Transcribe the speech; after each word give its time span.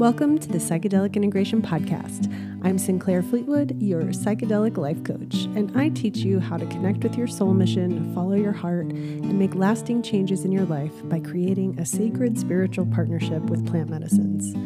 Welcome 0.00 0.38
to 0.38 0.48
the 0.48 0.56
Psychedelic 0.56 1.14
Integration 1.14 1.60
Podcast. 1.60 2.32
I'm 2.64 2.78
Sinclair 2.78 3.22
Fleetwood, 3.22 3.82
your 3.82 4.04
psychedelic 4.04 4.78
life 4.78 5.04
coach, 5.04 5.44
and 5.54 5.70
I 5.76 5.90
teach 5.90 6.16
you 6.16 6.40
how 6.40 6.56
to 6.56 6.64
connect 6.64 7.02
with 7.04 7.18
your 7.18 7.26
soul 7.26 7.52
mission, 7.52 8.14
follow 8.14 8.32
your 8.32 8.54
heart, 8.54 8.86
and 8.86 9.38
make 9.38 9.54
lasting 9.54 10.02
changes 10.02 10.46
in 10.46 10.52
your 10.52 10.64
life 10.64 11.06
by 11.10 11.20
creating 11.20 11.78
a 11.78 11.84
sacred 11.84 12.38
spiritual 12.38 12.86
partnership 12.86 13.42
with 13.42 13.66
plant 13.66 13.90
medicines. 13.90 14.56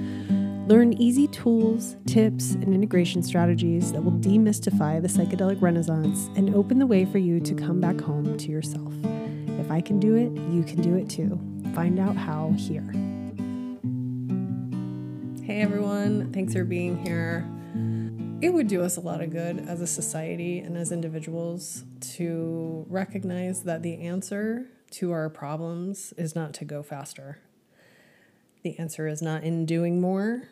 Learn 0.71 0.93
easy 1.03 1.27
tools, 1.27 1.97
tips, 2.07 2.53
and 2.53 2.73
integration 2.73 3.21
strategies 3.21 3.91
that 3.91 4.05
will 4.05 4.13
demystify 4.13 5.03
the 5.03 5.09
psychedelic 5.09 5.61
renaissance 5.61 6.31
and 6.37 6.55
open 6.55 6.79
the 6.79 6.87
way 6.87 7.05
for 7.05 7.19
you 7.19 7.41
to 7.41 7.55
come 7.57 7.81
back 7.81 8.01
home 8.01 8.39
to 8.39 8.53
yourself. 8.53 8.95
If 9.03 9.69
I 9.69 9.81
can 9.81 9.99
do 9.99 10.15
it, 10.15 10.31
you 10.53 10.63
can 10.63 10.81
do 10.81 10.95
it 10.95 11.11
too. 11.11 11.41
Find 11.75 11.99
out 11.99 12.15
how 12.15 12.55
here. 12.57 12.89
Hey 15.45 15.61
everyone, 15.61 16.33
thanks 16.33 16.55
for 16.55 16.65
being 16.65 16.97
here. 17.05 17.47
It 18.41 18.55
would 18.55 18.67
do 18.67 18.81
us 18.81 18.97
a 18.97 19.03
lot 19.03 19.21
of 19.21 19.29
good 19.29 19.59
as 19.69 19.83
a 19.83 19.87
society 19.87 20.61
and 20.61 20.75
as 20.75 20.91
individuals 20.91 21.85
to 22.15 22.87
recognize 22.89 23.65
that 23.65 23.83
the 23.83 24.01
answer 24.01 24.65
to 24.93 25.13
our 25.13 25.29
problems 25.29 26.15
is 26.17 26.35
not 26.35 26.55
to 26.55 26.65
go 26.65 26.83
faster. 26.83 27.41
The 28.63 28.79
answer 28.79 29.07
is 29.07 29.21
not 29.21 29.45
in 29.45 29.67
doing 29.67 30.01
more, 30.01 30.49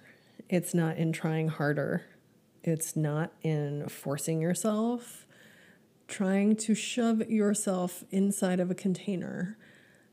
it's 0.51 0.75
not 0.75 0.99
in 0.99 1.11
trying 1.15 1.49
harder, 1.49 2.05
it's 2.63 2.95
not 2.95 3.33
in 3.41 3.89
forcing 3.89 4.43
yourself, 4.43 5.27
trying 6.07 6.55
to 6.57 6.75
shove 6.75 7.31
yourself 7.31 8.05
inside 8.11 8.61
of 8.61 8.71
a 8.71 8.75
container 8.75 9.57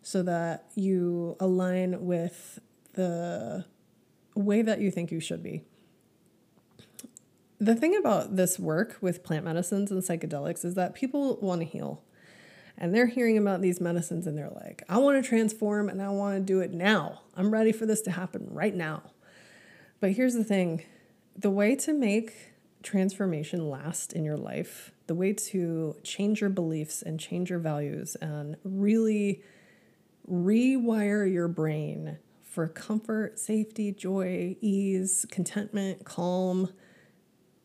so 0.02 0.24
that 0.24 0.72
you 0.74 1.36
align 1.42 2.06
with 2.06 2.60
the 2.94 3.66
way 4.36 4.62
that 4.62 4.80
you 4.80 4.92
think 4.92 5.12
you 5.12 5.20
should 5.20 5.44
be. 5.44 5.64
The 7.60 7.76
thing 7.76 7.96
about 7.96 8.36
this 8.38 8.58
work 8.58 8.98
with 9.02 9.24
plant 9.24 9.44
medicines 9.44 9.92
and 9.92 10.02
psychedelics 10.02 10.64
is 10.64 10.76
that 10.76 10.96
people 10.96 11.38
want 11.42 11.62
to 11.62 11.66
heal. 11.66 12.04
And 12.78 12.96
they're 12.96 13.08
hearing 13.08 13.38
about 13.38 13.62
these 13.62 13.82
medicines 13.82 14.26
and 14.26 14.38
they're 14.38 14.50
like, 14.50 14.84
I 14.88 14.98
want 15.00 15.22
to 15.22 15.28
transform 15.28 15.90
and 15.90 16.02
I 16.02 16.10
want 16.10 16.36
to 16.38 16.42
do 16.42 16.62
it 16.62 16.72
now. 16.72 17.22
I'm 17.36 17.52
ready 17.52 17.74
for 17.74 17.86
this 17.86 18.02
to 18.04 18.12
happen 18.12 18.48
right 18.50 18.74
now. 18.74 19.04
But 20.00 20.14
here's 20.14 20.34
the 20.34 20.46
thing 20.46 20.84
the 21.36 21.50
way 21.50 21.76
to 21.76 21.94
make 21.94 22.34
transformation 22.82 23.70
last 23.70 24.14
in 24.14 24.24
your 24.24 24.38
life, 24.38 24.92
the 25.08 25.16
way 25.16 25.34
to 25.34 25.96
change 26.04 26.40
your 26.40 26.50
beliefs 26.50 27.02
and 27.02 27.20
change 27.20 27.50
your 27.50 27.60
values 27.60 28.16
and 28.22 28.56
really 28.64 29.42
rewire 30.30 31.32
your 31.32 31.48
brain 31.48 32.18
for 32.50 32.68
comfort, 32.68 33.38
safety, 33.38 33.92
joy, 33.92 34.58
ease, 34.60 35.24
contentment, 35.30 36.04
calm 36.04 36.74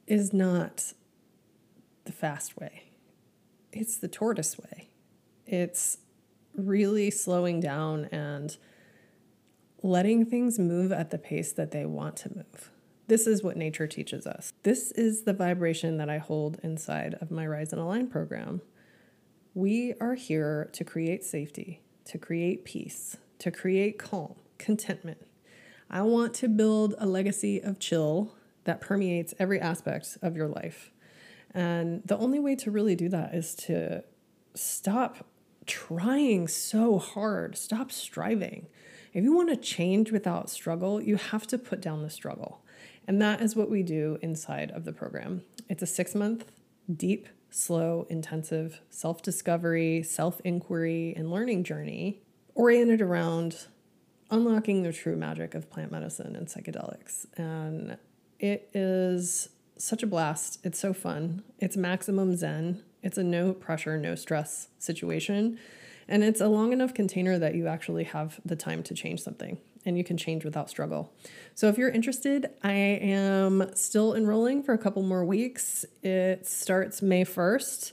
is 0.06 0.34
not 0.34 0.92
the 2.04 2.12
fast 2.12 2.58
way. 2.58 2.84
It's 3.72 3.96
the 3.96 4.08
tortoise 4.08 4.58
way. 4.58 4.90
It's 5.46 5.96
really 6.54 7.10
slowing 7.10 7.60
down 7.60 8.04
and 8.12 8.54
letting 9.82 10.26
things 10.26 10.58
move 10.58 10.92
at 10.92 11.10
the 11.10 11.18
pace 11.18 11.52
that 11.52 11.70
they 11.70 11.86
want 11.86 12.16
to 12.18 12.36
move. 12.36 12.70
This 13.06 13.26
is 13.26 13.42
what 13.42 13.56
nature 13.56 13.86
teaches 13.86 14.26
us. 14.26 14.52
This 14.64 14.92
is 14.92 15.22
the 15.22 15.32
vibration 15.32 15.96
that 15.96 16.10
I 16.10 16.18
hold 16.18 16.60
inside 16.62 17.14
of 17.22 17.30
my 17.30 17.46
Rise 17.46 17.72
and 17.72 17.80
Align 17.80 18.08
program. 18.08 18.60
We 19.54 19.94
are 19.98 20.14
here 20.14 20.68
to 20.74 20.84
create 20.84 21.24
safety, 21.24 21.80
to 22.04 22.18
create 22.18 22.66
peace, 22.66 23.16
to 23.38 23.50
create 23.50 23.98
calm, 23.98 24.34
contentment. 24.58 25.18
I 25.90 26.02
want 26.02 26.34
to 26.34 26.48
build 26.48 26.94
a 26.98 27.06
legacy 27.06 27.60
of 27.60 27.78
chill 27.78 28.34
that 28.64 28.80
permeates 28.80 29.34
every 29.38 29.60
aspect 29.60 30.18
of 30.22 30.36
your 30.36 30.48
life. 30.48 30.90
And 31.52 32.02
the 32.04 32.16
only 32.16 32.40
way 32.40 32.56
to 32.56 32.70
really 32.70 32.96
do 32.96 33.08
that 33.10 33.34
is 33.34 33.54
to 33.56 34.02
stop 34.54 35.26
trying 35.66 36.48
so 36.48 36.98
hard, 36.98 37.56
stop 37.56 37.92
striving. 37.92 38.66
If 39.12 39.22
you 39.22 39.32
want 39.32 39.50
to 39.50 39.56
change 39.56 40.10
without 40.10 40.50
struggle, 40.50 41.00
you 41.00 41.16
have 41.16 41.46
to 41.48 41.58
put 41.58 41.80
down 41.80 42.02
the 42.02 42.10
struggle. 42.10 42.64
And 43.06 43.20
that 43.22 43.40
is 43.40 43.54
what 43.54 43.70
we 43.70 43.82
do 43.82 44.18
inside 44.22 44.70
of 44.72 44.84
the 44.84 44.92
program. 44.92 45.42
It's 45.68 45.82
a 45.82 45.86
six 45.86 46.14
month, 46.14 46.50
deep, 46.94 47.28
slow, 47.50 48.06
intensive 48.10 48.80
self 48.90 49.22
discovery, 49.22 50.02
self 50.02 50.40
inquiry, 50.42 51.14
and 51.16 51.30
learning 51.30 51.64
journey 51.64 52.22
oriented 52.54 53.00
around 53.00 53.66
unlocking 54.34 54.82
the 54.82 54.92
true 54.92 55.16
magic 55.16 55.54
of 55.54 55.70
plant 55.70 55.92
medicine 55.92 56.36
and 56.36 56.48
psychedelics. 56.48 57.26
And 57.36 57.96
it 58.38 58.68
is 58.74 59.48
such 59.76 60.02
a 60.02 60.06
blast. 60.06 60.58
It's 60.64 60.78
so 60.78 60.92
fun. 60.92 61.42
It's 61.58 61.76
maximum 61.76 62.36
zen. 62.36 62.82
It's 63.02 63.18
a 63.18 63.22
no 63.22 63.52
pressure, 63.52 63.96
no 63.96 64.14
stress 64.14 64.68
situation. 64.78 65.58
And 66.08 66.22
it's 66.22 66.40
a 66.40 66.48
long 66.48 66.72
enough 66.72 66.92
container 66.94 67.38
that 67.38 67.54
you 67.54 67.66
actually 67.66 68.04
have 68.04 68.40
the 68.44 68.56
time 68.56 68.82
to 68.84 68.94
change 68.94 69.22
something 69.22 69.58
and 69.86 69.98
you 69.98 70.04
can 70.04 70.16
change 70.16 70.44
without 70.44 70.70
struggle. 70.70 71.12
So 71.54 71.68
if 71.68 71.78
you're 71.78 71.90
interested, 71.90 72.50
I 72.62 72.72
am 72.72 73.70
still 73.74 74.14
enrolling 74.14 74.62
for 74.62 74.72
a 74.72 74.78
couple 74.78 75.02
more 75.02 75.24
weeks. 75.24 75.84
It 76.02 76.46
starts 76.46 77.02
May 77.02 77.24
1st 77.24 77.92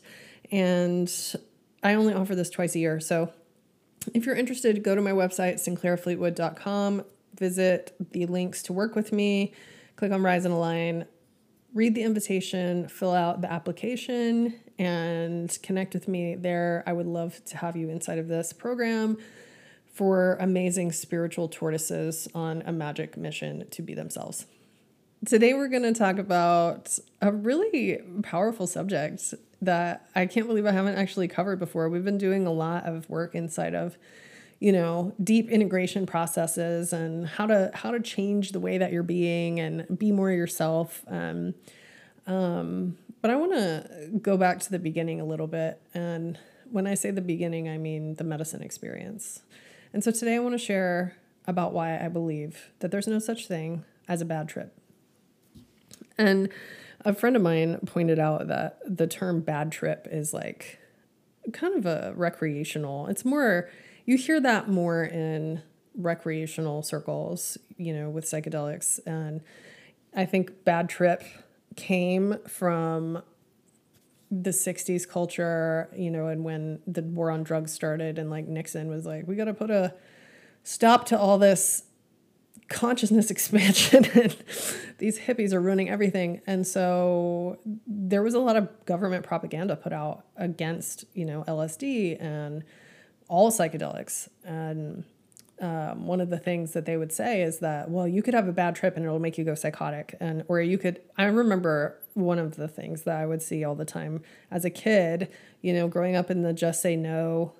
and 0.51 1.35
I 1.83 1.93
only 1.93 2.13
offer 2.13 2.35
this 2.35 2.49
twice 2.49 2.75
a 2.75 2.79
year. 2.79 2.99
So 2.99 3.31
if 4.13 4.25
you're 4.25 4.35
interested, 4.35 4.83
go 4.83 4.95
to 4.95 5.01
my 5.01 5.11
website, 5.11 5.55
sinclairfleetwood.com, 5.55 7.03
visit 7.37 7.95
the 8.11 8.25
links 8.25 8.63
to 8.63 8.73
work 8.73 8.95
with 8.95 9.11
me, 9.11 9.53
click 9.95 10.11
on 10.11 10.23
Rise 10.23 10.45
and 10.45 10.53
Align, 10.53 11.05
read 11.73 11.95
the 11.95 12.03
invitation, 12.03 12.87
fill 12.87 13.13
out 13.13 13.41
the 13.41 13.51
application, 13.51 14.55
and 14.77 15.57
connect 15.61 15.93
with 15.93 16.07
me 16.07 16.35
there. 16.35 16.83
I 16.85 16.93
would 16.93 17.05
love 17.05 17.43
to 17.45 17.57
have 17.57 17.75
you 17.75 17.89
inside 17.89 18.17
of 18.17 18.27
this 18.27 18.51
program 18.51 19.17
for 19.93 20.37
amazing 20.39 20.91
spiritual 20.91 21.47
tortoises 21.47 22.27
on 22.33 22.63
a 22.65 22.71
magic 22.71 23.17
mission 23.17 23.67
to 23.71 23.81
be 23.81 23.93
themselves. 23.93 24.45
Today, 25.23 25.53
we're 25.53 25.67
going 25.67 25.83
to 25.83 25.93
talk 25.93 26.17
about 26.17 26.97
a 27.21 27.31
really 27.31 28.01
powerful 28.23 28.65
subject 28.65 29.35
that 29.61 30.09
I 30.15 30.25
can't 30.25 30.47
believe 30.47 30.65
I 30.65 30.71
haven't 30.71 30.95
actually 30.95 31.27
covered 31.27 31.59
before. 31.59 31.89
We've 31.89 32.03
been 32.03 32.17
doing 32.17 32.47
a 32.47 32.51
lot 32.51 32.87
of 32.87 33.07
work 33.07 33.35
inside 33.35 33.75
of 33.75 33.97
you 34.59 34.71
know 34.71 35.13
deep 35.23 35.47
integration 35.49 36.07
processes 36.07 36.91
and 36.91 37.27
how 37.27 37.45
to 37.45 37.69
how 37.75 37.91
to 37.91 37.99
change 37.99 38.51
the 38.51 38.59
way 38.59 38.79
that 38.79 38.91
you're 38.91 39.03
being 39.03 39.59
and 39.59 39.99
be 39.99 40.11
more 40.11 40.31
yourself. 40.31 41.03
Um, 41.07 41.53
um, 42.25 42.97
but 43.21 43.29
i 43.29 43.35
want 43.35 43.51
to 43.51 44.09
go 44.19 44.37
back 44.37 44.59
to 44.61 44.71
the 44.71 44.79
beginning 44.79 45.21
a 45.21 45.25
little 45.25 45.47
bit. 45.47 45.79
And 45.93 46.39
when 46.71 46.87
i 46.87 46.95
say 46.95 47.11
the 47.11 47.21
beginning 47.21 47.69
i 47.69 47.77
mean 47.77 48.15
the 48.15 48.23
medicine 48.23 48.63
experience. 48.63 49.43
And 49.93 50.03
so 50.03 50.09
today 50.09 50.35
i 50.35 50.39
want 50.39 50.53
to 50.53 50.59
share 50.59 51.15
about 51.45 51.73
why 51.73 52.03
i 52.03 52.07
believe 52.07 52.71
that 52.79 52.89
there's 52.89 53.07
no 53.07 53.19
such 53.19 53.47
thing 53.47 53.83
as 54.07 54.21
a 54.21 54.25
bad 54.25 54.49
trip 54.49 54.80
and 56.27 56.49
a 57.03 57.13
friend 57.13 57.35
of 57.35 57.41
mine 57.41 57.79
pointed 57.85 58.19
out 58.19 58.47
that 58.47 58.79
the 58.85 59.07
term 59.07 59.41
bad 59.41 59.71
trip 59.71 60.07
is 60.11 60.33
like 60.33 60.79
kind 61.53 61.75
of 61.75 61.85
a 61.85 62.13
recreational. 62.15 63.07
It's 63.07 63.25
more 63.25 63.69
you 64.05 64.17
hear 64.17 64.39
that 64.41 64.69
more 64.69 65.03
in 65.03 65.61
recreational 65.95 66.83
circles, 66.83 67.57
you 67.77 67.93
know, 67.93 68.09
with 68.09 68.25
psychedelics 68.25 68.99
and 69.05 69.41
I 70.15 70.25
think 70.25 70.63
bad 70.65 70.89
trip 70.89 71.23
came 71.75 72.35
from 72.47 73.23
the 74.29 74.51
60s 74.51 75.07
culture, 75.07 75.89
you 75.95 76.11
know, 76.11 76.27
and 76.27 76.43
when 76.43 76.79
the 76.87 77.01
war 77.01 77.31
on 77.31 77.43
drugs 77.43 77.71
started 77.71 78.17
and 78.17 78.29
like 78.29 78.47
Nixon 78.47 78.89
was 78.89 79.05
like 79.05 79.27
we 79.27 79.35
got 79.35 79.45
to 79.45 79.53
put 79.53 79.71
a 79.71 79.93
stop 80.63 81.05
to 81.05 81.17
all 81.17 81.37
this 81.37 81.83
consciousness 82.71 83.29
expansion 83.35 84.05
and 84.13 84.35
these 84.97 85.19
hippies 85.19 85.53
are 85.53 85.61
ruining 85.61 85.89
everything. 85.89 86.41
And 86.47 86.65
so 86.65 87.59
there 87.85 88.23
was 88.23 88.33
a 88.33 88.39
lot 88.39 88.55
of 88.55 88.69
government 88.85 89.25
propaganda 89.25 89.75
put 89.75 89.93
out 89.93 90.25
against 90.37 91.05
you 91.13 91.25
know 91.25 91.43
lsd 91.47 92.21
and 92.21 92.63
all 93.27 93.51
psychedelics. 93.51 94.29
And 94.43 95.03
um, 95.61 96.07
one 96.07 96.19
of 96.19 96.29
the 96.31 96.39
things 96.39 96.73
that 96.73 96.85
they 96.85 96.97
would 96.97 97.11
say 97.11 97.43
is 97.43 97.59
that 97.59 97.89
well 97.89 98.07
you 98.07 98.23
could 98.23 98.33
have 98.33 98.47
a 98.47 98.53
bad 98.53 98.75
trip 98.75 98.95
and 98.95 99.05
it'll 99.05 99.19
make 99.19 99.37
you 99.37 99.43
go 99.45 99.55
psychotic. 99.55 100.15
And 100.19 100.43
or 100.47 100.61
you 100.61 100.77
could 100.77 101.01
i 101.17 101.25
remember 101.25 101.97
one 102.13 102.39
of 102.39 102.55
the 102.55 102.67
things 102.67 103.03
that 103.03 103.15
i 103.15 103.25
would 103.25 103.41
see 103.41 103.63
all 103.63 103.75
the 103.75 103.85
time 103.85 104.21
as 104.49 104.65
a 104.65 104.69
kid 104.69 105.29
you 105.61 105.71
know 105.71 105.87
growing 105.87 106.15
up 106.15 106.29
in 106.29 106.41
the 106.41 106.51
just 106.51 106.81
say 106.81 106.95
no 106.95 107.53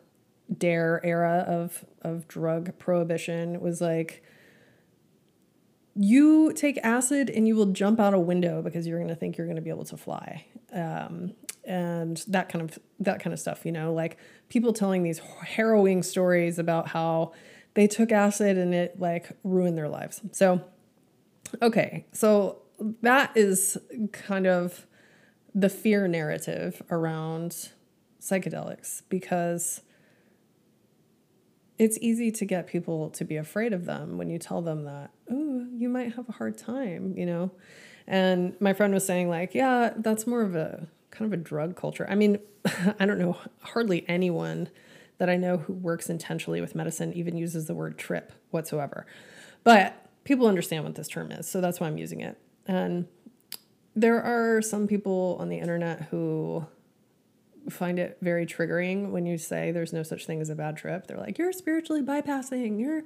dare 0.57 0.99
era 1.05 1.45
of 1.47 1.85
of 2.01 2.27
drug 2.27 2.77
prohibition 2.77 3.61
was 3.61 3.79
like 3.79 4.23
you 5.95 6.53
take 6.53 6.77
acid 6.83 7.29
and 7.29 7.47
you 7.47 7.55
will 7.55 7.67
jump 7.67 7.99
out 7.99 8.13
a 8.13 8.19
window 8.19 8.61
because 8.61 8.87
you're 8.87 8.99
going 8.99 9.09
to 9.09 9.15
think 9.15 9.37
you're 9.37 9.47
going 9.47 9.57
to 9.57 9.61
be 9.61 9.69
able 9.69 9.85
to 9.85 9.97
fly. 9.97 10.45
Um, 10.71 11.33
and 11.65 12.23
that 12.27 12.49
kind 12.49 12.67
of 12.67 12.79
that 12.99 13.21
kind 13.21 13.35
of 13.35 13.39
stuff 13.39 13.67
you 13.67 13.71
know 13.71 13.93
like 13.93 14.17
people 14.49 14.73
telling 14.73 15.03
these 15.03 15.19
harrowing 15.19 16.01
stories 16.01 16.57
about 16.57 16.87
how 16.87 17.33
they 17.75 17.85
took 17.85 18.11
acid 18.11 18.57
and 18.57 18.73
it 18.73 18.99
like 18.99 19.31
ruined 19.43 19.77
their 19.77 19.87
lives. 19.89 20.21
So 20.31 20.61
Okay, 21.61 22.05
so 22.11 22.61
that 23.01 23.31
is 23.35 23.77
kind 24.11 24.47
of 24.47 24.85
the 25.53 25.69
fear 25.69 26.07
narrative 26.07 26.81
around 26.89 27.69
psychedelics 28.21 29.01
because 29.09 29.81
it's 31.81 31.97
easy 31.99 32.29
to 32.29 32.45
get 32.45 32.67
people 32.67 33.09
to 33.09 33.25
be 33.25 33.37
afraid 33.37 33.73
of 33.73 33.85
them 33.85 34.19
when 34.19 34.29
you 34.29 34.37
tell 34.37 34.61
them 34.61 34.83
that, 34.83 35.09
oh, 35.31 35.65
you 35.73 35.89
might 35.89 36.13
have 36.13 36.29
a 36.29 36.31
hard 36.31 36.55
time, 36.55 37.17
you 37.17 37.25
know? 37.25 37.49
And 38.05 38.55
my 38.59 38.71
friend 38.71 38.93
was 38.93 39.03
saying, 39.03 39.29
like, 39.29 39.55
yeah, 39.55 39.91
that's 39.97 40.27
more 40.27 40.43
of 40.43 40.55
a 40.55 40.85
kind 41.09 41.33
of 41.33 41.39
a 41.39 41.41
drug 41.41 41.75
culture. 41.75 42.05
I 42.07 42.13
mean, 42.13 42.37
I 42.99 43.07
don't 43.07 43.17
know, 43.17 43.35
hardly 43.61 44.05
anyone 44.07 44.69
that 45.17 45.27
I 45.27 45.37
know 45.37 45.57
who 45.57 45.73
works 45.73 46.07
intentionally 46.07 46.61
with 46.61 46.75
medicine 46.75 47.13
even 47.13 47.35
uses 47.35 47.65
the 47.65 47.73
word 47.73 47.97
trip 47.97 48.31
whatsoever. 48.51 49.07
But 49.63 50.07
people 50.23 50.45
understand 50.45 50.83
what 50.83 50.93
this 50.93 51.07
term 51.07 51.31
is, 51.31 51.49
so 51.49 51.61
that's 51.61 51.79
why 51.79 51.87
I'm 51.87 51.97
using 51.97 52.21
it. 52.21 52.37
And 52.67 53.07
there 53.95 54.21
are 54.21 54.61
some 54.61 54.85
people 54.85 55.35
on 55.39 55.49
the 55.49 55.57
internet 55.57 56.03
who 56.11 56.67
find 57.69 57.99
it 57.99 58.17
very 58.21 58.45
triggering 58.45 59.11
when 59.11 59.25
you 59.25 59.37
say 59.37 59.71
there's 59.71 59.93
no 59.93 60.03
such 60.03 60.25
thing 60.25 60.41
as 60.41 60.49
a 60.49 60.55
bad 60.55 60.77
trip. 60.77 61.07
They're 61.07 61.17
like, 61.17 61.37
"You're 61.37 61.53
spiritually 61.53 62.01
bypassing. 62.01 62.79
You're 62.79 63.03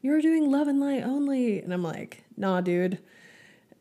you're 0.00 0.20
doing 0.20 0.50
love 0.50 0.68
and 0.68 0.80
light 0.80 1.02
only." 1.02 1.60
And 1.60 1.72
I'm 1.72 1.82
like, 1.82 2.24
"Nah, 2.36 2.60
dude." 2.60 2.98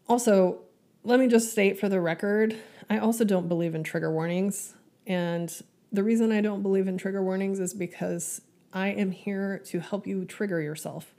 Also, 0.07 0.62
let 1.03 1.19
me 1.19 1.27
just 1.27 1.51
state 1.51 1.79
for 1.79 1.89
the 1.89 2.00
record, 2.00 2.56
I 2.89 2.97
also 2.97 3.23
don't 3.23 3.47
believe 3.47 3.73
in 3.73 3.83
trigger 3.83 4.12
warnings. 4.12 4.75
And 5.07 5.50
the 5.91 6.03
reason 6.03 6.31
I 6.31 6.41
don't 6.41 6.62
believe 6.62 6.88
in 6.88 6.97
trigger 6.97 7.23
warnings 7.23 7.59
is 7.59 7.73
because 7.73 8.41
I 8.73 8.89
am 8.89 9.12
here 9.12 9.59
to 9.68 9.79
help 9.79 10.06
you 10.06 10.25
trigger 10.25 10.62
yourself. 10.62 11.15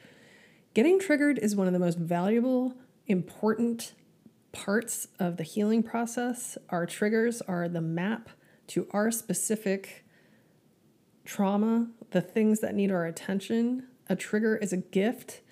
Getting 0.74 1.00
triggered 1.00 1.38
is 1.38 1.56
one 1.56 1.66
of 1.66 1.72
the 1.72 1.78
most 1.78 1.98
valuable, 1.98 2.74
important 3.06 3.94
parts 4.52 5.08
of 5.18 5.38
the 5.38 5.42
healing 5.42 5.82
process. 5.82 6.58
Our 6.68 6.86
triggers 6.86 7.40
are 7.42 7.68
the 7.68 7.80
map 7.80 8.28
to 8.72 8.86
our 8.92 9.10
specific 9.10 10.02
trauma, 11.26 11.88
the 12.12 12.22
things 12.22 12.60
that 12.60 12.74
need 12.74 12.90
our 12.90 13.04
attention. 13.04 13.86
A 14.08 14.16
trigger 14.16 14.56
is 14.56 14.72
a 14.72 14.78
gift, 14.78 15.42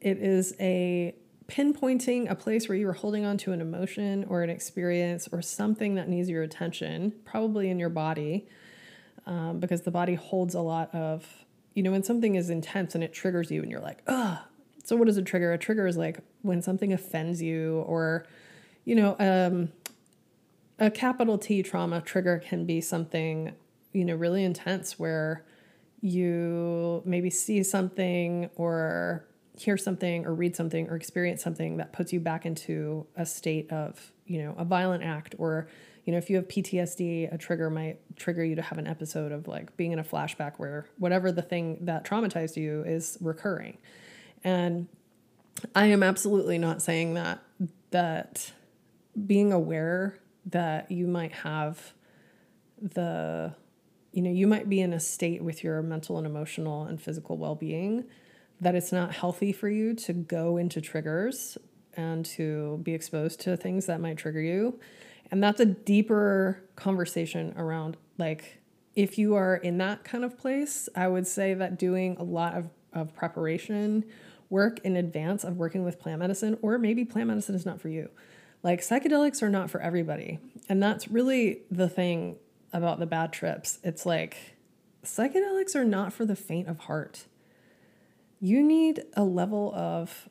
it 0.00 0.18
is 0.18 0.54
a 0.58 1.14
pinpointing 1.46 2.28
a 2.28 2.34
place 2.34 2.68
where 2.68 2.76
you 2.76 2.88
are 2.88 2.94
holding 2.94 3.24
on 3.24 3.36
to 3.36 3.52
an 3.52 3.60
emotion 3.60 4.24
or 4.28 4.42
an 4.42 4.50
experience 4.50 5.28
or 5.30 5.40
something 5.40 5.94
that 5.94 6.08
needs 6.08 6.28
your 6.28 6.42
attention, 6.42 7.12
probably 7.24 7.70
in 7.70 7.78
your 7.78 7.90
body, 7.90 8.48
um, 9.26 9.60
because 9.60 9.82
the 9.82 9.90
body 9.90 10.14
holds 10.14 10.54
a 10.54 10.60
lot 10.60 10.92
of, 10.92 11.44
you 11.74 11.82
know, 11.82 11.92
when 11.92 12.02
something 12.02 12.34
is 12.34 12.50
intense 12.50 12.94
and 12.94 13.04
it 13.04 13.12
triggers 13.12 13.50
you 13.50 13.62
and 13.62 13.70
you're 13.70 13.80
like, 13.80 14.02
ugh. 14.08 14.38
So, 14.84 14.96
what 14.96 15.08
is 15.08 15.16
a 15.16 15.22
trigger? 15.22 15.52
A 15.52 15.58
trigger 15.58 15.86
is 15.86 15.96
like 15.96 16.18
when 16.42 16.60
something 16.60 16.92
offends 16.92 17.40
you 17.40 17.84
or 17.86 18.26
you 18.84 18.94
know, 18.94 19.16
um, 19.18 19.72
a 20.78 20.90
capital 20.90 21.38
T 21.38 21.62
trauma 21.62 22.00
trigger 22.00 22.38
can 22.38 22.66
be 22.66 22.80
something, 22.80 23.52
you 23.92 24.04
know, 24.04 24.14
really 24.14 24.44
intense 24.44 24.98
where 24.98 25.44
you 26.00 27.02
maybe 27.04 27.30
see 27.30 27.62
something 27.62 28.50
or 28.56 29.26
hear 29.56 29.76
something 29.76 30.26
or 30.26 30.34
read 30.34 30.56
something 30.56 30.88
or 30.88 30.96
experience 30.96 31.42
something 31.42 31.76
that 31.76 31.92
puts 31.92 32.12
you 32.12 32.20
back 32.20 32.44
into 32.44 33.06
a 33.16 33.24
state 33.24 33.70
of, 33.70 34.12
you 34.26 34.42
know, 34.42 34.54
a 34.58 34.64
violent 34.64 35.02
act 35.02 35.34
or 35.38 35.68
you 36.04 36.12
know, 36.12 36.18
if 36.18 36.28
you 36.28 36.36
have 36.36 36.48
PTSD, 36.48 37.32
a 37.32 37.38
trigger 37.38 37.70
might 37.70 37.98
trigger 38.16 38.44
you 38.44 38.56
to 38.56 38.62
have 38.62 38.76
an 38.76 38.86
episode 38.86 39.32
of 39.32 39.48
like 39.48 39.74
being 39.76 39.92
in 39.92 39.98
a 39.98 40.04
flashback 40.04 40.54
where 40.58 40.86
whatever 40.98 41.32
the 41.32 41.40
thing 41.40 41.78
that 41.82 42.04
traumatized 42.04 42.56
you 42.56 42.82
is 42.86 43.16
recurring. 43.20 43.78
And 44.42 44.88
I 45.74 45.86
am 45.86 46.02
absolutely 46.02 46.58
not 46.58 46.82
saying 46.82 47.14
that 47.14 47.42
that 47.90 48.52
being 49.26 49.52
aware 49.52 50.18
that 50.46 50.90
you 50.90 51.06
might 51.06 51.32
have 51.32 51.94
the 52.80 53.54
you 54.12 54.22
know 54.22 54.30
you 54.30 54.46
might 54.46 54.68
be 54.68 54.80
in 54.80 54.92
a 54.92 55.00
state 55.00 55.42
with 55.42 55.64
your 55.64 55.82
mental 55.82 56.18
and 56.18 56.26
emotional 56.26 56.84
and 56.84 57.00
physical 57.00 57.36
well-being 57.38 58.04
that 58.60 58.74
it's 58.74 58.92
not 58.92 59.14
healthy 59.14 59.52
for 59.52 59.68
you 59.68 59.94
to 59.94 60.12
go 60.12 60.56
into 60.56 60.80
triggers 60.80 61.58
and 61.96 62.24
to 62.24 62.78
be 62.82 62.94
exposed 62.94 63.40
to 63.40 63.56
things 63.56 63.86
that 63.86 64.00
might 64.00 64.16
trigger 64.16 64.40
you. 64.40 64.78
And 65.30 65.42
that's 65.42 65.60
a 65.60 65.66
deeper 65.66 66.62
conversation 66.76 67.54
around 67.56 67.96
like 68.18 68.60
if 68.94 69.18
you 69.18 69.34
are 69.34 69.56
in 69.56 69.78
that 69.78 70.04
kind 70.04 70.24
of 70.24 70.38
place 70.38 70.88
i 70.94 71.06
would 71.06 71.26
say 71.26 71.54
that 71.54 71.78
doing 71.78 72.16
a 72.18 72.22
lot 72.22 72.54
of, 72.54 72.68
of 72.92 73.14
preparation 73.14 74.04
work 74.50 74.78
in 74.84 74.96
advance 74.96 75.44
of 75.44 75.56
working 75.56 75.84
with 75.84 75.98
plant 75.98 76.20
medicine 76.20 76.56
or 76.62 76.78
maybe 76.78 77.04
plant 77.04 77.28
medicine 77.28 77.54
is 77.54 77.66
not 77.66 77.80
for 77.80 77.88
you 77.88 78.08
like 78.64 78.80
psychedelics 78.80 79.42
are 79.42 79.50
not 79.50 79.70
for 79.70 79.80
everybody. 79.80 80.40
And 80.68 80.82
that's 80.82 81.06
really 81.06 81.60
the 81.70 81.88
thing 81.88 82.36
about 82.72 82.98
the 82.98 83.06
bad 83.06 83.32
trips. 83.32 83.78
It's 83.84 84.04
like 84.06 84.56
psychedelics 85.04 85.76
are 85.76 85.84
not 85.84 86.12
for 86.12 86.24
the 86.24 86.34
faint 86.34 86.66
of 86.66 86.78
heart. 86.80 87.26
You 88.40 88.62
need 88.62 89.04
a 89.14 89.22
level 89.22 89.72
of 89.74 90.28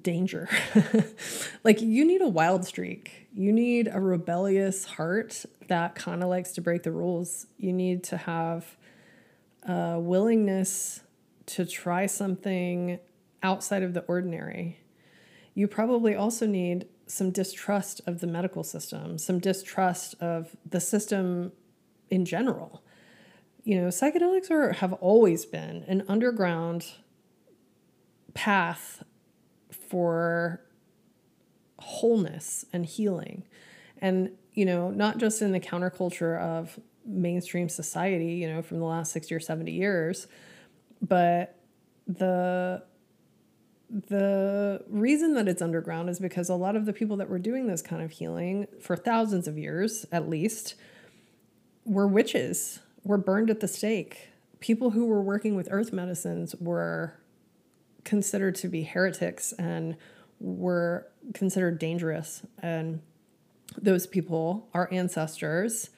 danger. 0.00 0.48
like 1.64 1.82
you 1.82 2.06
need 2.06 2.22
a 2.22 2.28
wild 2.28 2.64
streak. 2.64 3.28
You 3.34 3.52
need 3.52 3.88
a 3.92 4.00
rebellious 4.00 4.86
heart 4.86 5.44
that 5.68 5.94
kind 5.94 6.22
of 6.22 6.30
likes 6.30 6.52
to 6.52 6.62
break 6.62 6.82
the 6.82 6.92
rules. 6.92 7.46
You 7.58 7.74
need 7.74 8.04
to 8.04 8.16
have 8.16 8.76
a 9.68 10.00
willingness 10.00 11.02
to 11.46 11.66
try 11.66 12.06
something 12.06 13.00
outside 13.42 13.82
of 13.82 13.92
the 13.92 14.00
ordinary. 14.02 14.80
You 15.54 15.68
probably 15.68 16.14
also 16.14 16.46
need 16.46 16.86
some 17.08 17.30
distrust 17.30 18.00
of 18.06 18.20
the 18.20 18.26
medical 18.26 18.62
system, 18.62 19.18
some 19.18 19.38
distrust 19.38 20.14
of 20.20 20.56
the 20.68 20.80
system 20.80 21.52
in 22.10 22.24
general. 22.24 22.82
You 23.64 23.80
know, 23.80 23.88
psychedelics 23.88 24.50
are 24.50 24.72
have 24.74 24.92
always 24.94 25.44
been 25.44 25.84
an 25.88 26.04
underground 26.08 26.86
path 28.34 29.02
for 29.70 30.62
wholeness 31.78 32.64
and 32.72 32.84
healing. 32.86 33.44
And, 34.00 34.30
you 34.52 34.64
know, 34.64 34.90
not 34.90 35.18
just 35.18 35.42
in 35.42 35.52
the 35.52 35.60
counterculture 35.60 36.40
of 36.40 36.78
mainstream 37.04 37.68
society, 37.68 38.34
you 38.34 38.48
know, 38.48 38.62
from 38.62 38.78
the 38.78 38.84
last 38.84 39.12
60 39.12 39.34
or 39.34 39.40
70 39.40 39.72
years, 39.72 40.26
but 41.00 41.58
the 42.06 42.82
the 43.90 44.84
reason 44.88 45.34
that 45.34 45.48
it's 45.48 45.62
underground 45.62 46.10
is 46.10 46.18
because 46.18 46.48
a 46.48 46.54
lot 46.54 46.76
of 46.76 46.84
the 46.84 46.92
people 46.92 47.16
that 47.16 47.28
were 47.28 47.38
doing 47.38 47.66
this 47.66 47.80
kind 47.80 48.02
of 48.02 48.10
healing 48.10 48.66
for 48.80 48.96
thousands 48.96 49.48
of 49.48 49.56
years 49.56 50.04
at 50.12 50.28
least 50.28 50.74
were 51.84 52.06
witches, 52.06 52.80
were 53.02 53.16
burned 53.16 53.48
at 53.48 53.60
the 53.60 53.68
stake. 53.68 54.28
People 54.60 54.90
who 54.90 55.06
were 55.06 55.22
working 55.22 55.56
with 55.56 55.68
earth 55.70 55.92
medicines 55.92 56.54
were 56.60 57.14
considered 58.04 58.54
to 58.56 58.68
be 58.68 58.82
heretics 58.82 59.52
and 59.52 59.96
were 60.38 61.06
considered 61.32 61.78
dangerous. 61.78 62.42
And 62.62 63.00
those 63.76 64.06
people, 64.06 64.68
our 64.74 64.92
ancestors, 64.92 65.90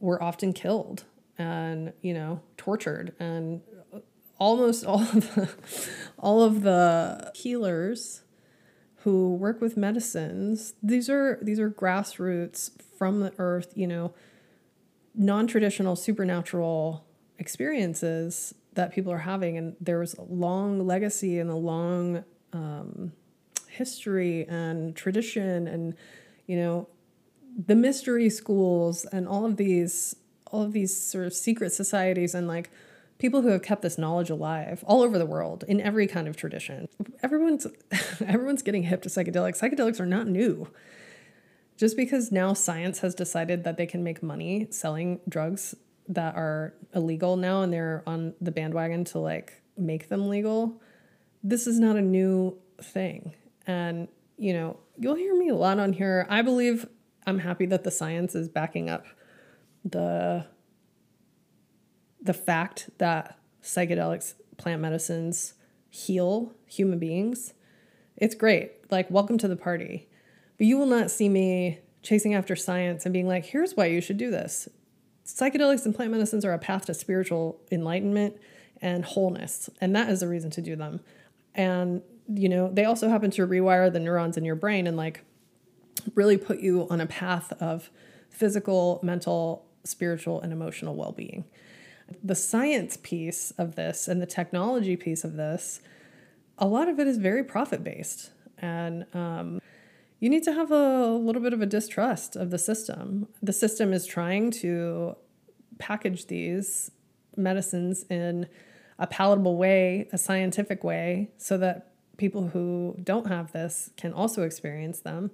were 0.00 0.22
often 0.22 0.52
killed 0.52 1.04
and, 1.38 1.92
you 2.02 2.14
know, 2.14 2.40
tortured 2.56 3.14
and 3.20 3.60
almost 4.38 4.84
all 4.84 5.02
of 5.02 5.34
the, 5.34 5.48
all 6.20 6.42
of 6.42 6.62
the 6.62 7.32
healers 7.34 8.22
who 8.98 9.34
work 9.34 9.60
with 9.60 9.76
medicines 9.76 10.74
these 10.82 11.08
are 11.08 11.38
these 11.42 11.58
are 11.58 11.70
grassroots 11.70 12.70
from 12.96 13.20
the 13.20 13.32
earth 13.38 13.72
you 13.74 13.86
know 13.86 14.12
non-traditional 15.14 15.96
supernatural 15.96 17.04
experiences 17.38 18.54
that 18.74 18.92
people 18.92 19.12
are 19.12 19.18
having. 19.18 19.56
And 19.58 19.76
there's 19.80 20.14
a 20.14 20.22
long 20.22 20.86
legacy 20.86 21.38
and 21.38 21.50
a 21.50 21.56
long 21.56 22.24
um, 22.52 23.12
history 23.68 24.46
and 24.48 24.94
tradition 24.94 25.66
and 25.68 25.94
you 26.46 26.56
know 26.56 26.88
the 27.66 27.76
mystery 27.76 28.28
schools 28.28 29.04
and 29.12 29.28
all 29.28 29.46
of 29.46 29.56
these 29.56 30.16
all 30.48 30.62
of 30.62 30.72
these 30.72 30.96
sort 31.00 31.24
of 31.24 31.32
secret 31.32 31.72
societies 31.72 32.34
and 32.34 32.48
like 32.48 32.70
people 33.20 33.42
who 33.42 33.48
have 33.48 33.62
kept 33.62 33.82
this 33.82 33.98
knowledge 33.98 34.30
alive 34.30 34.82
all 34.86 35.02
over 35.02 35.18
the 35.18 35.26
world 35.26 35.62
in 35.68 35.80
every 35.80 36.06
kind 36.06 36.26
of 36.26 36.36
tradition. 36.36 36.88
Everyone's 37.22 37.66
everyone's 38.26 38.62
getting 38.62 38.82
hip 38.84 39.02
to 39.02 39.08
psychedelics. 39.08 39.60
Psychedelics 39.60 40.00
are 40.00 40.06
not 40.06 40.26
new. 40.26 40.66
Just 41.76 41.96
because 41.96 42.32
now 42.32 42.52
science 42.54 43.00
has 43.00 43.14
decided 43.14 43.62
that 43.64 43.76
they 43.76 43.86
can 43.86 44.02
make 44.02 44.22
money 44.22 44.66
selling 44.70 45.20
drugs 45.28 45.74
that 46.08 46.34
are 46.34 46.74
illegal 46.94 47.36
now 47.36 47.62
and 47.62 47.72
they're 47.72 48.02
on 48.06 48.34
the 48.40 48.50
bandwagon 48.50 49.04
to 49.04 49.18
like 49.18 49.62
make 49.76 50.08
them 50.08 50.28
legal, 50.28 50.82
this 51.44 51.66
is 51.66 51.78
not 51.78 51.96
a 51.96 52.02
new 52.02 52.58
thing. 52.82 53.34
And 53.66 54.08
you 54.36 54.54
know, 54.54 54.80
you'll 54.98 55.14
hear 55.14 55.36
me 55.36 55.50
a 55.50 55.54
lot 55.54 55.78
on 55.78 55.92
here. 55.92 56.26
I 56.30 56.40
believe 56.40 56.88
I'm 57.26 57.38
happy 57.38 57.66
that 57.66 57.84
the 57.84 57.90
science 57.90 58.34
is 58.34 58.48
backing 58.48 58.88
up 58.88 59.04
the 59.84 60.46
the 62.22 62.34
fact 62.34 62.90
that 62.98 63.38
psychedelics, 63.62 64.34
plant 64.56 64.82
medicines 64.82 65.54
heal 65.88 66.52
human 66.66 66.98
beings 66.98 67.54
It's 68.16 68.34
great. 68.34 68.72
Like, 68.90 69.10
welcome 69.10 69.38
to 69.38 69.48
the 69.48 69.56
party. 69.56 70.06
But 70.58 70.66
you 70.66 70.76
will 70.76 70.86
not 70.86 71.10
see 71.10 71.28
me 71.28 71.78
chasing 72.02 72.34
after 72.34 72.54
science 72.54 73.06
and 73.06 73.12
being 73.12 73.26
like, 73.26 73.46
here's 73.46 73.74
why 73.74 73.86
you 73.86 74.00
should 74.02 74.18
do 74.18 74.30
this. 74.30 74.68
Psychedelics 75.24 75.86
and 75.86 75.94
plant 75.94 76.10
medicines 76.10 76.44
are 76.44 76.52
a 76.52 76.58
path 76.58 76.86
to 76.86 76.94
spiritual 76.94 77.60
enlightenment 77.70 78.36
and 78.82 79.04
wholeness. 79.04 79.70
And 79.80 79.96
that 79.96 80.10
is 80.10 80.22
a 80.22 80.28
reason 80.28 80.50
to 80.50 80.60
do 80.60 80.76
them. 80.76 81.00
And, 81.54 82.02
you 82.28 82.48
know, 82.48 82.70
they 82.70 82.84
also 82.84 83.08
happen 83.08 83.30
to 83.32 83.46
rewire 83.46 83.90
the 83.92 84.00
neurons 84.00 84.36
in 84.36 84.44
your 84.44 84.54
brain 84.54 84.86
and 84.86 84.96
like 84.96 85.24
really 86.14 86.36
put 86.36 86.60
you 86.60 86.86
on 86.90 87.00
a 87.00 87.06
path 87.06 87.52
of 87.60 87.90
physical, 88.28 89.00
mental, 89.02 89.66
spiritual, 89.84 90.40
and 90.40 90.52
emotional 90.52 90.94
well 90.94 91.12
being. 91.12 91.44
The 92.22 92.34
science 92.34 92.98
piece 93.02 93.52
of 93.52 93.76
this 93.76 94.08
and 94.08 94.20
the 94.20 94.26
technology 94.26 94.96
piece 94.96 95.24
of 95.24 95.36
this, 95.36 95.80
a 96.58 96.66
lot 96.66 96.88
of 96.88 96.98
it 96.98 97.06
is 97.06 97.18
very 97.18 97.44
profit 97.44 97.82
based. 97.82 98.30
And 98.58 99.06
um, 99.14 99.60
you 100.18 100.28
need 100.28 100.44
to 100.44 100.52
have 100.52 100.70
a 100.70 101.08
little 101.08 101.40
bit 101.40 101.52
of 101.52 101.62
a 101.62 101.66
distrust 101.66 102.36
of 102.36 102.50
the 102.50 102.58
system. 102.58 103.28
The 103.42 103.52
system 103.52 103.92
is 103.92 104.06
trying 104.06 104.50
to 104.62 105.16
package 105.78 106.26
these 106.26 106.90
medicines 107.36 108.04
in 108.10 108.46
a 108.98 109.06
palatable 109.06 109.56
way, 109.56 110.08
a 110.12 110.18
scientific 110.18 110.84
way, 110.84 111.30
so 111.38 111.56
that 111.56 111.92
people 112.18 112.48
who 112.48 112.94
don't 113.02 113.28
have 113.28 113.52
this 113.52 113.90
can 113.96 114.12
also 114.12 114.42
experience 114.42 115.00
them. 115.00 115.30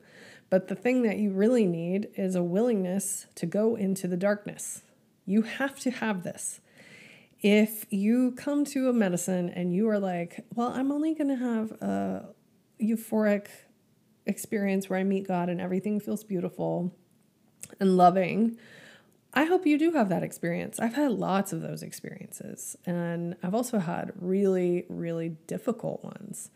But 0.49 0.68
the 0.68 0.76
thing 0.76 1.02
that 1.02 1.18
you 1.18 1.33
really 1.33 1.66
need 1.66 2.09
is 2.14 2.37
a 2.37 2.42
willingness 2.45 3.26
to 3.35 3.47
go 3.47 3.75
into 3.75 4.06
the 4.06 4.16
darkness. 4.16 4.83
You 5.25 5.42
have 5.42 5.80
to 5.80 5.90
have 5.90 6.23
this. 6.23 6.61
If 7.49 7.87
you 7.91 8.33
come 8.33 8.65
to 8.65 8.88
a 8.88 8.93
medicine 8.93 9.50
and 9.50 9.73
you 9.73 9.88
are 9.88 10.00
like, 10.00 10.45
well, 10.57 10.73
I'm 10.75 10.91
only 10.91 11.15
going 11.15 11.29
to 11.29 11.37
have 11.37 11.71
a 11.81 12.35
euphoric 12.83 13.47
experience 14.26 14.91
where 14.91 14.99
I 14.99 15.05
meet 15.05 15.29
God 15.29 15.49
and 15.49 15.61
everything 15.61 16.00
feels 16.00 16.25
beautiful 16.25 16.93
and 17.79 17.97
loving, 17.97 18.59
I 19.33 19.45
hope 19.45 19.65
you 19.65 19.79
do 19.79 19.93
have 19.93 20.09
that 20.09 20.25
experience. 20.25 20.81
I've 20.81 20.95
had 20.95 21.12
lots 21.12 21.53
of 21.53 21.61
those 21.61 21.85
experiences, 21.85 22.75
and 22.85 23.37
I've 23.45 23.55
also 23.55 23.79
had 23.79 24.11
really, 24.17 24.85
really 24.88 25.37
difficult 25.47 26.03
ones. 26.03 26.50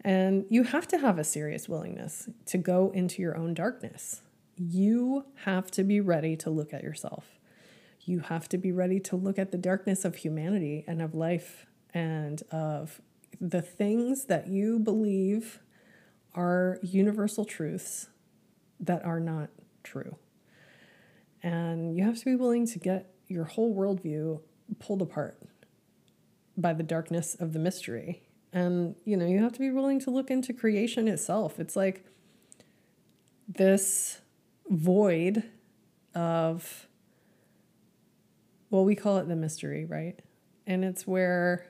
And 0.00 0.44
you 0.50 0.64
have 0.64 0.88
to 0.88 0.98
have 0.98 1.20
a 1.20 1.24
serious 1.24 1.68
willingness 1.68 2.28
to 2.46 2.58
go 2.58 2.90
into 2.90 3.22
your 3.22 3.36
own 3.36 3.54
darkness. 3.54 4.22
You 4.56 5.26
have 5.44 5.70
to 5.70 5.84
be 5.84 6.00
ready 6.00 6.34
to 6.38 6.50
look 6.50 6.74
at 6.74 6.82
yourself. 6.82 7.35
You 8.06 8.20
have 8.20 8.48
to 8.50 8.58
be 8.58 8.70
ready 8.70 9.00
to 9.00 9.16
look 9.16 9.36
at 9.36 9.50
the 9.50 9.58
darkness 9.58 10.04
of 10.04 10.14
humanity 10.14 10.84
and 10.86 11.02
of 11.02 11.12
life 11.12 11.66
and 11.92 12.40
of 12.52 13.00
the 13.40 13.60
things 13.60 14.26
that 14.26 14.46
you 14.46 14.78
believe 14.78 15.58
are 16.32 16.78
universal 16.82 17.44
truths 17.44 18.08
that 18.78 19.04
are 19.04 19.18
not 19.18 19.50
true. 19.82 20.16
And 21.42 21.96
you 21.96 22.04
have 22.04 22.16
to 22.18 22.24
be 22.24 22.36
willing 22.36 22.66
to 22.68 22.78
get 22.78 23.12
your 23.26 23.44
whole 23.44 23.74
worldview 23.74 24.40
pulled 24.78 25.02
apart 25.02 25.42
by 26.56 26.74
the 26.74 26.84
darkness 26.84 27.34
of 27.34 27.52
the 27.52 27.58
mystery. 27.58 28.22
And, 28.52 28.94
you 29.04 29.16
know, 29.16 29.26
you 29.26 29.42
have 29.42 29.52
to 29.54 29.58
be 29.58 29.72
willing 29.72 29.98
to 30.00 30.10
look 30.10 30.30
into 30.30 30.52
creation 30.52 31.08
itself. 31.08 31.58
It's 31.58 31.74
like 31.74 32.04
this 33.48 34.20
void 34.68 35.42
of, 36.14 36.86
well, 38.70 38.84
we 38.84 38.94
call 38.94 39.18
it 39.18 39.28
the 39.28 39.36
mystery, 39.36 39.84
right? 39.84 40.20
And 40.66 40.84
it's 40.84 41.06
where 41.06 41.66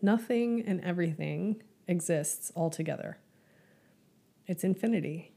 nothing 0.00 0.62
and 0.66 0.80
everything 0.82 1.62
exists 1.86 2.50
all 2.54 2.70
together. 2.70 3.18
It's 4.46 4.64
infinity. 4.64 5.34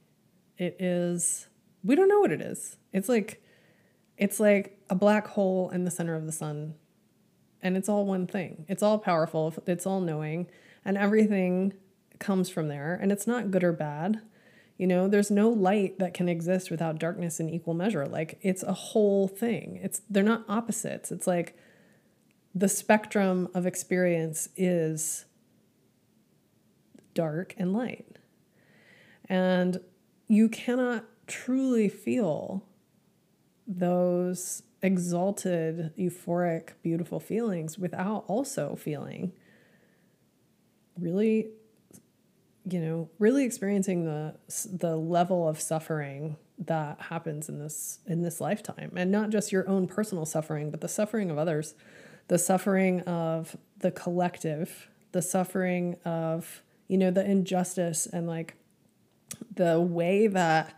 It 0.58 0.78
is, 0.80 1.48
we 1.84 1.96
don't 1.96 2.08
know 2.08 2.20
what 2.20 2.32
it 2.32 2.42
is. 2.42 2.78
It's 2.94 3.10
like, 3.10 3.44
it's 4.18 4.40
like 4.40 4.80
a 4.90 4.96
black 4.96 5.28
hole 5.28 5.70
in 5.72 5.84
the 5.84 5.92
center 5.92 6.16
of 6.16 6.26
the 6.26 6.32
sun. 6.32 6.76
And 7.62 7.76
it's 7.76 7.90
all 7.90 8.06
one 8.06 8.28
thing. 8.28 8.66
It's 8.68 8.84
all 8.84 8.98
powerful. 8.98 9.54
It's 9.68 9.86
all 9.86 10.02
knowing. 10.02 10.48
And 10.86 10.98
everything 10.98 11.74
comes 12.20 12.50
from 12.50 12.68
there. 12.68 12.98
And 13.02 13.12
it's 13.12 13.28
not 13.28 13.52
good 13.52 13.64
or 13.64 13.74
bad. 13.74 14.22
You 14.82 14.88
know, 14.88 15.08
there's 15.08 15.30
no 15.30 15.48
light 15.48 16.00
that 16.00 16.16
can 16.16 16.28
exist 16.28 16.72
without 16.72 16.98
darkness 16.98 17.40
in 17.40 17.52
equal 17.52 17.76
measure. 17.76 18.08
Like 18.08 18.40
it's 18.42 18.64
a 18.64 18.74
whole 18.74 19.28
thing. 19.28 19.80
It's 19.84 20.02
they're 20.10 20.24
not 20.24 20.44
opposites. 20.50 21.12
It's 21.12 21.28
like 21.28 21.56
the 22.56 22.68
spectrum 22.68 23.48
of 23.54 23.68
experience 23.68 24.50
is 24.58 25.26
dark 27.14 27.54
and 27.60 27.74
light. 27.74 28.18
And 29.30 29.82
you 30.28 30.50
cannot 30.50 31.06
truly 31.28 31.88
feel 31.88 32.66
those 33.68 34.64
exalted, 34.82 35.96
euphoric, 35.96 36.70
beautiful 36.82 37.20
feelings 37.20 37.78
without 37.78 38.24
also 38.28 38.76
feeling 38.76 39.34
really 41.00 41.50
you 42.70 42.80
know 42.80 43.10
really 43.20 43.44
experiencing 43.44 44.06
the 44.06 44.36
the 44.72 44.96
level 44.96 45.48
of 45.48 45.60
suffering 45.60 46.38
that 46.60 47.02
happens 47.02 47.50
in 47.50 47.60
this 47.60 48.00
in 48.06 48.22
this 48.22 48.40
lifetime. 48.40 48.92
And 48.96 49.12
not 49.12 49.30
just 49.30 49.52
your 49.52 49.68
own 49.68 49.88
personal 49.88 50.26
suffering 50.26 50.70
but 50.72 50.82
the 50.82 50.88
suffering 50.88 51.32
of 51.32 51.38
others. 51.38 51.76
The 52.28 52.38
suffering 52.38 53.02
of 53.02 53.58
the 53.80 53.92
collective. 53.92 54.88
The 55.12 55.22
suffering 55.22 55.98
of 56.06 56.62
you 56.88 56.98
know 56.98 57.12
the 57.12 57.26
injustice 57.26 58.06
and 58.06 58.28
like 58.28 58.56
the 59.56 59.80
way 59.80 60.28
that 60.28 60.78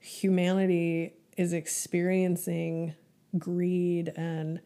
humanity 0.00 1.14
is 1.36 1.52
experiencing 1.52 2.94
greed 3.36 4.12
and 4.16 4.60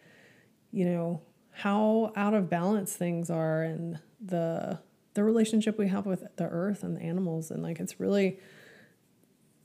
you 0.70 0.84
know 0.84 1.22
how 1.50 2.12
out 2.16 2.34
of 2.34 2.48
balance 2.48 2.94
things 2.94 3.28
are 3.28 3.62
and 3.62 3.98
the 4.24 4.78
the 5.14 5.24
relationship 5.24 5.78
we 5.78 5.88
have 5.88 6.06
with 6.06 6.24
the 6.36 6.44
earth 6.44 6.82
and 6.82 6.96
the 6.96 7.02
animals 7.02 7.50
and 7.50 7.62
like 7.62 7.80
it's 7.80 8.00
really 8.00 8.38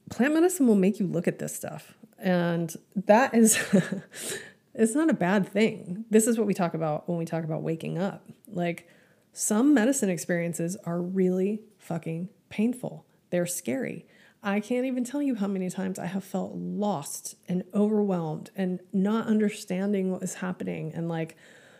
plant 0.09 0.33
medicine 0.33 0.67
will 0.67 0.75
make 0.75 0.99
you 0.99 1.07
look 1.07 1.27
at 1.27 1.39
this 1.39 1.55
stuff. 1.55 1.97
And 2.19 2.75
that 2.95 3.33
is 3.33 3.59
it's 4.73 4.95
not 4.95 5.09
a 5.09 5.13
bad 5.13 5.47
thing. 5.47 6.05
This 6.09 6.27
is 6.27 6.37
what 6.37 6.47
we 6.47 6.53
talk 6.53 6.73
about 6.73 7.07
when 7.07 7.17
we 7.17 7.25
talk 7.25 7.43
about 7.43 7.61
waking 7.61 7.97
up. 7.97 8.27
Like 8.47 8.87
some 9.33 9.73
medicine 9.73 10.09
experiences 10.09 10.77
are 10.85 11.01
really 11.01 11.61
fucking 11.77 12.29
painful. 12.49 13.05
They're 13.29 13.45
scary. 13.45 14.05
I 14.43 14.59
can't 14.59 14.85
even 14.85 15.03
tell 15.03 15.21
you 15.21 15.35
how 15.35 15.47
many 15.47 15.69
times 15.69 15.99
I 15.99 16.05
have 16.05 16.23
felt 16.23 16.53
lost 16.55 17.35
and 17.49 17.63
overwhelmed 17.73 18.51
and 18.55 18.79
not 18.93 19.27
understanding 19.27 20.11
what 20.11 20.23
is 20.23 20.35
happening 20.35 20.91
and 20.93 21.09
like 21.09 21.35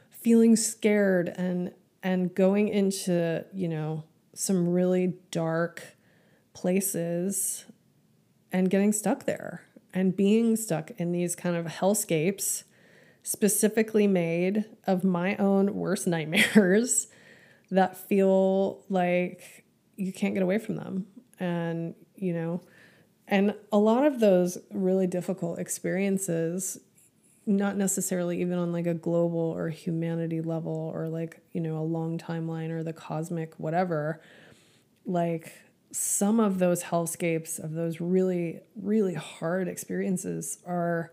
feeling 0.09 0.55
scared 0.55 1.29
and 1.29 1.71
and 2.03 2.33
going 2.33 2.67
into, 2.67 3.45
you 3.53 3.67
know, 3.67 4.03
some 4.33 4.69
really 4.69 5.13
dark 5.31 5.83
places 6.53 7.65
and 8.51 8.69
getting 8.69 8.91
stuck 8.91 9.25
there 9.25 9.63
and 9.93 10.15
being 10.15 10.55
stuck 10.55 10.91
in 10.97 11.11
these 11.11 11.35
kind 11.35 11.55
of 11.55 11.65
hellscapes 11.65 12.63
specifically 13.23 14.07
made 14.07 14.65
of 14.85 15.03
my 15.03 15.35
own 15.37 15.75
worst 15.75 16.07
nightmares 16.07 17.07
that 17.71 17.97
feel 17.97 18.83
like 18.89 19.65
you 19.95 20.13
can't 20.13 20.33
get 20.33 20.43
away 20.43 20.57
from 20.57 20.75
them. 20.75 21.07
And 21.39 21.93
you 22.17 22.33
know 22.33 22.61
and 23.27 23.53
a 23.71 23.77
lot 23.77 24.05
of 24.05 24.19
those 24.19 24.57
really 24.71 25.07
difficult 25.07 25.59
experiences 25.59 26.79
not 27.47 27.77
necessarily 27.77 28.41
even 28.41 28.57
on 28.57 28.71
like 28.71 28.85
a 28.85 28.93
global 28.93 29.39
or 29.39 29.69
humanity 29.69 30.41
level 30.41 30.91
or 30.93 31.07
like 31.07 31.39
you 31.53 31.61
know 31.61 31.77
a 31.77 31.81
long 31.81 32.17
timeline 32.17 32.69
or 32.69 32.83
the 32.83 32.93
cosmic 32.93 33.53
whatever 33.57 34.21
like 35.05 35.53
some 35.91 36.39
of 36.39 36.59
those 36.59 36.83
hellscapes 36.83 37.57
of 37.57 37.73
those 37.73 37.99
really 38.01 38.59
really 38.75 39.13
hard 39.13 39.67
experiences 39.67 40.59
are 40.65 41.11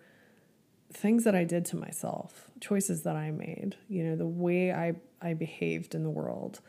things 0.95 1.25
that 1.25 1.35
I 1.35 1.45
did 1.45 1.65
to 1.67 1.77
myself, 1.77 2.51
choices 2.61 3.03
that 3.03 3.17
I 3.17 3.31
made, 3.31 3.77
you 3.89 4.05
know, 4.05 4.17
the 4.17 4.27
way 4.27 4.73
I 4.73 4.95
I 5.21 5.35
behaved 5.35 5.95
in 5.95 6.03
the 6.03 6.11
world 6.11 6.61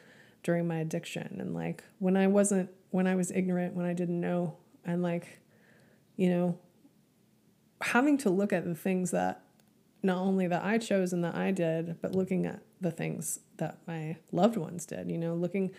during 0.44 0.68
my 0.68 0.78
addiction 0.78 1.38
and 1.40 1.54
like 1.56 1.84
when 2.00 2.18
I 2.18 2.28
wasn't 2.28 2.70
when 2.92 3.08
I 3.08 3.16
was 3.16 3.32
ignorant, 3.32 3.76
when 3.76 3.86
I 3.86 3.94
didn't 3.94 4.20
know, 4.20 4.58
and 4.84 5.02
like, 5.02 5.40
you 6.16 6.30
know, 6.30 6.58
having 7.82 8.18
to 8.20 8.30
look 8.30 8.52
at 8.52 8.66
the 8.66 8.76
things 8.76 9.12
that 9.12 9.44
not 10.06 10.20
only 10.20 10.48
that 10.48 10.64
I 10.64 10.78
chose 10.78 11.14
and 11.14 11.24
that 11.24 11.36
I 11.36 11.52
did, 11.52 11.98
but 12.02 12.14
looking 12.14 12.46
at 12.46 12.62
the 12.82 12.92
things 12.92 13.40
that 13.58 13.80
my 13.88 14.18
loved 14.32 14.58
ones 14.58 14.86
did, 14.86 15.10
you 15.10 15.18
know, 15.18 15.36
looking 15.36 15.72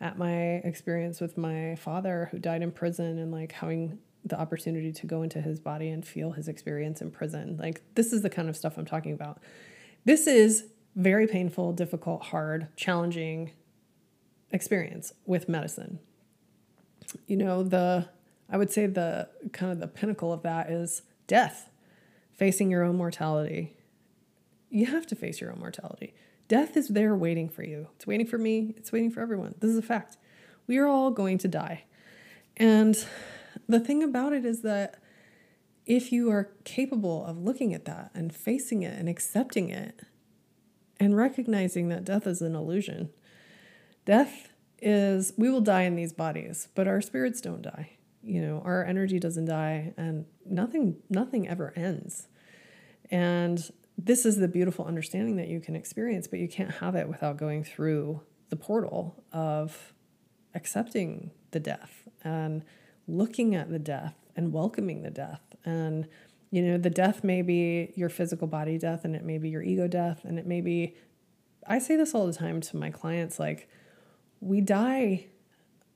at 0.00 0.18
my 0.18 0.56
experience 0.64 1.20
with 1.20 1.38
my 1.38 1.76
father 1.76 2.28
who 2.30 2.38
died 2.38 2.62
in 2.62 2.72
prison 2.72 3.18
and 3.18 3.30
like 3.30 3.52
having 3.52 3.98
the 4.24 4.40
opportunity 4.40 4.90
to 4.90 5.06
go 5.06 5.22
into 5.22 5.40
his 5.40 5.60
body 5.60 5.90
and 5.90 6.06
feel 6.06 6.32
his 6.32 6.48
experience 6.48 7.00
in 7.00 7.10
prison. 7.10 7.56
Like, 7.58 7.82
this 7.94 8.12
is 8.12 8.22
the 8.22 8.30
kind 8.30 8.48
of 8.48 8.56
stuff 8.56 8.78
I'm 8.78 8.86
talking 8.86 9.12
about. 9.12 9.40
This 10.04 10.26
is 10.26 10.64
very 10.96 11.26
painful, 11.26 11.72
difficult, 11.72 12.24
hard, 12.24 12.68
challenging 12.76 13.52
experience 14.50 15.12
with 15.26 15.48
medicine 15.48 15.98
you 17.26 17.36
know, 17.36 17.62
the, 17.62 18.08
I 18.50 18.56
would 18.56 18.70
say 18.70 18.86
the 18.86 19.28
kind 19.52 19.72
of 19.72 19.80
the 19.80 19.86
pinnacle 19.86 20.32
of 20.32 20.42
that 20.42 20.70
is 20.70 21.02
death, 21.26 21.70
facing 22.34 22.70
your 22.70 22.82
own 22.82 22.96
mortality. 22.96 23.76
You 24.70 24.86
have 24.86 25.06
to 25.08 25.14
face 25.14 25.40
your 25.40 25.52
own 25.52 25.60
mortality. 25.60 26.14
Death 26.48 26.76
is 26.76 26.88
there 26.88 27.14
waiting 27.14 27.48
for 27.48 27.62
you. 27.62 27.88
It's 27.96 28.06
waiting 28.06 28.26
for 28.26 28.38
me. 28.38 28.74
It's 28.76 28.92
waiting 28.92 29.10
for 29.10 29.20
everyone. 29.20 29.54
This 29.60 29.70
is 29.70 29.78
a 29.78 29.82
fact. 29.82 30.16
We 30.66 30.78
are 30.78 30.86
all 30.86 31.10
going 31.10 31.38
to 31.38 31.48
die. 31.48 31.84
And 32.56 32.96
the 33.68 33.80
thing 33.80 34.02
about 34.02 34.32
it 34.32 34.44
is 34.44 34.62
that 34.62 35.00
if 35.86 36.12
you 36.12 36.30
are 36.30 36.50
capable 36.64 37.24
of 37.24 37.38
looking 37.38 37.74
at 37.74 37.84
that 37.84 38.10
and 38.14 38.34
facing 38.34 38.82
it 38.82 38.98
and 38.98 39.08
accepting 39.08 39.70
it 39.70 40.00
and 40.98 41.16
recognizing 41.16 41.88
that 41.88 42.04
death 42.04 42.26
is 42.26 42.40
an 42.42 42.54
illusion, 42.54 43.10
death 44.04 44.48
is 44.80 45.32
we 45.36 45.50
will 45.50 45.60
die 45.60 45.82
in 45.82 45.96
these 45.96 46.12
bodies, 46.12 46.68
but 46.74 46.88
our 46.88 47.00
spirits 47.00 47.40
don't 47.40 47.62
die. 47.62 47.90
You 48.22 48.40
know, 48.40 48.62
our 48.64 48.84
energy 48.84 49.18
doesn't 49.18 49.46
die 49.46 49.92
and 49.96 50.24
nothing 50.46 50.96
nothing 51.08 51.48
ever 51.48 51.72
ends. 51.76 52.28
And 53.10 53.70
this 53.96 54.26
is 54.26 54.36
the 54.36 54.48
beautiful 54.48 54.84
understanding 54.84 55.36
that 55.36 55.48
you 55.48 55.60
can 55.60 55.76
experience, 55.76 56.26
but 56.26 56.38
you 56.38 56.48
can't 56.48 56.72
have 56.72 56.94
it 56.94 57.08
without 57.08 57.36
going 57.36 57.64
through 57.64 58.22
the 58.50 58.56
portal 58.56 59.22
of 59.32 59.94
accepting 60.54 61.30
the 61.52 61.60
death 61.60 62.08
and 62.22 62.64
looking 63.06 63.54
at 63.54 63.70
the 63.70 63.78
death 63.78 64.14
and 64.36 64.52
welcoming 64.52 65.02
the 65.02 65.10
death. 65.10 65.40
And, 65.64 66.08
you 66.50 66.62
know, 66.62 66.78
the 66.78 66.90
death 66.90 67.22
may 67.22 67.42
be 67.42 67.92
your 67.94 68.08
physical 68.08 68.46
body 68.46 68.78
death 68.78 69.04
and 69.04 69.14
it 69.14 69.24
may 69.24 69.38
be 69.38 69.48
your 69.48 69.62
ego 69.62 69.86
death. 69.86 70.24
And 70.24 70.38
it 70.38 70.46
may 70.46 70.60
be, 70.60 70.96
I 71.66 71.78
say 71.78 71.96
this 71.96 72.14
all 72.14 72.26
the 72.26 72.32
time 72.32 72.60
to 72.62 72.76
my 72.76 72.90
clients 72.90 73.38
like, 73.38 73.68
we 74.40 74.60
die, 74.60 75.26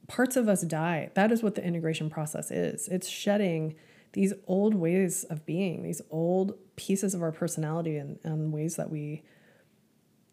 parts 0.06 0.36
of 0.36 0.48
us 0.48 0.62
die. 0.62 1.10
That 1.14 1.32
is 1.32 1.42
what 1.42 1.54
the 1.54 1.64
integration 1.64 2.08
process 2.10 2.50
is. 2.50 2.88
It's 2.88 3.08
shedding 3.08 3.74
these 4.18 4.32
old 4.48 4.74
ways 4.74 5.22
of 5.30 5.46
being, 5.46 5.84
these 5.84 6.02
old 6.10 6.54
pieces 6.74 7.14
of 7.14 7.22
our 7.22 7.30
personality 7.30 7.96
and, 7.96 8.18
and 8.24 8.52
ways 8.52 8.74
that 8.74 8.90
we 8.90 9.22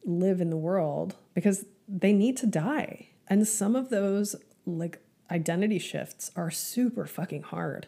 live 0.03 0.41
in 0.41 0.49
the 0.49 0.57
world 0.57 1.13
because 1.35 1.65
they 1.87 2.11
need 2.11 2.35
to 2.35 2.47
die. 2.47 3.09
And 3.27 3.47
some 3.47 3.75
of 3.75 3.91
those 3.91 4.35
like 4.65 5.03
identity 5.29 5.77
shifts 5.77 6.31
are 6.35 6.49
super 6.49 7.05
fucking 7.05 7.43
hard. 7.43 7.85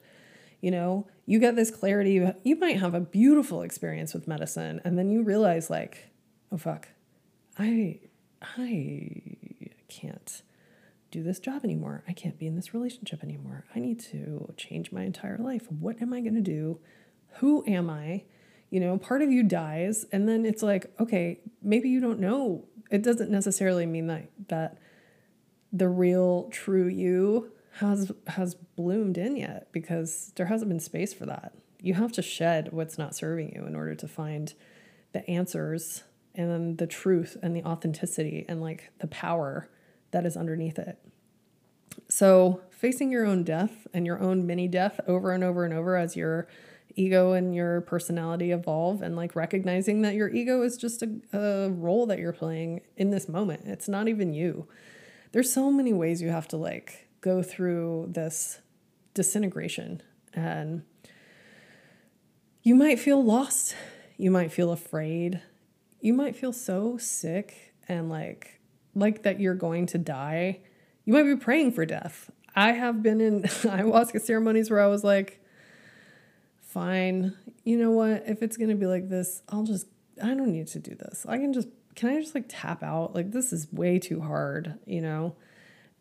You 0.61 0.69
know, 0.69 1.07
you 1.25 1.39
get 1.39 1.55
this 1.55 1.71
clarity, 1.71 2.31
you 2.43 2.55
might 2.57 2.79
have 2.79 2.93
a 2.93 2.99
beautiful 2.99 3.63
experience 3.63 4.13
with 4.13 4.27
medicine, 4.27 4.79
and 4.83 4.99
then 4.99 5.09
you 5.09 5.23
realize, 5.23 5.67
like, 5.71 6.09
oh 6.51 6.57
fuck, 6.57 6.89
I 7.57 8.01
I 8.41 9.13
can't 9.87 10.43
do 11.11 11.23
this 11.23 11.39
job 11.39 11.63
anymore. 11.63 12.03
I 12.07 12.13
can't 12.13 12.37
be 12.37 12.47
in 12.47 12.55
this 12.55 12.73
relationship 12.73 13.23
anymore. 13.23 13.65
I 13.75 13.79
need 13.79 13.99
to 14.11 14.53
change 14.57 14.91
my 14.91 15.03
entire 15.03 15.37
life. 15.37 15.71
What 15.71 16.01
am 16.01 16.13
I 16.13 16.21
going 16.21 16.35
to 16.35 16.41
do? 16.41 16.79
Who 17.39 17.63
am 17.67 17.89
I? 17.89 18.25
You 18.69 18.79
know, 18.79 18.97
part 18.97 19.21
of 19.21 19.31
you 19.31 19.43
dies 19.43 20.05
and 20.11 20.27
then 20.27 20.45
it's 20.45 20.63
like, 20.63 20.91
okay, 20.99 21.39
maybe 21.61 21.89
you 21.89 22.01
don't 22.01 22.19
know. 22.19 22.65
It 22.91 23.03
doesn't 23.03 23.31
necessarily 23.31 23.85
mean 23.85 24.07
that 24.07 24.29
that 24.49 24.77
the 25.71 25.89
real 25.89 26.49
true 26.51 26.87
you 26.87 27.51
has 27.79 28.11
has 28.27 28.55
bloomed 28.55 29.17
in 29.17 29.35
yet 29.35 29.67
because 29.71 30.31
there 30.35 30.47
hasn't 30.47 30.69
been 30.69 30.79
space 30.79 31.13
for 31.13 31.25
that. 31.25 31.53
You 31.81 31.93
have 31.93 32.11
to 32.13 32.21
shed 32.21 32.71
what's 32.71 32.97
not 32.97 33.15
serving 33.15 33.53
you 33.55 33.65
in 33.65 33.75
order 33.75 33.95
to 33.95 34.07
find 34.07 34.53
the 35.13 35.29
answers 35.29 36.03
and 36.35 36.77
the 36.77 36.87
truth 36.87 37.37
and 37.41 37.55
the 37.55 37.63
authenticity 37.63 38.45
and 38.47 38.61
like 38.61 38.91
the 38.99 39.07
power 39.07 39.69
that 40.11 40.25
is 40.25 40.37
underneath 40.37 40.79
it. 40.79 40.97
So, 42.09 42.61
facing 42.69 43.11
your 43.11 43.25
own 43.25 43.43
death 43.43 43.87
and 43.93 44.05
your 44.05 44.19
own 44.19 44.45
mini 44.45 44.67
death 44.67 44.99
over 45.07 45.31
and 45.31 45.43
over 45.43 45.65
and 45.65 45.73
over 45.73 45.95
as 45.97 46.15
your 46.15 46.47
ego 46.95 47.33
and 47.33 47.53
your 47.53 47.81
personality 47.81 48.51
evolve, 48.51 49.01
and 49.01 49.15
like 49.15 49.35
recognizing 49.35 50.01
that 50.03 50.15
your 50.15 50.29
ego 50.29 50.61
is 50.61 50.77
just 50.77 51.03
a, 51.03 51.09
a 51.33 51.69
role 51.69 52.05
that 52.05 52.19
you're 52.19 52.33
playing 52.33 52.81
in 52.95 53.09
this 53.09 53.27
moment. 53.27 53.61
It's 53.65 53.87
not 53.87 54.07
even 54.07 54.33
you 54.33 54.67
there's 55.31 55.51
so 55.51 55.71
many 55.71 55.93
ways 55.93 56.21
you 56.21 56.29
have 56.29 56.47
to 56.47 56.57
like 56.57 57.07
go 57.21 57.43
through 57.43 58.07
this 58.09 58.59
disintegration 59.13 60.01
and 60.33 60.83
you 62.63 62.75
might 62.75 62.99
feel 62.99 63.23
lost 63.23 63.75
you 64.17 64.31
might 64.31 64.51
feel 64.51 64.71
afraid 64.71 65.41
you 65.99 66.13
might 66.13 66.35
feel 66.35 66.53
so 66.53 66.97
sick 66.97 67.73
and 67.87 68.09
like 68.09 68.56
like 68.97 69.23
that 69.23 69.39
you're 69.39 69.55
going 69.55 69.85
to 69.85 69.97
die 69.97 70.59
you 71.05 71.13
might 71.13 71.23
be 71.23 71.35
praying 71.35 71.71
for 71.71 71.85
death 71.85 72.29
i 72.55 72.71
have 72.71 73.01
been 73.01 73.21
in 73.21 73.41
ayahuasca 73.43 74.21
ceremonies 74.21 74.69
where 74.69 74.81
i 74.81 74.87
was 74.87 75.03
like 75.03 75.41
fine 76.61 77.35
you 77.63 77.77
know 77.77 77.91
what 77.91 78.23
if 78.27 78.41
it's 78.41 78.57
going 78.57 78.69
to 78.69 78.75
be 78.75 78.85
like 78.85 79.09
this 79.09 79.41
i'll 79.49 79.63
just 79.63 79.87
i 80.21 80.27
don't 80.27 80.51
need 80.51 80.67
to 80.67 80.79
do 80.79 80.95
this 80.95 81.25
i 81.27 81.37
can 81.37 81.53
just 81.53 81.67
can 81.97 82.09
I 82.09 82.21
just 82.21 82.35
like 82.35 82.45
tap 82.47 82.83
out? 82.83 83.15
Like, 83.15 83.31
this 83.31 83.51
is 83.51 83.67
way 83.73 83.97
too 83.97 84.21
hard, 84.21 84.75
you 84.85 85.01
know? 85.01 85.35